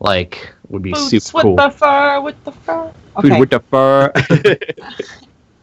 like, 0.00 0.52
would 0.68 0.82
be 0.82 0.92
Boots 0.92 1.24
super 1.26 1.36
with 1.36 1.42
cool. 1.42 1.56
the 1.56 1.70
fur, 1.70 2.20
with 2.20 2.44
the 2.44 2.52
fur. 2.52 2.92
Food 3.20 3.38
with 3.40 3.50
the 3.50 3.60
fur. 3.60 4.12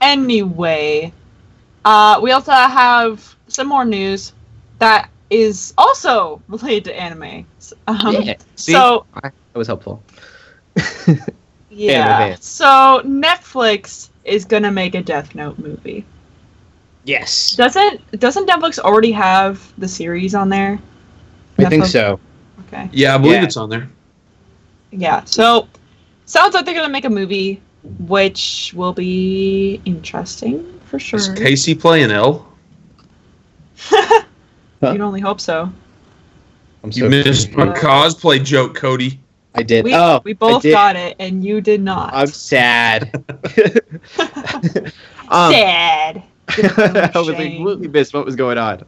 Anyway, 0.01 1.13
uh, 1.85 2.19
we 2.23 2.31
also 2.31 2.51
have 2.51 3.35
some 3.47 3.67
more 3.67 3.85
news 3.85 4.33
that 4.79 5.09
is 5.32 5.74
also 5.78 6.41
related 6.50 6.84
to 6.84 7.00
anime. 7.00 7.46
Um, 7.88 8.13
Yeah, 8.13 8.36
see? 8.56 8.74
So 8.74 9.06
that 9.24 9.34
was 9.56 9.65
helpful. 9.65 10.04
yeah, 11.70 12.26
Anime. 12.26 12.38
so 12.39 13.02
Netflix 13.06 14.10
is 14.26 14.46
gonna 14.46 14.72
make 14.72 14.94
a 14.94 15.02
Death 15.02 15.34
Note 15.34 15.58
movie. 15.58 16.06
Yes. 17.06 17.56
Doesn't 17.56 18.20
doesn't 18.20 18.48
Netflix 18.48 18.78
already 18.78 19.12
have 19.13 19.72
the 19.80 19.88
series 19.88 20.36
on 20.36 20.50
there? 20.50 20.80
I 21.58 21.65
think 21.65 21.86
so. 21.86 22.20
Okay. 22.67 22.89
Yeah, 22.91 23.15
I 23.15 23.17
believe 23.17 23.34
Yeah. 23.36 23.44
it's 23.44 23.58
on 23.58 23.70
there. 23.70 23.89
Yeah. 24.91 25.24
So 25.24 25.67
sounds 26.26 26.54
like 26.54 26.65
they're 26.65 26.76
gonna 26.76 26.89
make 26.89 27.06
a 27.06 27.10
movie, 27.10 27.62
which 28.08 28.74
will 28.76 28.94
be 28.94 29.82
interesting 29.86 30.80
for 30.86 31.00
sure. 31.00 31.20
Is 31.20 31.30
Casey 31.30 31.74
playing 31.74 32.12
L? 32.12 32.48
You'd 34.82 35.02
only 35.02 35.21
hope 35.21 35.40
so. 35.40 35.71
I'm 36.84 36.92
You 36.94 37.10
missed 37.10 37.52
my 37.54 37.67
Uh, 37.67 37.75
cosplay 37.75 38.44
joke, 38.44 38.75
Cody. 38.75 39.19
I 39.54 39.63
did. 39.63 39.84
We 39.86 39.94
oh, 39.94 40.21
we 40.23 40.34
both 40.34 40.63
did. 40.63 40.71
got 40.71 40.96
it, 40.96 41.15
and 41.19 41.44
you 41.44 41.62
did 41.62 41.82
not. 41.82 42.13
I'm 42.13 42.27
sad. 42.27 43.12
um, 45.29 45.52
Sad. 45.52 46.23
I 46.58 47.12
was 47.15 47.27
Shame. 47.27 47.56
completely 47.58 47.88
missed 47.90 48.13
what 48.13 48.25
was 48.25 48.36
going 48.36 48.58
on. 48.58 48.84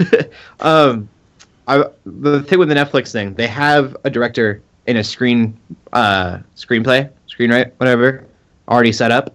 um, 0.60 1.08
I, 1.68 1.84
the 2.04 2.42
thing 2.42 2.58
with 2.58 2.68
the 2.68 2.74
Netflix 2.74 3.12
thing, 3.12 3.34
they 3.34 3.46
have 3.46 3.96
a 4.04 4.10
director 4.10 4.62
in 4.86 4.96
a 4.96 5.04
screen, 5.04 5.56
uh, 5.92 6.38
screenplay, 6.56 7.08
screenwrite, 7.28 7.72
whatever, 7.76 8.26
already 8.68 8.92
set 8.92 9.10
up, 9.12 9.34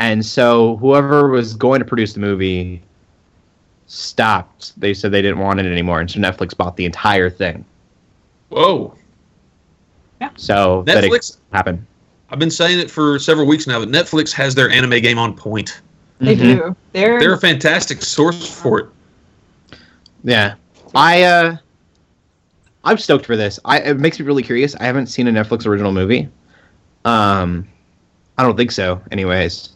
and 0.00 0.24
so 0.24 0.76
whoever 0.78 1.28
was 1.28 1.54
going 1.54 1.78
to 1.78 1.84
produce 1.84 2.12
the 2.14 2.20
movie 2.20 2.82
stopped. 3.88 4.78
They 4.80 4.94
said 4.94 5.10
they 5.10 5.22
didn't 5.22 5.38
want 5.40 5.58
it 5.60 5.66
anymore, 5.66 6.00
and 6.00 6.08
so 6.10 6.20
Netflix 6.20 6.56
bought 6.56 6.76
the 6.76 6.84
entire 6.84 7.28
thing. 7.28 7.64
Whoa. 8.50 8.94
Yeah. 10.20 10.30
So 10.36 10.82
that 10.86 11.02
Netflix, 11.02 11.38
happened. 11.52 11.84
I've 12.30 12.38
been 12.38 12.50
saying 12.50 12.78
it 12.78 12.90
for 12.90 13.18
several 13.18 13.46
weeks 13.46 13.66
now 13.66 13.80
that 13.80 13.90
Netflix 13.90 14.32
has 14.32 14.54
their 14.54 14.70
anime 14.70 15.00
game 15.00 15.18
on 15.18 15.34
point. 15.34 15.80
They 16.20 16.36
Mhm. 16.36 16.38
do. 16.40 16.76
They're, 16.92 17.18
They're 17.20 17.34
a 17.34 17.38
fantastic 17.38 18.02
source 18.02 18.48
for 18.48 18.80
it. 18.80 18.86
Yeah. 20.24 20.54
I 20.94 21.22
uh 21.22 21.56
I'm 22.84 22.98
stoked 22.98 23.26
for 23.26 23.36
this. 23.36 23.60
I 23.64 23.78
it 23.80 23.98
makes 23.98 24.18
me 24.18 24.24
really 24.26 24.42
curious. 24.42 24.74
I 24.76 24.84
haven't 24.84 25.06
seen 25.06 25.28
a 25.28 25.30
Netflix 25.32 25.66
original 25.66 25.92
movie. 25.92 26.28
Um, 27.04 27.68
I 28.36 28.42
don't 28.42 28.56
think 28.56 28.72
so. 28.72 29.00
Anyways, 29.12 29.70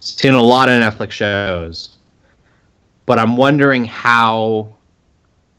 seen 0.00 0.34
a 0.34 0.42
lot 0.42 0.68
of 0.68 0.82
Netflix 0.82 1.12
shows, 1.12 1.90
but 3.06 3.18
I'm 3.18 3.36
wondering 3.36 3.84
how 3.84 4.74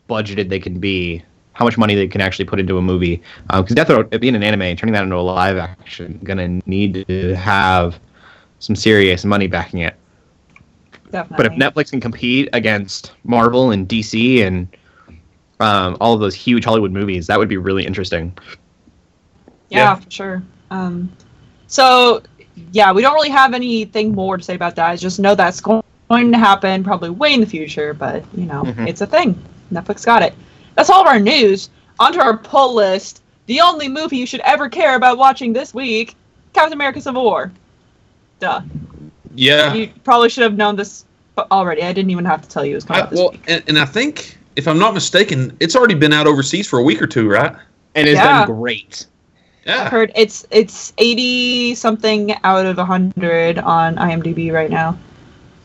budgeted 0.09 0.49
they 0.49 0.59
can 0.59 0.79
be, 0.79 1.23
how 1.53 1.65
much 1.65 1.77
money 1.77 1.95
they 1.95 2.07
can 2.07 2.21
actually 2.21 2.45
put 2.45 2.59
into 2.59 2.77
a 2.77 2.81
movie. 2.81 3.21
Because 3.47 3.75
Death 3.75 3.89
Note, 3.89 4.09
being 4.19 4.35
an 4.35 4.43
anime, 4.43 4.61
and 4.63 4.77
turning 4.79 4.93
that 4.93 5.03
into 5.03 5.15
a 5.15 5.21
live 5.21 5.57
action, 5.57 6.19
gonna 6.23 6.61
need 6.65 7.05
to 7.07 7.35
have 7.35 7.99
some 8.59 8.75
serious 8.75 9.25
money 9.25 9.47
backing 9.47 9.79
it. 9.81 9.95
Definitely. 11.11 11.37
But 11.37 11.45
if 11.53 11.59
Netflix 11.59 11.89
can 11.91 11.99
compete 11.99 12.47
against 12.53 13.11
Marvel 13.23 13.71
and 13.71 13.87
DC 13.87 14.45
and 14.45 14.67
um, 15.59 15.97
all 15.99 16.13
of 16.13 16.21
those 16.21 16.33
huge 16.35 16.63
Hollywood 16.63 16.91
movies, 16.91 17.27
that 17.27 17.37
would 17.37 17.49
be 17.49 17.57
really 17.57 17.85
interesting. 17.85 18.35
Yeah, 19.69 19.79
Yeah. 19.79 19.95
for 19.95 20.11
sure. 20.11 20.43
Um, 20.69 21.11
so 21.67 22.21
yeah, 22.71 22.91
we 22.91 23.01
don't 23.01 23.13
really 23.13 23.29
have 23.29 23.53
anything 23.53 24.13
more 24.13 24.37
to 24.37 24.43
say 24.43 24.55
about 24.55 24.75
that. 24.75 24.99
Just 24.99 25.19
know 25.19 25.35
that's 25.35 25.59
go- 25.59 25.83
going 26.11 26.31
to 26.31 26.37
happen 26.37 26.83
probably 26.83 27.09
way 27.09 27.33
in 27.33 27.39
the 27.39 27.45
future, 27.45 27.93
but 27.93 28.23
you 28.35 28.45
know, 28.45 28.63
Mhm. 28.63 28.87
it's 28.87 29.01
a 29.01 29.07
thing. 29.07 29.37
Netflix 29.73 30.05
got 30.05 30.21
it. 30.21 30.33
That's 30.75 30.89
all 30.89 31.01
of 31.01 31.07
our 31.07 31.19
news. 31.19 31.69
Onto 31.99 32.19
our 32.19 32.35
pull 32.37 32.73
list. 32.75 33.21
The 33.45 33.61
only 33.61 33.87
movie 33.87 34.17
you 34.17 34.25
should 34.25 34.41
ever 34.41 34.67
care 34.69 34.95
about 34.95 35.17
watching 35.17 35.53
this 35.53 35.73
week: 35.73 36.15
Captain 36.53 36.73
America: 36.73 36.99
Civil 37.01 37.23
War. 37.23 37.51
Duh. 38.39 38.61
Yeah. 39.35 39.73
You 39.73 39.89
probably 40.03 40.29
should 40.29 40.43
have 40.43 40.57
known 40.57 40.75
this 40.75 41.05
already. 41.51 41.81
I 41.83 41.93
didn't 41.93 42.11
even 42.11 42.25
have 42.25 42.41
to 42.41 42.49
tell 42.49 42.65
you 42.65 42.73
it 42.73 42.75
was 42.75 42.83
coming 42.83 43.01
I, 43.01 43.05
out 43.05 43.09
this 43.11 43.19
well, 43.19 43.31
week. 43.31 43.43
and, 43.47 43.63
and 43.67 43.79
I 43.79 43.85
think 43.85 44.37
if 44.57 44.67
I'm 44.67 44.79
not 44.79 44.93
mistaken, 44.93 45.55
it's 45.61 45.75
already 45.75 45.93
been 45.95 46.11
out 46.11 46.27
overseas 46.27 46.67
for 46.67 46.79
a 46.79 46.83
week 46.83 47.01
or 47.01 47.07
two, 47.07 47.29
right? 47.29 47.55
And 47.95 48.07
it's 48.07 48.17
Yeah. 48.17 48.45
done 48.45 48.57
great. 48.59 49.05
Yeah. 49.65 49.83
I've 49.83 49.91
heard 49.91 50.11
it's 50.15 50.45
it's 50.51 50.91
eighty 50.97 51.75
something 51.75 52.35
out 52.43 52.65
of 52.65 52.77
hundred 52.77 53.59
on 53.59 53.95
IMDb 53.95 54.51
right 54.51 54.69
now. 54.71 54.97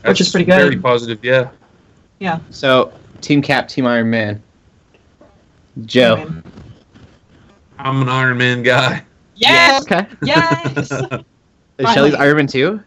Which 0.07 0.21
is 0.21 0.29
pretty 0.29 0.45
good. 0.45 0.59
Very 0.61 0.77
positive. 0.77 1.23
Yeah. 1.23 1.49
Yeah. 2.19 2.39
So, 2.49 2.91
Team 3.21 3.41
Cap, 3.41 3.67
Team 3.67 3.85
Iron 3.85 4.09
Man. 4.09 4.41
Joe. 5.85 6.15
I 6.15 6.25
mean, 6.25 6.43
I'm 7.79 8.01
an 8.01 8.09
Iron 8.09 8.37
Man 8.37 8.63
guy. 8.63 9.03
Yes, 9.35 9.83
Okay. 9.83 10.07
yes, 10.23 10.91
Is 10.91 10.91
Finally. 11.85 11.93
Shelly's 11.93 12.13
Iron 12.15 12.37
Man 12.37 12.47
too? 12.47 12.81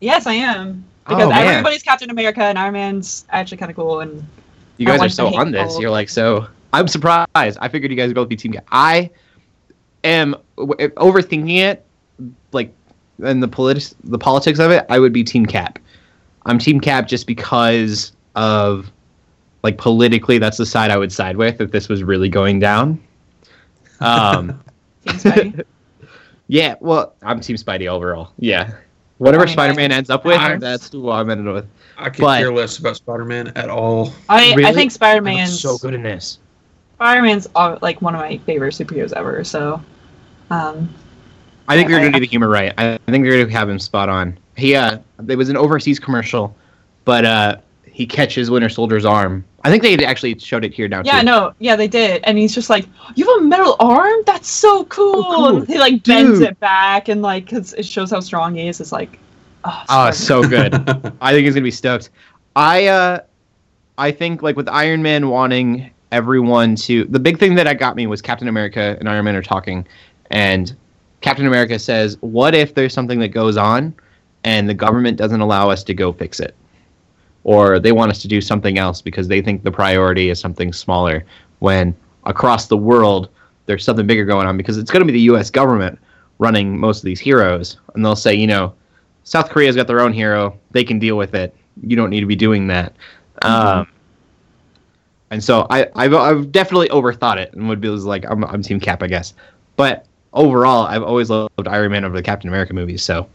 yes, 0.00 0.28
I 0.28 0.34
am 0.34 0.84
oh, 1.08 1.16
because 1.16 1.28
Oh, 1.32 1.32
everybody's 1.32 1.82
Captain 1.82 2.08
America 2.10 2.42
and 2.44 2.56
Iron 2.56 2.74
Man's 2.74 3.24
actually 3.30 3.56
kind 3.58 3.70
of 3.70 3.74
cool. 3.76 3.98
And 4.00 4.24
You 4.76 4.86
guys 4.86 5.00
are 5.02 5.08
so 5.08 5.34
on 5.34 5.50
this. 5.50 5.60
hateful- 5.62 5.80
You're 5.80 5.90
like 5.90 6.08
so. 6.08 6.46
I'm 6.72 6.86
surprised. 6.86 7.26
I 7.34 7.68
figured 7.68 7.90
you 7.90 7.96
guys 7.96 8.06
would 8.08 8.14
both 8.14 8.28
be 8.28 8.36
Team 8.36 8.52
Cap. 8.52 8.64
I 8.70 9.10
am 10.04 10.36
overthinking 10.56 11.56
it, 11.58 11.84
like, 12.52 12.72
and 13.24 13.42
the 13.42 13.48
politics, 13.48 13.96
the 14.04 14.18
politics 14.18 14.60
of 14.60 14.70
it. 14.70 14.86
I 14.88 15.00
would 15.00 15.12
be 15.12 15.24
Team 15.24 15.46
Cap. 15.46 15.80
I'm 16.46 16.58
Team 16.58 16.80
Cap 16.80 17.08
just 17.08 17.26
because 17.26 18.12
of, 18.34 18.90
like, 19.62 19.78
politically, 19.78 20.38
that's 20.38 20.56
the 20.56 20.66
side 20.66 20.90
I 20.90 20.96
would 20.96 21.12
side 21.12 21.36
with 21.36 21.60
if 21.60 21.70
this 21.70 21.88
was 21.88 22.02
really 22.02 22.28
going 22.28 22.58
down. 22.60 23.02
Um. 24.00 24.60
Team 25.06 25.14
Spidey. 25.18 25.64
Yeah, 26.50 26.76
well, 26.80 27.14
I'm 27.20 27.40
Team 27.40 27.56
Spidey 27.56 27.88
overall. 27.88 28.32
Yeah. 28.38 28.72
Whatever 29.18 29.42
I 29.42 29.46
mean, 29.46 29.52
Spider-Man 29.52 29.92
ends 29.92 30.08
up 30.08 30.24
with, 30.24 30.38
I- 30.38 30.56
that's 30.56 30.90
who 30.90 31.10
I'm 31.10 31.28
ending 31.28 31.52
with. 31.52 31.66
I 31.98 32.08
could 32.08 32.22
But- 32.22 32.38
care 32.38 32.50
less 32.50 32.78
about 32.78 32.96
Spider-Man 32.96 33.48
at 33.48 33.68
all. 33.68 34.14
I, 34.30 34.54
I 34.64 34.72
think 34.72 34.90
Spider 34.90 35.20
Man's 35.20 35.50
Man's 35.50 35.60
so 35.60 35.76
good 35.76 35.92
in 35.92 36.02
this. 36.02 36.38
Spider 36.94 37.20
Man's 37.20 37.48
like 37.82 38.00
one 38.00 38.14
of 38.14 38.20
my 38.22 38.38
favorite 38.38 38.72
superheroes 38.72 39.12
ever. 39.12 39.44
So, 39.44 39.82
um, 40.48 40.88
I 41.68 41.76
think 41.76 41.90
they're 41.90 42.00
going 42.00 42.12
to 42.12 42.18
do 42.18 42.24
the 42.24 42.30
humor 42.30 42.48
right. 42.48 42.72
I 42.78 42.94
I 42.94 42.98
think 43.10 43.24
they're 43.24 43.34
going 43.34 43.46
to 43.46 43.52
have 43.52 43.68
him 43.68 43.78
spot 43.78 44.08
on. 44.08 44.38
He, 44.58 44.74
uh, 44.74 44.98
there 45.18 45.38
was 45.38 45.48
an 45.48 45.56
overseas 45.56 45.98
commercial, 45.98 46.54
but 47.04 47.24
uh, 47.24 47.56
he 47.84 48.06
catches 48.06 48.50
Winter 48.50 48.68
Soldier's 48.68 49.04
arm. 49.04 49.44
I 49.64 49.70
think 49.70 49.82
they 49.82 50.04
actually 50.04 50.38
showed 50.38 50.64
it 50.64 50.72
here 50.72 50.88
now 50.88 51.02
yeah, 51.04 51.20
too. 51.20 51.26
no, 51.26 51.52
yeah, 51.58 51.74
they 51.76 51.88
did, 51.88 52.22
and 52.24 52.38
he's 52.38 52.54
just 52.54 52.70
like, 52.70 52.86
"You 53.16 53.26
have 53.26 53.42
a 53.42 53.44
metal 53.44 53.76
arm? 53.80 54.20
That's 54.26 54.48
so 54.48 54.84
cool!" 54.84 55.24
cool. 55.24 55.56
And 55.58 55.66
he 55.66 55.78
like 55.78 56.04
bends 56.04 56.38
Dude. 56.38 56.48
it 56.48 56.60
back, 56.60 57.08
and 57.08 57.22
like, 57.22 57.48
cause 57.48 57.72
it 57.74 57.84
shows 57.86 58.10
how 58.10 58.20
strong 58.20 58.54
he 58.54 58.68
is. 58.68 58.80
It's 58.80 58.92
like, 58.92 59.18
oh, 59.64 59.84
Oh, 59.88 60.10
so 60.10 60.42
good. 60.42 60.74
I 61.20 61.32
think 61.32 61.44
he's 61.44 61.54
gonna 61.54 61.64
be 61.64 61.70
stoked. 61.70 62.10
I 62.54 62.86
uh, 62.86 63.20
I 63.96 64.12
think 64.12 64.42
like 64.42 64.56
with 64.56 64.68
Iron 64.68 65.02
Man 65.02 65.28
wanting 65.28 65.90
everyone 66.12 66.74
to 66.76 67.04
the 67.04 67.20
big 67.20 67.38
thing 67.38 67.54
that 67.56 67.66
I 67.66 67.74
got 67.74 67.96
me 67.96 68.06
was 68.06 68.22
Captain 68.22 68.48
America 68.48 68.96
and 68.98 69.08
Iron 69.08 69.24
Man 69.24 69.34
are 69.34 69.42
talking, 69.42 69.86
and 70.30 70.74
Captain 71.20 71.46
America 71.46 71.78
says, 71.80 72.16
"What 72.20 72.54
if 72.54 72.74
there's 72.74 72.94
something 72.94 73.18
that 73.20 73.28
goes 73.28 73.56
on, 73.56 73.92
and 74.48 74.66
the 74.66 74.72
government 74.74 75.18
doesn't 75.18 75.42
allow 75.42 75.68
us 75.68 75.84
to 75.84 75.92
go 75.92 76.10
fix 76.10 76.40
it, 76.40 76.54
or 77.44 77.78
they 77.78 77.92
want 77.92 78.10
us 78.10 78.22
to 78.22 78.28
do 78.28 78.40
something 78.40 78.78
else 78.78 79.02
because 79.02 79.28
they 79.28 79.42
think 79.42 79.62
the 79.62 79.70
priority 79.70 80.30
is 80.30 80.40
something 80.40 80.72
smaller 80.72 81.22
when 81.58 81.94
across 82.24 82.66
the 82.66 82.76
world 82.76 83.28
there's 83.66 83.84
something 83.84 84.06
bigger 84.06 84.24
going 84.24 84.46
on 84.46 84.56
because 84.56 84.78
it's 84.78 84.90
going 84.90 85.02
to 85.02 85.06
be 85.06 85.12
the 85.12 85.28
U.S. 85.32 85.50
government 85.50 85.98
running 86.38 86.78
most 86.78 86.98
of 86.98 87.04
these 87.04 87.20
heroes, 87.20 87.76
and 87.94 88.04
they'll 88.04 88.16
say, 88.16 88.34
you 88.34 88.46
know." 88.46 88.74
South 89.24 89.50
Korea's 89.50 89.76
got 89.76 89.86
their 89.86 90.00
own 90.00 90.14
hero. 90.14 90.58
They 90.70 90.84
can 90.84 90.98
deal 90.98 91.18
with 91.18 91.34
it. 91.34 91.54
You 91.82 91.96
don't 91.96 92.08
need 92.08 92.20
to 92.20 92.26
be 92.26 92.34
doing 92.34 92.66
that. 92.68 92.94
Um, 93.42 93.86
and 95.30 95.44
so 95.44 95.66
I, 95.68 95.86
I've, 95.94 96.14
I've 96.14 96.50
definitely 96.50 96.88
overthought 96.88 97.36
it 97.36 97.52
and 97.52 97.68
would 97.68 97.78
be 97.78 97.88
like, 97.88 98.24
I'm, 98.24 98.42
I'm 98.44 98.62
Team 98.62 98.80
Cap, 98.80 99.02
I 99.02 99.06
guess. 99.06 99.34
But 99.76 100.06
overall, 100.32 100.86
I've 100.86 101.02
always 101.02 101.28
loved 101.28 101.68
Iron 101.68 101.92
Man 101.92 102.06
over 102.06 102.16
the 102.16 102.22
Captain 102.22 102.48
America 102.48 102.72
movies. 102.72 103.02
So 103.02 103.28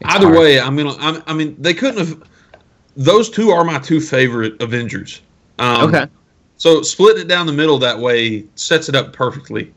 it's 0.00 0.14
Either 0.14 0.26
hard. 0.26 0.38
way, 0.38 0.60
I'm 0.60 0.76
gonna. 0.76 0.96
I'm, 0.98 1.22
I 1.26 1.34
mean, 1.34 1.56
they 1.58 1.74
couldn't 1.74 1.98
have. 1.98 2.22
Those 2.96 3.30
two 3.30 3.50
are 3.50 3.64
my 3.64 3.78
two 3.78 4.00
favorite 4.00 4.60
Avengers. 4.60 5.20
Um, 5.58 5.94
okay. 5.94 6.06
So 6.56 6.82
splitting 6.82 7.22
it 7.22 7.28
down 7.28 7.46
the 7.46 7.52
middle 7.52 7.78
that 7.78 7.98
way 7.98 8.44
sets 8.54 8.88
it 8.88 8.94
up 8.94 9.12
perfectly. 9.12 9.72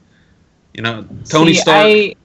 You 0.74 0.84
know, 0.84 1.08
Tony 1.30 1.54
See, 1.54 1.62
Stark. 1.62 1.86
I, 1.86 2.16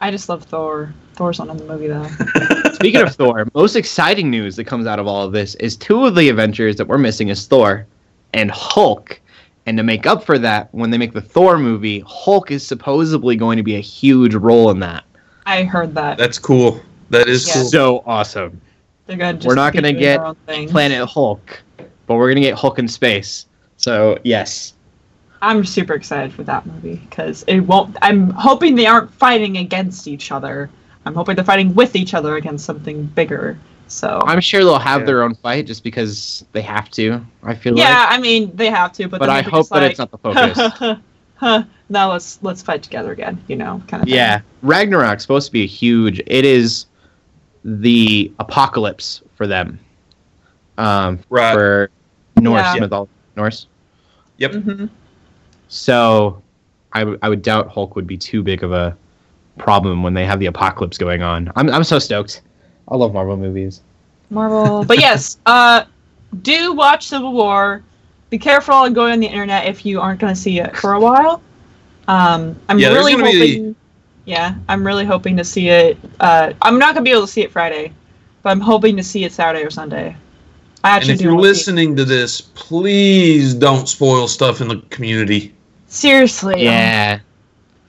I 0.00 0.10
just 0.10 0.28
love 0.28 0.44
Thor. 0.44 0.92
Thor's 1.14 1.38
not 1.38 1.48
in 1.50 1.56
the 1.58 1.64
movie 1.64 1.88
though. 1.88 2.72
Speaking 2.72 3.02
of 3.02 3.14
Thor, 3.14 3.46
most 3.54 3.76
exciting 3.76 4.30
news 4.30 4.56
that 4.56 4.64
comes 4.64 4.86
out 4.86 4.98
of 4.98 5.06
all 5.06 5.24
of 5.24 5.32
this 5.32 5.54
is 5.56 5.76
two 5.76 6.06
of 6.06 6.14
the 6.14 6.28
Avengers 6.28 6.76
that 6.76 6.88
we're 6.88 6.98
missing 6.98 7.28
is 7.28 7.46
Thor 7.46 7.86
and 8.32 8.50
Hulk. 8.50 9.20
And 9.66 9.76
to 9.76 9.84
make 9.84 10.06
up 10.06 10.24
for 10.24 10.38
that, 10.38 10.68
when 10.74 10.90
they 10.90 10.98
make 10.98 11.12
the 11.12 11.20
Thor 11.20 11.58
movie, 11.58 12.02
Hulk 12.06 12.50
is 12.50 12.66
supposedly 12.66 13.36
going 13.36 13.56
to 13.56 13.62
be 13.62 13.76
a 13.76 13.80
huge 13.80 14.34
role 14.34 14.70
in 14.70 14.80
that. 14.80 15.04
I 15.46 15.62
heard 15.62 15.94
that. 15.94 16.18
That's 16.18 16.38
cool. 16.38 16.80
That 17.12 17.28
is 17.28 17.46
Yeah. 17.46 17.54
cool. 17.54 17.64
So 17.66 18.02
awesome. 18.06 18.60
They're 19.06 19.16
gonna 19.18 19.34
just 19.34 19.46
we're 19.46 19.54
not 19.54 19.74
gonna 19.74 19.92
get 19.92 20.16
their 20.18 20.26
own 20.26 20.36
thing. 20.46 20.68
Planet 20.68 21.06
Hulk, 21.08 21.62
but 22.06 22.14
we're 22.16 22.28
gonna 22.30 22.40
get 22.40 22.54
Hulk 22.54 22.78
in 22.78 22.88
space. 22.88 23.46
So 23.76 24.18
yes, 24.24 24.72
I'm 25.42 25.64
super 25.64 25.92
excited 25.94 26.32
for 26.32 26.42
that 26.44 26.64
movie 26.66 26.96
because 27.08 27.44
it 27.46 27.60
won't. 27.60 27.96
I'm 28.00 28.30
hoping 28.30 28.74
they 28.76 28.86
aren't 28.86 29.12
fighting 29.12 29.58
against 29.58 30.08
each 30.08 30.32
other. 30.32 30.70
I'm 31.04 31.14
hoping 31.14 31.36
they're 31.36 31.44
fighting 31.44 31.74
with 31.74 31.96
each 31.96 32.14
other 32.14 32.36
against 32.36 32.64
something 32.64 33.04
bigger. 33.04 33.58
So 33.88 34.22
I'm 34.24 34.40
sure 34.40 34.64
they'll 34.64 34.78
have 34.78 35.02
Yeah. 35.02 35.06
their 35.06 35.22
own 35.22 35.34
fight 35.34 35.66
just 35.66 35.84
because 35.84 36.44
they 36.52 36.62
have 36.62 36.90
to. 36.92 37.22
I 37.42 37.54
feel 37.54 37.76
yeah, 37.76 38.06
like, 38.08 38.18
I 38.18 38.20
mean 38.20 38.56
they 38.56 38.70
have 38.70 38.92
to, 38.94 39.06
but 39.08 39.18
but 39.18 39.28
I 39.28 39.42
hope 39.42 39.68
that 39.68 39.82
like, 39.82 39.90
it's 39.90 39.98
not 39.98 40.10
the 40.10 40.18
focus. 40.18 40.98
huh, 41.36 41.64
now 41.90 42.10
let's 42.12 42.38
let's 42.42 42.62
fight 42.62 42.82
together 42.82 43.12
again. 43.12 43.42
You 43.48 43.56
know, 43.56 43.82
kind 43.88 44.02
of. 44.02 44.08
thing. 44.08 44.14
yeah, 44.16 44.40
Ragnarok's 44.62 45.22
supposed 45.22 45.46
to 45.48 45.52
be 45.52 45.64
a 45.64 45.66
huge. 45.66 46.20
It 46.26 46.46
is 46.46 46.86
the 47.64 48.32
apocalypse 48.38 49.22
for 49.34 49.46
them. 49.46 49.78
Um, 50.78 51.20
Right. 51.28 51.52
for 51.52 51.90
Norse 52.40 52.74
Yeah. 52.74 52.80
mythology, 52.80 53.10
Norse. 53.36 53.66
Yep. 54.38 54.52
hmm 54.54 54.86
So, 55.68 56.42
I, 56.92 57.00
w- 57.00 57.18
I 57.22 57.28
would 57.28 57.42
doubt 57.42 57.68
Hulk 57.68 57.94
would 57.96 58.06
be 58.06 58.16
too 58.18 58.42
big 58.42 58.62
of 58.62 58.72
a 58.72 58.96
problem 59.58 60.02
when 60.02 60.14
they 60.14 60.24
have 60.24 60.40
the 60.40 60.46
apocalypse 60.46 60.98
going 60.98 61.22
on. 61.22 61.50
I'm 61.56 61.68
I'm 61.70 61.84
so 61.84 61.98
stoked. 61.98 62.42
I 62.88 62.96
love 62.96 63.12
Marvel 63.12 63.36
movies. 63.36 63.80
Marvel. 64.30 64.84
but 64.88 64.98
yes, 64.98 65.38
uh, 65.46 65.84
do 66.42 66.72
watch 66.72 67.06
Civil 67.08 67.32
War. 67.32 67.82
Be 68.30 68.38
careful 68.38 68.74
on 68.74 68.92
going 68.94 69.12
on 69.12 69.20
the 69.20 69.26
internet 69.26 69.66
if 69.66 69.84
you 69.84 70.00
aren't 70.00 70.18
going 70.20 70.34
to 70.34 70.40
see 70.40 70.58
it 70.58 70.74
for 70.76 70.94
a 70.94 71.00
while. 71.00 71.42
Um, 72.08 72.58
I'm 72.68 72.78
Yeah, 72.78 72.88
really 72.88 73.12
gonna 73.12 73.24
be- 73.24 73.38
hoping. 73.56 73.76
Yeah, 74.24 74.54
I'm 74.68 74.86
really 74.86 75.04
hoping 75.04 75.36
to 75.36 75.44
see 75.44 75.68
it. 75.68 75.98
Uh, 76.20 76.52
I'm 76.62 76.78
not 76.78 76.94
going 76.94 77.04
to 77.04 77.08
be 77.08 77.12
able 77.12 77.22
to 77.26 77.32
see 77.32 77.42
it 77.42 77.50
Friday, 77.50 77.92
but 78.42 78.50
I'm 78.50 78.60
hoping 78.60 78.96
to 78.96 79.02
see 79.02 79.24
it 79.24 79.32
Saturday 79.32 79.64
or 79.64 79.70
Sunday. 79.70 80.16
I 80.84 80.90
And 80.90 80.96
actually 80.96 81.12
if 81.14 81.18
do 81.18 81.24
you're 81.24 81.34
wanna 81.34 81.44
see 81.46 81.48
listening 81.48 81.96
to 81.96 82.04
this, 82.04 82.40
please 82.40 83.54
don't 83.54 83.88
spoil 83.88 84.26
stuff 84.28 84.60
in 84.60 84.68
the 84.68 84.76
community. 84.90 85.52
seriously, 85.86 86.64
Yeah. 86.64 87.18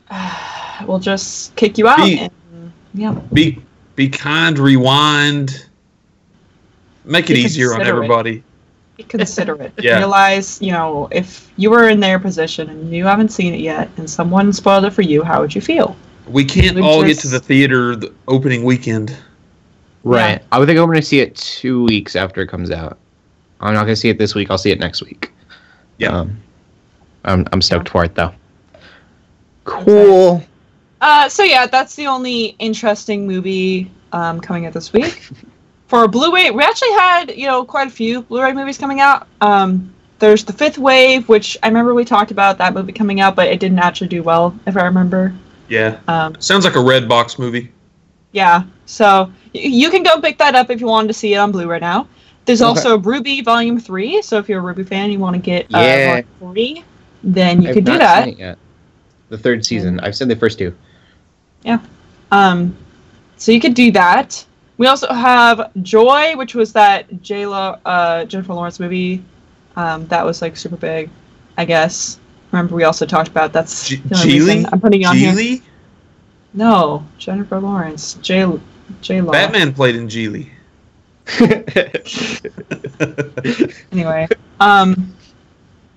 um, 0.09 0.29
we'll 0.88 0.99
just 0.99 1.55
kick 1.55 1.77
you 1.77 1.88
out. 1.88 1.97
Be- 2.05 2.19
and, 2.19 2.31
yeah, 2.93 3.11
Be 3.31 3.59
be 3.95 4.09
kind, 4.09 4.57
rewind, 4.59 5.65
make 7.05 7.29
it 7.29 7.36
Be 7.36 7.41
easier 7.41 7.73
on 7.73 7.81
everybody. 7.81 8.43
be 8.97 9.03
considerate. 9.03 9.71
Yeah. 9.81 9.97
Realize, 9.97 10.59
you 10.61 10.71
know, 10.71 11.07
if 11.11 11.51
you 11.57 11.69
were 11.71 11.89
in 11.89 11.99
their 11.99 12.19
position 12.19 12.69
and 12.69 12.91
you 12.93 13.05
haven't 13.05 13.29
seen 13.29 13.53
it 13.53 13.59
yet, 13.59 13.89
and 13.97 14.07
someone 14.09 14.51
spoiled 14.53 14.86
it 14.86 14.93
for 14.93 15.01
you, 15.03 15.23
how 15.23 15.41
would 15.41 15.53
you 15.55 15.61
feel? 15.61 15.95
We 16.28 16.45
can't 16.45 16.76
We 16.76 16.82
all 16.82 17.03
get 17.03 17.19
to 17.19 17.28
the 17.28 17.39
theater 17.39 17.95
the 17.95 18.13
opening 18.28 18.63
weekend. 18.63 19.15
Right. 20.03 20.41
I 20.51 20.59
would 20.59 20.67
think 20.67 20.80
I'm 20.80 20.86
going 20.86 20.99
to 20.99 21.05
see 21.05 21.19
it 21.19 21.36
two 21.36 21.86
weeks 21.86 22.15
after 22.15 22.41
it 22.41 22.47
comes 22.47 22.71
out. 22.71 22.97
I'm 23.59 23.74
not 23.74 23.84
going 23.84 23.95
to 23.95 23.95
see 23.95 24.09
it 24.09 24.17
this 24.17 24.36
week. 24.36 24.51
I'll 24.51 24.57
see 24.57 24.71
it 24.71 24.80
next 24.80 25.01
week. 25.01 25.32
Yeah. 25.97 26.09
Um, 26.09 26.41
I'm 27.26 27.47
I'm 27.51 27.61
stoked 27.61 27.89
for 27.89 28.03
it 28.03 28.15
though. 28.15 28.34
Cool. 29.63 30.43
Uh, 30.99 31.30
so 31.30 31.43
yeah, 31.43 31.67
that's 31.67 31.95
the 31.95 32.07
only 32.07 32.55
interesting 32.59 33.28
movie 33.28 33.91
um, 34.11 34.39
coming 34.39 34.65
out 34.65 34.74
this 34.74 34.93
week. 34.93 35.24
For 35.88 36.07
Blu-ray, 36.07 36.49
we 36.49 36.63
actually 36.63 36.93
had 36.93 37.32
you 37.36 37.45
know 37.45 37.63
quite 37.63 37.88
a 37.88 37.91
few 37.91 38.24
Blu-ray 38.24 38.53
movies 38.53 38.78
coming 38.78 38.99
out. 38.99 39.28
Um, 39.41 39.93
there's 40.19 40.43
the 40.45 40.53
Fifth 40.53 40.78
Wave, 40.78 41.28
which 41.28 41.57
I 41.61 41.67
remember 41.67 41.93
we 41.93 42.05
talked 42.05 42.32
about 42.32 42.57
that 42.57 42.74
movie 42.74 42.93
coming 42.93 43.19
out, 43.19 43.36
but 43.36 43.47
it 43.47 43.59
didn't 43.59 43.80
actually 43.80 44.07
do 44.07 44.24
well, 44.24 44.57
if 44.65 44.78
I 44.78 44.86
remember. 44.86 45.34
Yeah. 45.70 45.99
Um, 46.07 46.36
Sounds 46.39 46.66
like 46.66 46.76
a 46.76 46.80
Redbox 46.80 47.39
movie. 47.39 47.72
yeah, 48.32 48.64
so 48.86 49.32
you 49.53 49.89
can 49.89 50.03
go 50.03 50.20
pick 50.20 50.38
that 50.39 50.55
up 50.55 50.70
if 50.70 50.80
you 50.82 50.88
wanted 50.88 51.07
to 51.07 51.14
see 51.14 51.34
it 51.34 51.38
on 51.38 51.51
Blu-ray 51.51 51.80
now. 51.80 52.07
There's 52.45 52.61
Okay. 52.61 52.68
also 52.68 52.97
RWBY 52.99 53.43
Volume 53.45 53.80
Three, 53.80 54.22
so 54.22 54.38
if 54.38 54.49
you're 54.49 54.59
a 54.59 54.74
RWBY 54.74 54.88
fan, 54.88 55.11
you 55.11 55.20
want 55.20 55.36
to 55.36 55.41
get 55.41 55.66
uh, 55.74 55.80
Yeah. 55.80 56.07
Volume 56.09 56.28
Three, 56.53 56.84
then 57.24 57.61
you 57.61 57.70
I've 57.70 57.76
could 57.76 57.86
do 57.86 57.91
not 57.93 57.99
that. 57.99 58.26
seen 58.26 58.34
it 58.34 58.39
yet. 58.39 58.57
The 59.30 59.38
third 59.38 59.66
season. 59.66 59.99
I've 60.01 60.16
seen 60.16 60.28
the 60.28 60.36
first 60.36 60.59
two. 60.59 60.76
Yeah. 61.64 61.80
Um, 62.32 62.76
so 63.38 63.51
you 63.51 63.59
could 63.61 63.74
do 63.76 63.91
that. 63.93 64.45
We 64.78 64.88
also 64.88 65.07
have 65.14 65.72
Joy, 65.82 66.36
which 66.36 66.55
was 66.55 66.74
that 66.74 67.22
J 67.22 67.45
Lo, 67.45 67.78
uh, 67.86 68.26
Jennifer 68.26 68.53
Lawrence 68.53 68.80
movie. 68.80 69.24
Um, 69.76 70.05
that 70.07 70.26
was 70.26 70.41
like 70.41 70.57
super 70.57 70.76
big, 70.76 71.09
I 71.57 71.64
guess. 71.66 72.20
Remember, 72.53 72.75
we 72.75 72.83
also 72.83 73.07
talked 73.07 73.29
about 73.29 73.51
that's 73.51 73.89
G- 73.89 73.95
the 73.95 74.15
only 74.15 74.33
Gigli? 74.35 74.69
I'm 74.71 74.79
putting 74.79 75.01
it 75.01 75.05
on 75.05 75.17
here. 75.17 75.33
Gigli? 75.33 75.63
No, 76.53 77.03
Jennifer 77.17 77.59
Lawrence, 77.59 78.13
J 78.21 78.59
J 79.01 79.21
Lo. 79.21 79.31
Batman 79.31 79.73
played 79.73 79.95
in 79.95 80.07
Gigli. 80.07 80.49
Anyway, 83.91 84.27
um, 84.59 85.15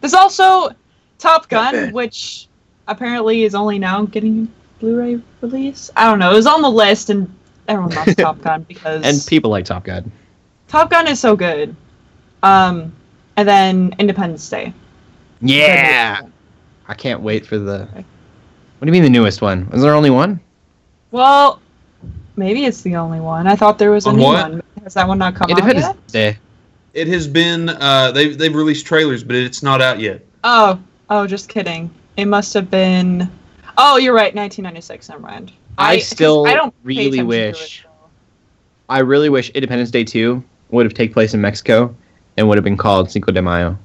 there's 0.00 0.14
also 0.14 0.70
Top 1.18 1.48
Gun, 1.48 1.74
Batman. 1.74 1.92
which 1.92 2.48
apparently 2.88 3.44
is 3.44 3.54
only 3.54 3.78
now 3.78 4.06
getting 4.06 4.44
a 4.44 4.80
Blu-ray 4.80 5.20
release. 5.42 5.90
I 5.96 6.08
don't 6.08 6.18
know. 6.18 6.32
It 6.32 6.36
was 6.36 6.46
on 6.46 6.62
the 6.62 6.70
list, 6.70 7.10
and 7.10 7.30
everyone 7.68 7.94
loves 7.94 8.14
Top 8.16 8.40
Gun 8.40 8.62
because 8.62 9.04
and 9.04 9.26
people 9.28 9.50
like 9.50 9.66
Top 9.66 9.84
Gun. 9.84 10.10
Top 10.68 10.88
Gun 10.90 11.06
is 11.06 11.20
so 11.20 11.36
good. 11.36 11.76
Um, 12.42 12.94
and 13.36 13.46
then 13.46 13.94
Independence 13.98 14.48
Day. 14.48 14.72
Yeah. 15.42 16.22
I 16.88 16.94
can't 16.94 17.20
wait 17.20 17.46
for 17.46 17.58
the. 17.58 17.86
What 17.86 18.80
do 18.82 18.86
you 18.86 18.92
mean 18.92 19.02
the 19.02 19.10
newest 19.10 19.42
one? 19.42 19.68
Is 19.72 19.82
there 19.82 19.94
only 19.94 20.10
one? 20.10 20.40
Well, 21.10 21.60
maybe 22.36 22.64
it's 22.64 22.82
the 22.82 22.96
only 22.96 23.20
one. 23.20 23.46
I 23.46 23.56
thought 23.56 23.78
there 23.78 23.90
was 23.90 24.06
a 24.06 24.10
On 24.10 24.16
new 24.16 24.22
what? 24.24 24.50
one. 24.50 24.62
Has 24.84 24.94
that 24.94 25.08
one 25.08 25.18
not 25.18 25.34
come 25.34 25.50
out 25.50 25.58
Independence 25.58 25.86
yet? 25.86 26.06
Day. 26.08 26.38
It 26.94 27.08
has 27.08 27.26
been 27.26 27.68
uh, 27.70 28.12
they've 28.12 28.36
they've 28.38 28.54
released 28.54 28.86
trailers, 28.86 29.24
but 29.24 29.36
it's 29.36 29.62
not 29.62 29.82
out 29.82 29.98
yet. 30.00 30.24
Oh, 30.44 30.78
oh, 31.10 31.26
just 31.26 31.48
kidding. 31.48 31.90
It 32.16 32.26
must 32.26 32.54
have 32.54 32.70
been. 32.70 33.30
Oh, 33.78 33.96
you're 33.98 34.14
right. 34.14 34.34
1996. 34.34 35.08
Never 35.10 35.20
mind. 35.20 35.52
I 35.78 35.98
still 35.98 36.44
'cause 36.44 36.52
I 36.52 36.56
don't 36.56 36.70
pay 36.70 36.76
really 36.84 37.00
attention 37.18 37.18
to 37.18 37.26
wish- 37.26 37.80
it, 37.80 37.82
so. 37.82 37.88
I 38.88 39.00
really 39.00 39.28
wish 39.28 39.50
Independence 39.50 39.90
Day 39.90 40.04
2 40.04 40.42
would 40.70 40.86
have 40.86 40.94
taken 40.94 41.12
place 41.12 41.34
in 41.34 41.40
Mexico 41.40 41.94
and 42.38 42.48
would 42.48 42.56
have 42.56 42.64
been 42.64 42.76
called 42.78 43.10
Cinco 43.10 43.32
de 43.32 43.42
Mayo. 43.42 43.76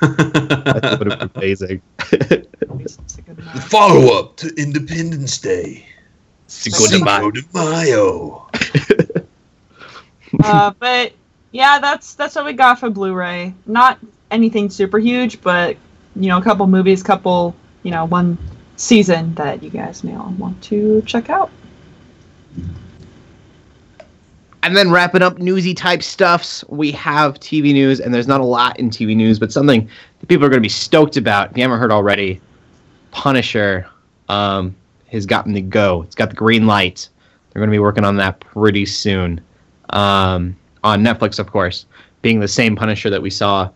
That 0.00 0.96
would 0.98 1.10
have 1.10 1.32
been 1.32 1.42
amazing. 1.42 1.82
It's 2.78 3.18
a 3.18 3.22
good 3.22 3.36
the 3.36 3.60
follow 3.62 4.18
up 4.18 4.36
to 4.36 4.54
Independence 4.56 5.38
Day. 5.38 5.86
Cinco 6.46 6.86
de 6.86 7.04
Mayo. 7.04 7.30
de 7.30 7.42
Mayo. 7.54 8.48
uh, 10.44 10.72
but 10.78 11.12
yeah, 11.52 11.78
that's 11.78 12.14
that's 12.14 12.34
what 12.36 12.44
we 12.44 12.52
got 12.52 12.78
for 12.78 12.90
Blu-ray. 12.90 13.54
Not 13.66 13.98
anything 14.30 14.70
super 14.70 14.98
huge, 14.98 15.40
but 15.40 15.76
you 16.14 16.28
know, 16.28 16.38
a 16.38 16.42
couple 16.42 16.66
movies, 16.66 17.02
couple 17.02 17.56
you 17.82 17.90
know, 17.90 18.04
one 18.04 18.38
season 18.76 19.34
that 19.34 19.62
you 19.62 19.70
guys 19.70 20.04
may 20.04 20.14
all 20.14 20.30
want 20.38 20.62
to 20.64 21.02
check 21.02 21.30
out. 21.30 21.50
And 24.66 24.76
then 24.76 24.90
wrapping 24.90 25.22
up 25.22 25.38
newsy 25.38 25.74
type 25.74 26.02
stuffs, 26.02 26.64
we 26.66 26.90
have 26.90 27.38
TV 27.38 27.72
news, 27.72 28.00
and 28.00 28.12
there's 28.12 28.26
not 28.26 28.40
a 28.40 28.44
lot 28.44 28.76
in 28.80 28.90
TV 28.90 29.14
news, 29.14 29.38
but 29.38 29.52
something 29.52 29.88
that 30.18 30.26
people 30.26 30.44
are 30.44 30.48
going 30.48 30.58
to 30.58 30.60
be 30.60 30.68
stoked 30.68 31.16
about. 31.16 31.52
If 31.52 31.56
you 31.56 31.62
haven't 31.62 31.78
heard 31.78 31.92
already, 31.92 32.40
Punisher 33.12 33.88
um, 34.28 34.74
has 35.12 35.24
gotten 35.24 35.52
the 35.52 35.60
go. 35.60 36.02
It's 36.02 36.16
got 36.16 36.30
the 36.30 36.34
green 36.34 36.66
light. 36.66 37.08
They're 37.48 37.60
going 37.60 37.70
to 37.70 37.74
be 37.74 37.78
working 37.78 38.04
on 38.04 38.16
that 38.16 38.40
pretty 38.40 38.86
soon. 38.86 39.40
Um, 39.90 40.56
on 40.82 41.00
Netflix, 41.00 41.38
of 41.38 41.46
course, 41.46 41.86
being 42.22 42.40
the 42.40 42.48
same 42.48 42.74
Punisher 42.74 43.08
that 43.08 43.22
we 43.22 43.30
saw 43.30 43.70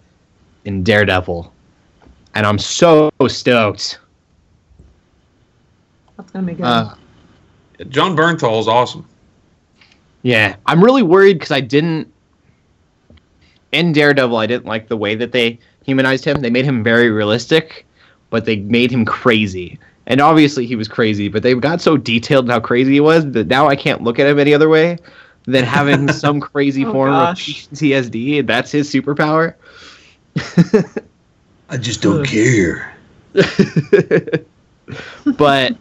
in 0.65 0.83
Daredevil. 0.83 1.55
And 2.35 2.45
I'm 2.45 2.59
so 2.59 3.13
stoked. 3.29 4.01
That's 6.17 6.33
gonna 6.33 6.47
be 6.49 6.55
good. 6.55 6.65
Uh, 6.65 6.97
Jon 7.91 8.17
Bernthal 8.17 8.59
is 8.59 8.67
awesome. 8.67 9.07
Yeah, 10.23 10.57
I'm 10.67 10.83
really 10.85 11.03
worried 11.03 11.35
because 11.35 11.51
I 11.51 11.61
didn't. 11.61 12.13
In 13.73 13.93
Daredevil, 13.93 14.37
I 14.37 14.47
didn't 14.47 14.67
like 14.67 14.89
the 14.89 14.97
way 14.97 15.15
that 15.15 15.33
they 15.33 15.59
humanized 15.85 16.25
him. 16.25 16.41
They 16.41 16.51
made 16.51 16.65
him 16.65 16.83
very 16.83 17.11
realistic, 17.11 17.87
but 18.31 18.45
they 18.45 18.57
made 18.57 18.91
him 18.91 19.05
crazy. 19.05 19.79
And 20.07 20.21
obviously, 20.21 20.67
he 20.67 20.75
was 20.77 20.89
crazy, 20.89 21.29
but 21.29 21.43
they 21.45 21.55
got 21.55 21.81
so 21.81 21.97
detailed 21.97 22.47
in 22.47 22.51
how 22.51 22.59
crazy 22.61 22.93
he 22.95 23.01
was 23.01 23.31
that 23.31 23.47
now 23.47 23.69
I 23.69 23.77
can't 23.77 24.03
look 24.03 24.19
at 24.19 24.27
him 24.27 24.39
any 24.41 24.53
other 24.53 24.69
way 24.69 24.99
than 25.45 25.65
having 25.65 26.11
some 26.13 26.41
crazy 26.41 26.85
Oh, 26.85 26.93
form 26.93 27.11
gosh. 27.13 27.65
of 27.67 27.71
PTSD. 27.71 28.41
and 28.41 28.49
That's 28.49 28.73
his 28.73 28.93
superpower. 28.93 29.55
I 31.69 31.77
just 31.77 32.03
don't 32.03 32.27
care. 32.27 32.93
but 35.37 35.77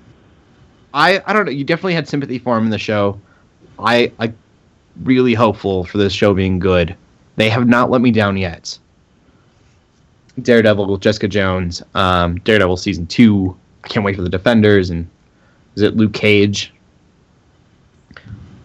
I 0.94 1.22
I 1.26 1.34
don't 1.34 1.46
know. 1.46 1.52
You 1.52 1.64
definitely 1.64 1.96
had 1.96 2.08
sympathy 2.08 2.38
for 2.38 2.56
him 2.58 2.66
in 2.66 2.70
the 2.70 2.78
show. 2.78 3.20
I 3.80 4.11
I 4.19 4.34
really 5.03 5.34
hopeful 5.34 5.84
for 5.86 5.97
this 5.97 6.13
show 6.13 6.34
being 6.34 6.59
good. 6.59 6.95
They 7.36 7.49
have 7.49 7.67
not 7.67 7.89
let 7.89 8.01
me 8.01 8.11
down 8.11 8.38
yet. 8.38 8.77
Daredevil 10.41 10.86
with 10.88 11.01
Jessica 11.01 11.27
Jones, 11.27 11.82
um, 11.95 12.39
Daredevil 12.39 12.77
season 12.77 13.07
two. 13.07 13.57
I 13.84 13.88
can't 13.88 14.05
wait 14.05 14.15
for 14.15 14.21
the 14.21 14.30
Defenders 14.30 14.89
and 14.89 15.07
is 15.75 15.82
it 15.84 15.95
Luke 15.95 16.13
Cage? 16.13 16.73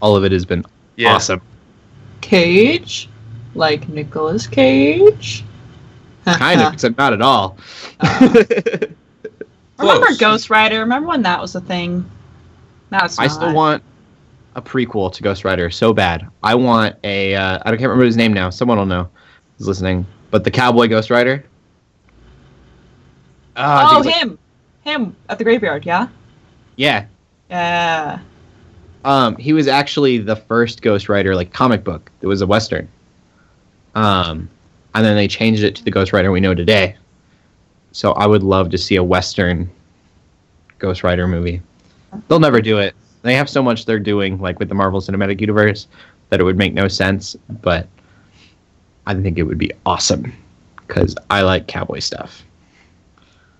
All 0.01 0.17
of 0.17 0.25
it 0.25 0.33
has 0.33 0.45
been 0.45 0.65
Yeah. 0.97 1.15
awesome. 1.15 1.41
Cage, 2.21 3.09
like 3.55 3.89
Nicolas 3.89 4.47
Cage. 4.47 5.45
Kind 6.25 6.61
of, 6.61 6.73
except 6.73 6.97
not 6.99 7.13
at 7.13 7.21
all. 7.23 7.57
Uh, 8.01 8.39
remember 9.79 10.07
Ghost 10.19 10.51
Rider? 10.51 10.81
Remember 10.81 11.09
when 11.09 11.23
that 11.23 11.41
was 11.41 11.55
a 11.55 11.61
thing? 11.61 12.11
That's 12.91 13.19
I 13.19 13.27
still 13.27 13.53
want 13.53 13.83
a 14.57 14.63
prequel 14.63 15.13
to 15.13 15.23
Ghost 15.23 15.45
Rider 15.45 15.71
so 15.71 15.93
bad. 15.93 16.27
I 16.43 16.55
want 16.55 16.97
a 17.05 17.35
uh, 17.35 17.59
I 17.65 17.71
don't 17.71 17.79
can't 17.79 17.89
remember 17.89 18.05
his 18.05 18.17
name 18.17 18.33
now. 18.33 18.51
Someone 18.51 18.79
will 18.79 18.87
know 18.87 19.09
who's 19.59 19.67
listening. 19.69 20.07
But 20.31 20.45
the 20.45 20.51
cowboy 20.51 20.89
Ghost 20.89 21.11
Rider. 21.11 21.45
I 23.57 23.85
Oh, 23.85 24.03
think 24.03 24.07
it's 24.07 24.07
like- 24.07 24.23
him, 24.23 24.39
him 24.83 25.17
at 25.29 25.39
the 25.39 25.45
graveyard. 25.45 25.87
Yeah. 25.87 26.09
yeah. 26.77 27.07
Yeah. 27.51 28.19
Um, 29.05 29.37
he 29.37 29.53
was 29.53 29.69
actually 29.69 30.19
the 30.19 30.35
first 30.37 30.83
Ghost 30.83 31.09
Rider 31.09 31.35
like 31.37 31.53
comic 31.53 31.85
book. 31.85 32.11
It 32.21 32.27
was 32.27 32.41
a 32.41 32.47
western. 32.47 32.89
Um, 33.95 34.49
and 34.95 35.05
then 35.05 35.15
they 35.17 35.29
changed 35.29 35.63
it 35.63 35.77
to 35.77 35.85
the 35.85 35.91
Ghost 35.91 36.13
Rider 36.13 36.33
we 36.33 36.41
know 36.41 36.55
today. 36.55 36.97
So 37.93 38.13
I 38.13 38.27
would 38.27 38.43
love 38.43 38.71
to 38.71 38.79
see 38.79 38.97
a 38.97 39.05
western 39.05 39.71
Ghost 40.79 41.05
Rider 41.05 41.29
movie. 41.29 41.63
They'll 42.29 42.41
never 42.41 42.61
do 42.61 42.79
it. 42.79 42.95
They 43.25 43.35
have 43.35 43.49
so 43.49 43.63
much 43.63 43.87
they're 43.87 43.99
doing, 43.99 44.39
like 44.39 44.59
with 44.59 44.69
the 44.69 44.75
Marvel 44.75 45.01
Cinematic 45.01 45.41
Universe, 45.41 45.89
that 46.29 46.41
it 46.41 46.45
would 46.45 46.59
make 46.59 46.75
no 46.75 46.89
sense. 46.89 47.35
But 47.63 47.89
I 49.07 49.15
think 49.15 49.39
it 49.39 49.45
would 49.45 49.57
be 49.57 49.73
awesome 49.87 50.31
because 50.77 51.17
I 51.31 51.41
like 51.41 51.67
cowboy 51.67 52.01
stuff. 52.01 52.45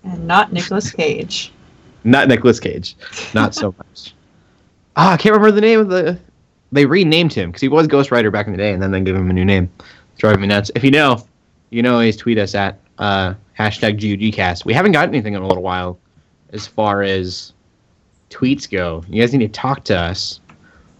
And 0.03 0.27
not 0.27 0.53
Nicolas 0.53 0.91
Cage. 0.91 1.51
Not 2.07 2.27
Nicolas 2.27 2.59
Cage. 2.59 2.95
Not 3.33 3.55
so 3.55 3.73
much. 3.79 4.13
Ah, 4.95 5.13
I 5.13 5.17
can't 5.17 5.33
remember 5.33 5.51
the 5.51 5.61
name 5.61 5.79
of 5.79 5.89
the. 5.89 6.19
They 6.71 6.85
renamed 6.85 7.33
him 7.33 7.49
because 7.49 7.61
he 7.61 7.67
was 7.67 7.87
Ghost 7.87 8.11
Rider 8.11 8.29
back 8.29 8.45
in 8.45 8.51
the 8.51 8.59
day, 8.59 8.73
and 8.73 8.83
then 8.83 8.91
they 8.91 9.01
gave 9.01 9.15
him 9.15 9.27
a 9.27 9.33
new 9.33 9.43
name. 9.43 9.71
It's 9.79 10.19
driving 10.19 10.41
me 10.41 10.47
nuts. 10.47 10.69
If 10.75 10.83
you 10.83 10.91
know, 10.91 11.25
you 11.71 11.81
know, 11.81 11.93
always 11.93 12.15
tweet 12.15 12.37
us 12.37 12.53
at 12.53 12.79
uh, 12.99 13.33
hashtag 13.57 13.99
GUGcast. 13.99 14.65
We 14.65 14.73
haven't 14.73 14.91
got 14.91 15.07
anything 15.07 15.33
in 15.33 15.41
a 15.41 15.47
little 15.47 15.63
while 15.63 15.97
as 16.53 16.67
far 16.67 17.01
as 17.01 17.53
tweets 18.35 18.69
go. 18.69 19.03
You 19.07 19.21
guys 19.21 19.33
need 19.33 19.39
to 19.39 19.47
talk 19.47 19.85
to 19.85 19.97
us. 19.97 20.41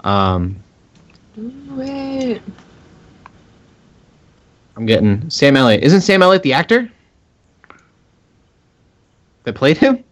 Um, 0.06 0.56
Do 1.36 1.52
it. 1.82 2.42
I'm 4.78 4.86
getting 4.86 5.30
Sam 5.30 5.58
Elliott. 5.58 5.84
Isn't 5.84 6.02
Sam 6.02 6.22
Elliott 6.22 6.44
the 6.44 6.54
actor 6.54 6.90
that 9.44 9.54
played 9.56 9.78
him? 9.78 10.04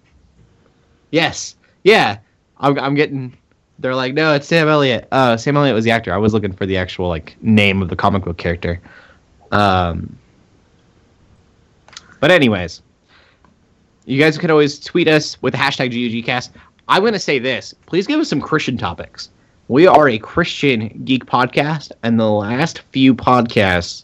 Yes. 1.12 1.56
Yeah. 1.84 2.18
I'm, 2.58 2.78
I'm 2.80 2.96
getting. 2.96 3.38
They're 3.80 3.96
like, 3.96 4.14
no, 4.14 4.34
it's 4.34 4.48
Sam 4.48 4.68
Elliott. 4.68 5.08
Uh, 5.12 5.38
Sam 5.38 5.58
Elliott 5.58 5.76
was 5.76 5.86
the 5.86 5.92
actor. 5.92 6.14
I 6.14 6.18
was 6.18 6.34
looking 6.34 6.54
for 6.54 6.66
the 6.66 6.78
actual 6.78 7.08
like 7.08 7.36
name 7.42 7.82
of 7.82 7.90
the 7.90 7.96
comic 7.96 8.24
book 8.24 8.38
character. 8.38 8.82
Um. 9.52 10.18
But 12.20 12.32
anyways, 12.32 12.82
you 14.06 14.18
guys 14.18 14.38
could 14.38 14.50
always 14.50 14.80
tweet 14.80 15.10
us 15.10 15.42
with 15.42 15.54
the 15.54 15.58
hashtag 15.58 15.92
GUGcast. 15.92 16.52
I'm 16.88 17.04
gonna 17.04 17.20
say 17.20 17.40
this. 17.40 17.74
Please 17.86 18.08
give 18.08 18.20
us 18.20 18.30
some 18.30 18.42
Christian 18.42 18.78
topics. 18.78 19.30
We 19.68 19.88
are 19.88 20.10
a 20.10 20.18
Christian 20.18 21.02
geek 21.06 21.26
podcast, 21.26 21.92
and 22.04 22.20
the 22.20 22.30
last 22.30 22.82
few 22.92 23.16
podcasts 23.16 24.04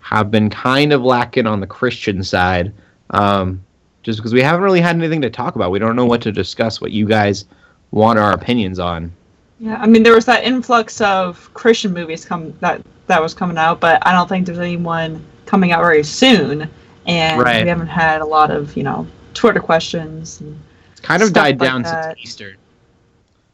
have 0.00 0.30
been 0.30 0.48
kind 0.50 0.92
of 0.92 1.02
lacking 1.02 1.46
on 1.46 1.60
the 1.60 1.66
Christian 1.66 2.22
side. 2.22 2.72
Um, 3.10 3.62
just 4.02 4.20
because 4.20 4.32
we 4.32 4.40
haven't 4.40 4.62
really 4.62 4.80
had 4.80 4.94
anything 4.94 5.20
to 5.20 5.28
talk 5.28 5.56
about. 5.56 5.72
We 5.72 5.80
don't 5.80 5.96
know 5.96 6.06
what 6.06 6.22
to 6.22 6.30
discuss, 6.32 6.80
what 6.80 6.92
you 6.92 7.06
guys 7.06 7.44
want 7.90 8.20
our 8.20 8.32
opinions 8.32 8.78
on. 8.78 9.12
Yeah, 9.58 9.78
I 9.80 9.86
mean 9.86 10.04
there 10.04 10.14
was 10.14 10.26
that 10.26 10.44
influx 10.44 11.00
of 11.00 11.52
Christian 11.54 11.92
movies 11.92 12.24
come 12.24 12.52
that 12.60 12.82
that 13.08 13.20
was 13.20 13.34
coming 13.34 13.58
out, 13.58 13.80
but 13.80 14.06
I 14.06 14.12
don't 14.12 14.28
think 14.28 14.46
there's 14.46 14.58
anyone 14.58 15.24
coming 15.44 15.72
out 15.72 15.80
very 15.80 16.04
soon, 16.04 16.68
and 17.06 17.40
Right. 17.42 17.62
we 17.64 17.68
haven't 17.68 17.86
had 17.88 18.20
a 18.20 18.26
lot 18.26 18.50
of 18.50 18.76
you 18.76 18.82
know 18.82 19.06
Twitter 19.34 19.60
questions. 19.60 20.40
And, 20.40 20.58
kind 21.06 21.22
of 21.22 21.32
died 21.32 21.60
like 21.60 21.68
down 21.68 21.82
that. 21.82 22.16
since 22.16 22.18
Easter. 22.24 22.56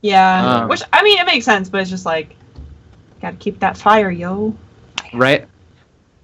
yeah, 0.00 0.62
Um, 0.62 0.68
which 0.68 0.82
I 0.92 1.03
mean 1.03 1.18
it 1.18 1.26
makes 1.26 1.44
sense, 1.44 1.68
but 1.68 1.80
it's 1.80 1.90
just 1.90 2.07
like 2.07 2.34
gotta 3.20 3.36
keep 3.36 3.59
that 3.61 3.76
fire, 3.76 4.11
yo. 4.11 4.55
right? 5.14 5.46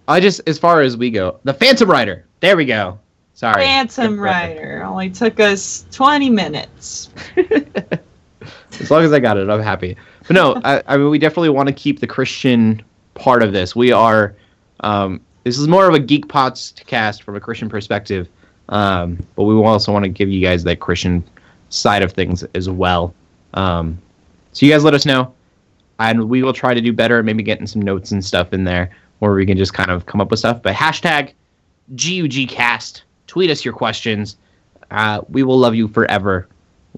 I 0.09 0.21
just, 0.21 0.41
as 0.47 0.59
far 0.59 0.81
as 0.81 0.97
we 0.97 1.11
go, 1.11 1.39
the 1.45 1.53
Phantom 1.53 1.91
Rider. 1.91 2.25
There 2.41 2.57
we 2.57 2.65
go. 2.65 2.99
Sorry. 3.35 3.63
Phantom 3.63 4.19
Rider 4.19 4.83
only 4.83 5.11
took 5.11 5.39
us 5.39 5.85
20 5.93 6.31
minutes. 6.31 7.11
as 7.37 8.91
long 8.91 9.05
as 9.05 9.13
I 9.13 9.21
got 9.21 9.37
it, 9.37 9.51
I'm 9.51 9.61
happy. 9.63 9.97
But 10.27 10.35
no, 10.35 10.61
I, 10.65 10.83
I 10.87 10.97
mean, 10.97 11.11
we 11.11 11.19
definitely 11.19 11.51
want 11.51 11.69
to 11.69 11.75
keep 11.75 12.01
the 12.01 12.07
Christian 12.07 12.83
part 13.15 13.43
of 13.43 13.53
this. 13.53 13.77
We 13.77 13.93
are, 13.93 14.35
um, 14.81 15.21
this 15.45 15.59
is 15.59 15.69
more 15.69 15.87
of 15.87 15.95
a 15.95 16.01
geek 16.01 16.27
podcast 16.27 17.23
from 17.23 17.37
a 17.37 17.41
Christian 17.41 17.69
perspective, 17.69 18.29
um, 18.69 19.19
but 19.37 19.45
we 19.45 19.55
also 19.55 19.93
want 19.93 20.05
to 20.05 20.09
give 20.09 20.29
you 20.29 20.41
guys 20.41 20.65
that 20.65 20.81
Christian 20.81 21.25
side 21.71 22.03
of 22.03 22.13
things 22.13 22.45
as 22.55 22.69
well. 22.69 23.15
Um, 23.55 23.99
so 24.53 24.67
you 24.67 24.73
guys 24.73 24.85
let 24.85 24.95
us 24.95 25.07
know, 25.07 25.33
and 25.99 26.29
we 26.29 26.43
will 26.43 26.53
try 26.53 26.75
to 26.75 26.81
do 26.81 26.93
better. 26.93 27.23
Maybe 27.23 27.43
getting 27.43 27.67
some 27.67 27.83
notes 27.83 28.11
and 28.11 28.25
stuff 28.25 28.53
in 28.53 28.65
there, 28.65 28.91
where 29.19 29.33
we 29.33 29.47
can 29.47 29.57
just 29.57 29.75
kind 29.75 29.91
of 29.91 30.07
come 30.07 30.21
up 30.21 30.31
with 30.31 30.39
stuff. 30.39 30.63
But 30.63 30.75
hashtag 30.75 31.33
GUGcast. 31.95 33.03
Tweet 33.27 33.51
us 33.51 33.65
your 33.65 33.75
questions. 33.75 34.37
Uh, 34.91 35.21
we 35.29 35.43
will 35.43 35.59
love 35.59 35.75
you 35.75 35.89
forever. 35.89 36.49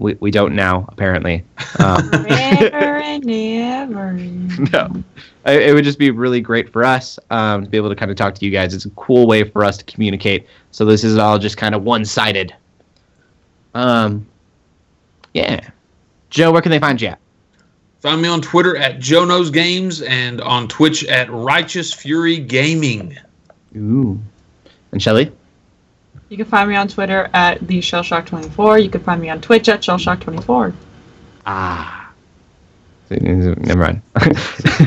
We, 0.01 0.15
we 0.15 0.31
don't 0.31 0.55
now, 0.57 0.87
apparently. 0.89 1.45
Um, 1.79 2.09
Forever 2.11 2.97
and 3.01 4.73
no, 4.73 5.05
I- 5.45 5.59
it 5.59 5.75
would 5.75 5.85
just 5.85 5.99
be 5.99 6.11
really 6.11 6.41
great 6.41 6.73
for 6.73 6.83
us 6.85 7.19
um, 7.31 7.65
to 7.65 7.71
be 7.71 7.77
able 7.77 7.91
to 7.91 7.95
kind 7.95 8.11
of 8.11 8.17
talk 8.17 8.35
to 8.37 8.45
you 8.45 8.51
guys. 8.51 8.73
It's 8.75 8.87
a 8.87 8.91
cool 8.91 9.27
way 9.27 9.45
for 9.45 9.63
us 9.63 9.77
to 9.77 9.85
communicate. 9.85 10.47
So 10.71 10.85
this 10.87 11.05
is 11.05 11.19
all 11.19 11.39
just 11.39 11.59
kind 11.59 11.75
of 11.75 11.83
one 11.85 12.05
sided. 12.07 12.55
Um, 13.75 14.27
yeah. 15.35 15.69
Joe, 16.31 16.51
where 16.51 16.63
can 16.63 16.71
they 16.71 16.79
find 16.79 17.01
you 17.01 17.09
at? 17.09 17.19
Find 18.01 18.23
me 18.23 18.29
on 18.29 18.41
Twitter 18.41 18.77
at 18.79 19.01
Joe 19.01 19.27
Knows 19.27 19.51
Games 19.51 20.01
and 20.01 20.41
on 20.41 20.67
Twitch 20.67 21.05
at 21.05 21.31
Righteous 21.31 21.93
Fury 21.93 22.39
Gaming. 22.39 23.19
Ooh. 23.77 24.19
And 24.93 25.03
Shelly? 25.03 25.31
You 26.31 26.37
can 26.37 26.47
find 26.47 26.71
me 26.71 26.77
on 26.77 26.87
Twitter 26.87 27.29
at 27.35 27.67
the 27.67 27.81
Shellshock24. 27.81 28.85
You 28.85 28.89
can 28.89 29.03
find 29.03 29.21
me 29.21 29.29
on 29.31 29.41
Twitch 29.41 29.69
at 29.69 29.81
Shellshock24. 29.81 30.73
Ah. 31.45 32.13
Never 33.11 33.77
mind. 33.83 34.03
I 34.15 34.29
was 34.29 34.33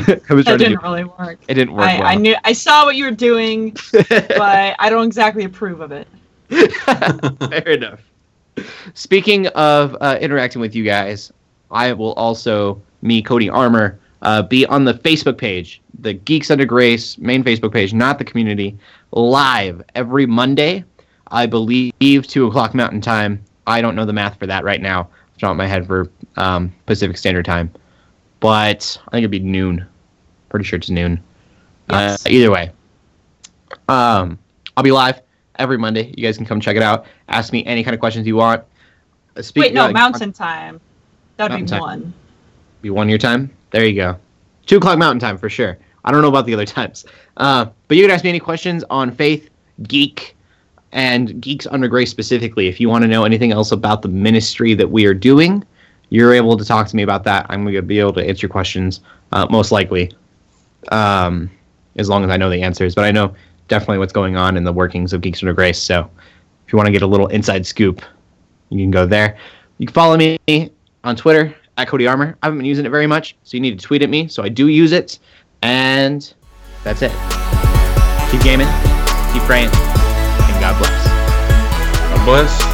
That 0.06 0.24
trying 0.26 0.44
to 0.44 0.52
do, 0.52 0.56
didn't 0.56 0.82
really 0.82 1.04
work. 1.04 1.38
it 1.46 1.52
didn't 1.52 1.74
work 1.74 1.84
I, 1.84 1.98
well. 1.98 2.06
I 2.06 2.14
knew 2.14 2.34
I 2.44 2.54
saw 2.54 2.86
what 2.86 2.96
you 2.96 3.04
were 3.04 3.10
doing, 3.10 3.76
but 3.92 4.74
I 4.78 4.88
don't 4.88 5.04
exactly 5.06 5.44
approve 5.44 5.80
of 5.82 5.92
it. 5.92 6.08
Fair 6.48 7.68
enough. 7.68 8.00
Speaking 8.94 9.48
of 9.48 9.98
uh, 10.00 10.16
interacting 10.22 10.62
with 10.62 10.74
you 10.74 10.82
guys, 10.84 11.30
I 11.70 11.92
will 11.92 12.14
also, 12.14 12.80
me, 13.02 13.20
Cody 13.20 13.50
Armor, 13.50 13.98
uh, 14.22 14.40
be 14.40 14.64
on 14.64 14.86
the 14.86 14.94
Facebook 14.94 15.36
page, 15.36 15.82
the 16.00 16.14
Geeks 16.14 16.50
Under 16.50 16.64
Grace 16.64 17.18
main 17.18 17.44
Facebook 17.44 17.74
page, 17.74 17.92
not 17.92 18.18
the 18.18 18.24
community, 18.24 18.78
live 19.12 19.82
every 19.94 20.24
Monday. 20.24 20.84
I 21.28 21.46
believe 21.46 21.92
2 22.00 22.46
o'clock 22.46 22.74
Mountain 22.74 23.00
Time. 23.00 23.42
I 23.66 23.80
don't 23.80 23.94
know 23.96 24.04
the 24.04 24.12
math 24.12 24.38
for 24.38 24.46
that 24.46 24.64
right 24.64 24.80
now. 24.80 25.00
Off 25.00 25.08
the 25.34 25.40
top 25.40 25.56
my 25.56 25.66
head 25.66 25.86
for 25.86 26.10
um, 26.36 26.72
Pacific 26.86 27.16
Standard 27.16 27.44
Time. 27.44 27.72
But 28.40 28.98
I 29.08 29.10
think 29.10 29.18
it'd 29.22 29.30
be 29.30 29.40
noon. 29.40 29.86
Pretty 30.48 30.64
sure 30.64 30.76
it's 30.78 30.90
noon. 30.90 31.22
Yes. 31.90 32.24
Uh, 32.24 32.28
either 32.30 32.50
way, 32.50 32.70
um, 33.88 34.38
I'll 34.76 34.84
be 34.84 34.92
live 34.92 35.20
every 35.58 35.78
Monday. 35.78 36.12
You 36.16 36.22
guys 36.24 36.36
can 36.36 36.46
come 36.46 36.60
check 36.60 36.76
it 36.76 36.82
out. 36.82 37.06
Ask 37.28 37.52
me 37.52 37.64
any 37.64 37.82
kind 37.84 37.94
of 37.94 38.00
questions 38.00 38.26
you 38.26 38.36
want. 38.36 38.62
Uh, 39.36 39.42
speak- 39.42 39.62
Wait, 39.64 39.74
no, 39.74 39.86
uh, 39.86 39.90
Mountain 39.92 40.32
Time. 40.32 40.80
That'd 41.36 41.50
Mountain 41.52 41.66
be 41.66 41.70
Time. 41.70 41.80
one. 41.80 42.14
Be 42.82 42.90
one 42.90 43.08
your 43.08 43.18
time. 43.18 43.50
There 43.70 43.84
you 43.84 43.94
go. 43.96 44.16
Two 44.66 44.76
o'clock 44.76 44.98
Mountain 44.98 45.20
Time 45.20 45.36
for 45.38 45.48
sure. 45.48 45.78
I 46.04 46.12
don't 46.12 46.22
know 46.22 46.28
about 46.28 46.46
the 46.46 46.54
other 46.54 46.66
times. 46.66 47.04
Uh, 47.36 47.66
but 47.88 47.96
you 47.96 48.02
can 48.04 48.10
ask 48.10 48.24
me 48.24 48.30
any 48.30 48.40
questions 48.40 48.84
on 48.90 49.10
faith, 49.10 49.48
geek, 49.84 50.36
and 50.94 51.40
Geeks 51.40 51.66
Under 51.66 51.88
Grace 51.88 52.10
specifically. 52.10 52.68
If 52.68 52.80
you 52.80 52.88
want 52.88 53.02
to 53.02 53.08
know 53.08 53.24
anything 53.24 53.52
else 53.52 53.72
about 53.72 54.00
the 54.00 54.08
ministry 54.08 54.74
that 54.74 54.90
we 54.90 55.04
are 55.04 55.12
doing, 55.12 55.62
you're 56.08 56.32
able 56.32 56.56
to 56.56 56.64
talk 56.64 56.86
to 56.88 56.96
me 56.96 57.02
about 57.02 57.24
that. 57.24 57.46
I'm 57.50 57.64
going 57.64 57.74
to 57.74 57.82
be 57.82 57.98
able 57.98 58.12
to 58.14 58.26
answer 58.26 58.48
questions, 58.48 59.00
uh, 59.32 59.46
most 59.50 59.72
likely, 59.72 60.12
um, 60.92 61.50
as 61.96 62.08
long 62.08 62.24
as 62.24 62.30
I 62.30 62.36
know 62.36 62.48
the 62.48 62.62
answers. 62.62 62.94
But 62.94 63.04
I 63.04 63.10
know 63.10 63.34
definitely 63.66 63.98
what's 63.98 64.12
going 64.12 64.36
on 64.36 64.56
in 64.56 64.62
the 64.62 64.72
workings 64.72 65.12
of 65.12 65.20
Geeks 65.20 65.42
Under 65.42 65.52
Grace. 65.52 65.82
So 65.82 66.08
if 66.64 66.72
you 66.72 66.76
want 66.76 66.86
to 66.86 66.92
get 66.92 67.02
a 67.02 67.06
little 67.06 67.26
inside 67.26 67.66
scoop, 67.66 68.00
you 68.70 68.78
can 68.78 68.92
go 68.92 69.04
there. 69.04 69.36
You 69.78 69.86
can 69.88 69.94
follow 69.94 70.16
me 70.16 70.38
on 71.02 71.16
Twitter 71.16 71.52
at 71.76 71.88
Cody 71.88 72.06
Armor. 72.06 72.38
I 72.40 72.46
haven't 72.46 72.58
been 72.58 72.66
using 72.66 72.86
it 72.86 72.90
very 72.90 73.08
much, 73.08 73.36
so 73.42 73.56
you 73.56 73.60
need 73.60 73.80
to 73.80 73.84
tweet 73.84 74.02
at 74.02 74.10
me. 74.10 74.28
So 74.28 74.44
I 74.44 74.48
do 74.48 74.68
use 74.68 74.92
it, 74.92 75.18
and 75.62 76.32
that's 76.84 77.02
it. 77.02 77.10
Keep 78.30 78.42
gaming, 78.42 78.68
keep 79.32 79.42
praying, 79.42 79.70
God 80.64 80.78
bless. 80.78 81.06
God 82.08 82.24
bless. 82.24 82.73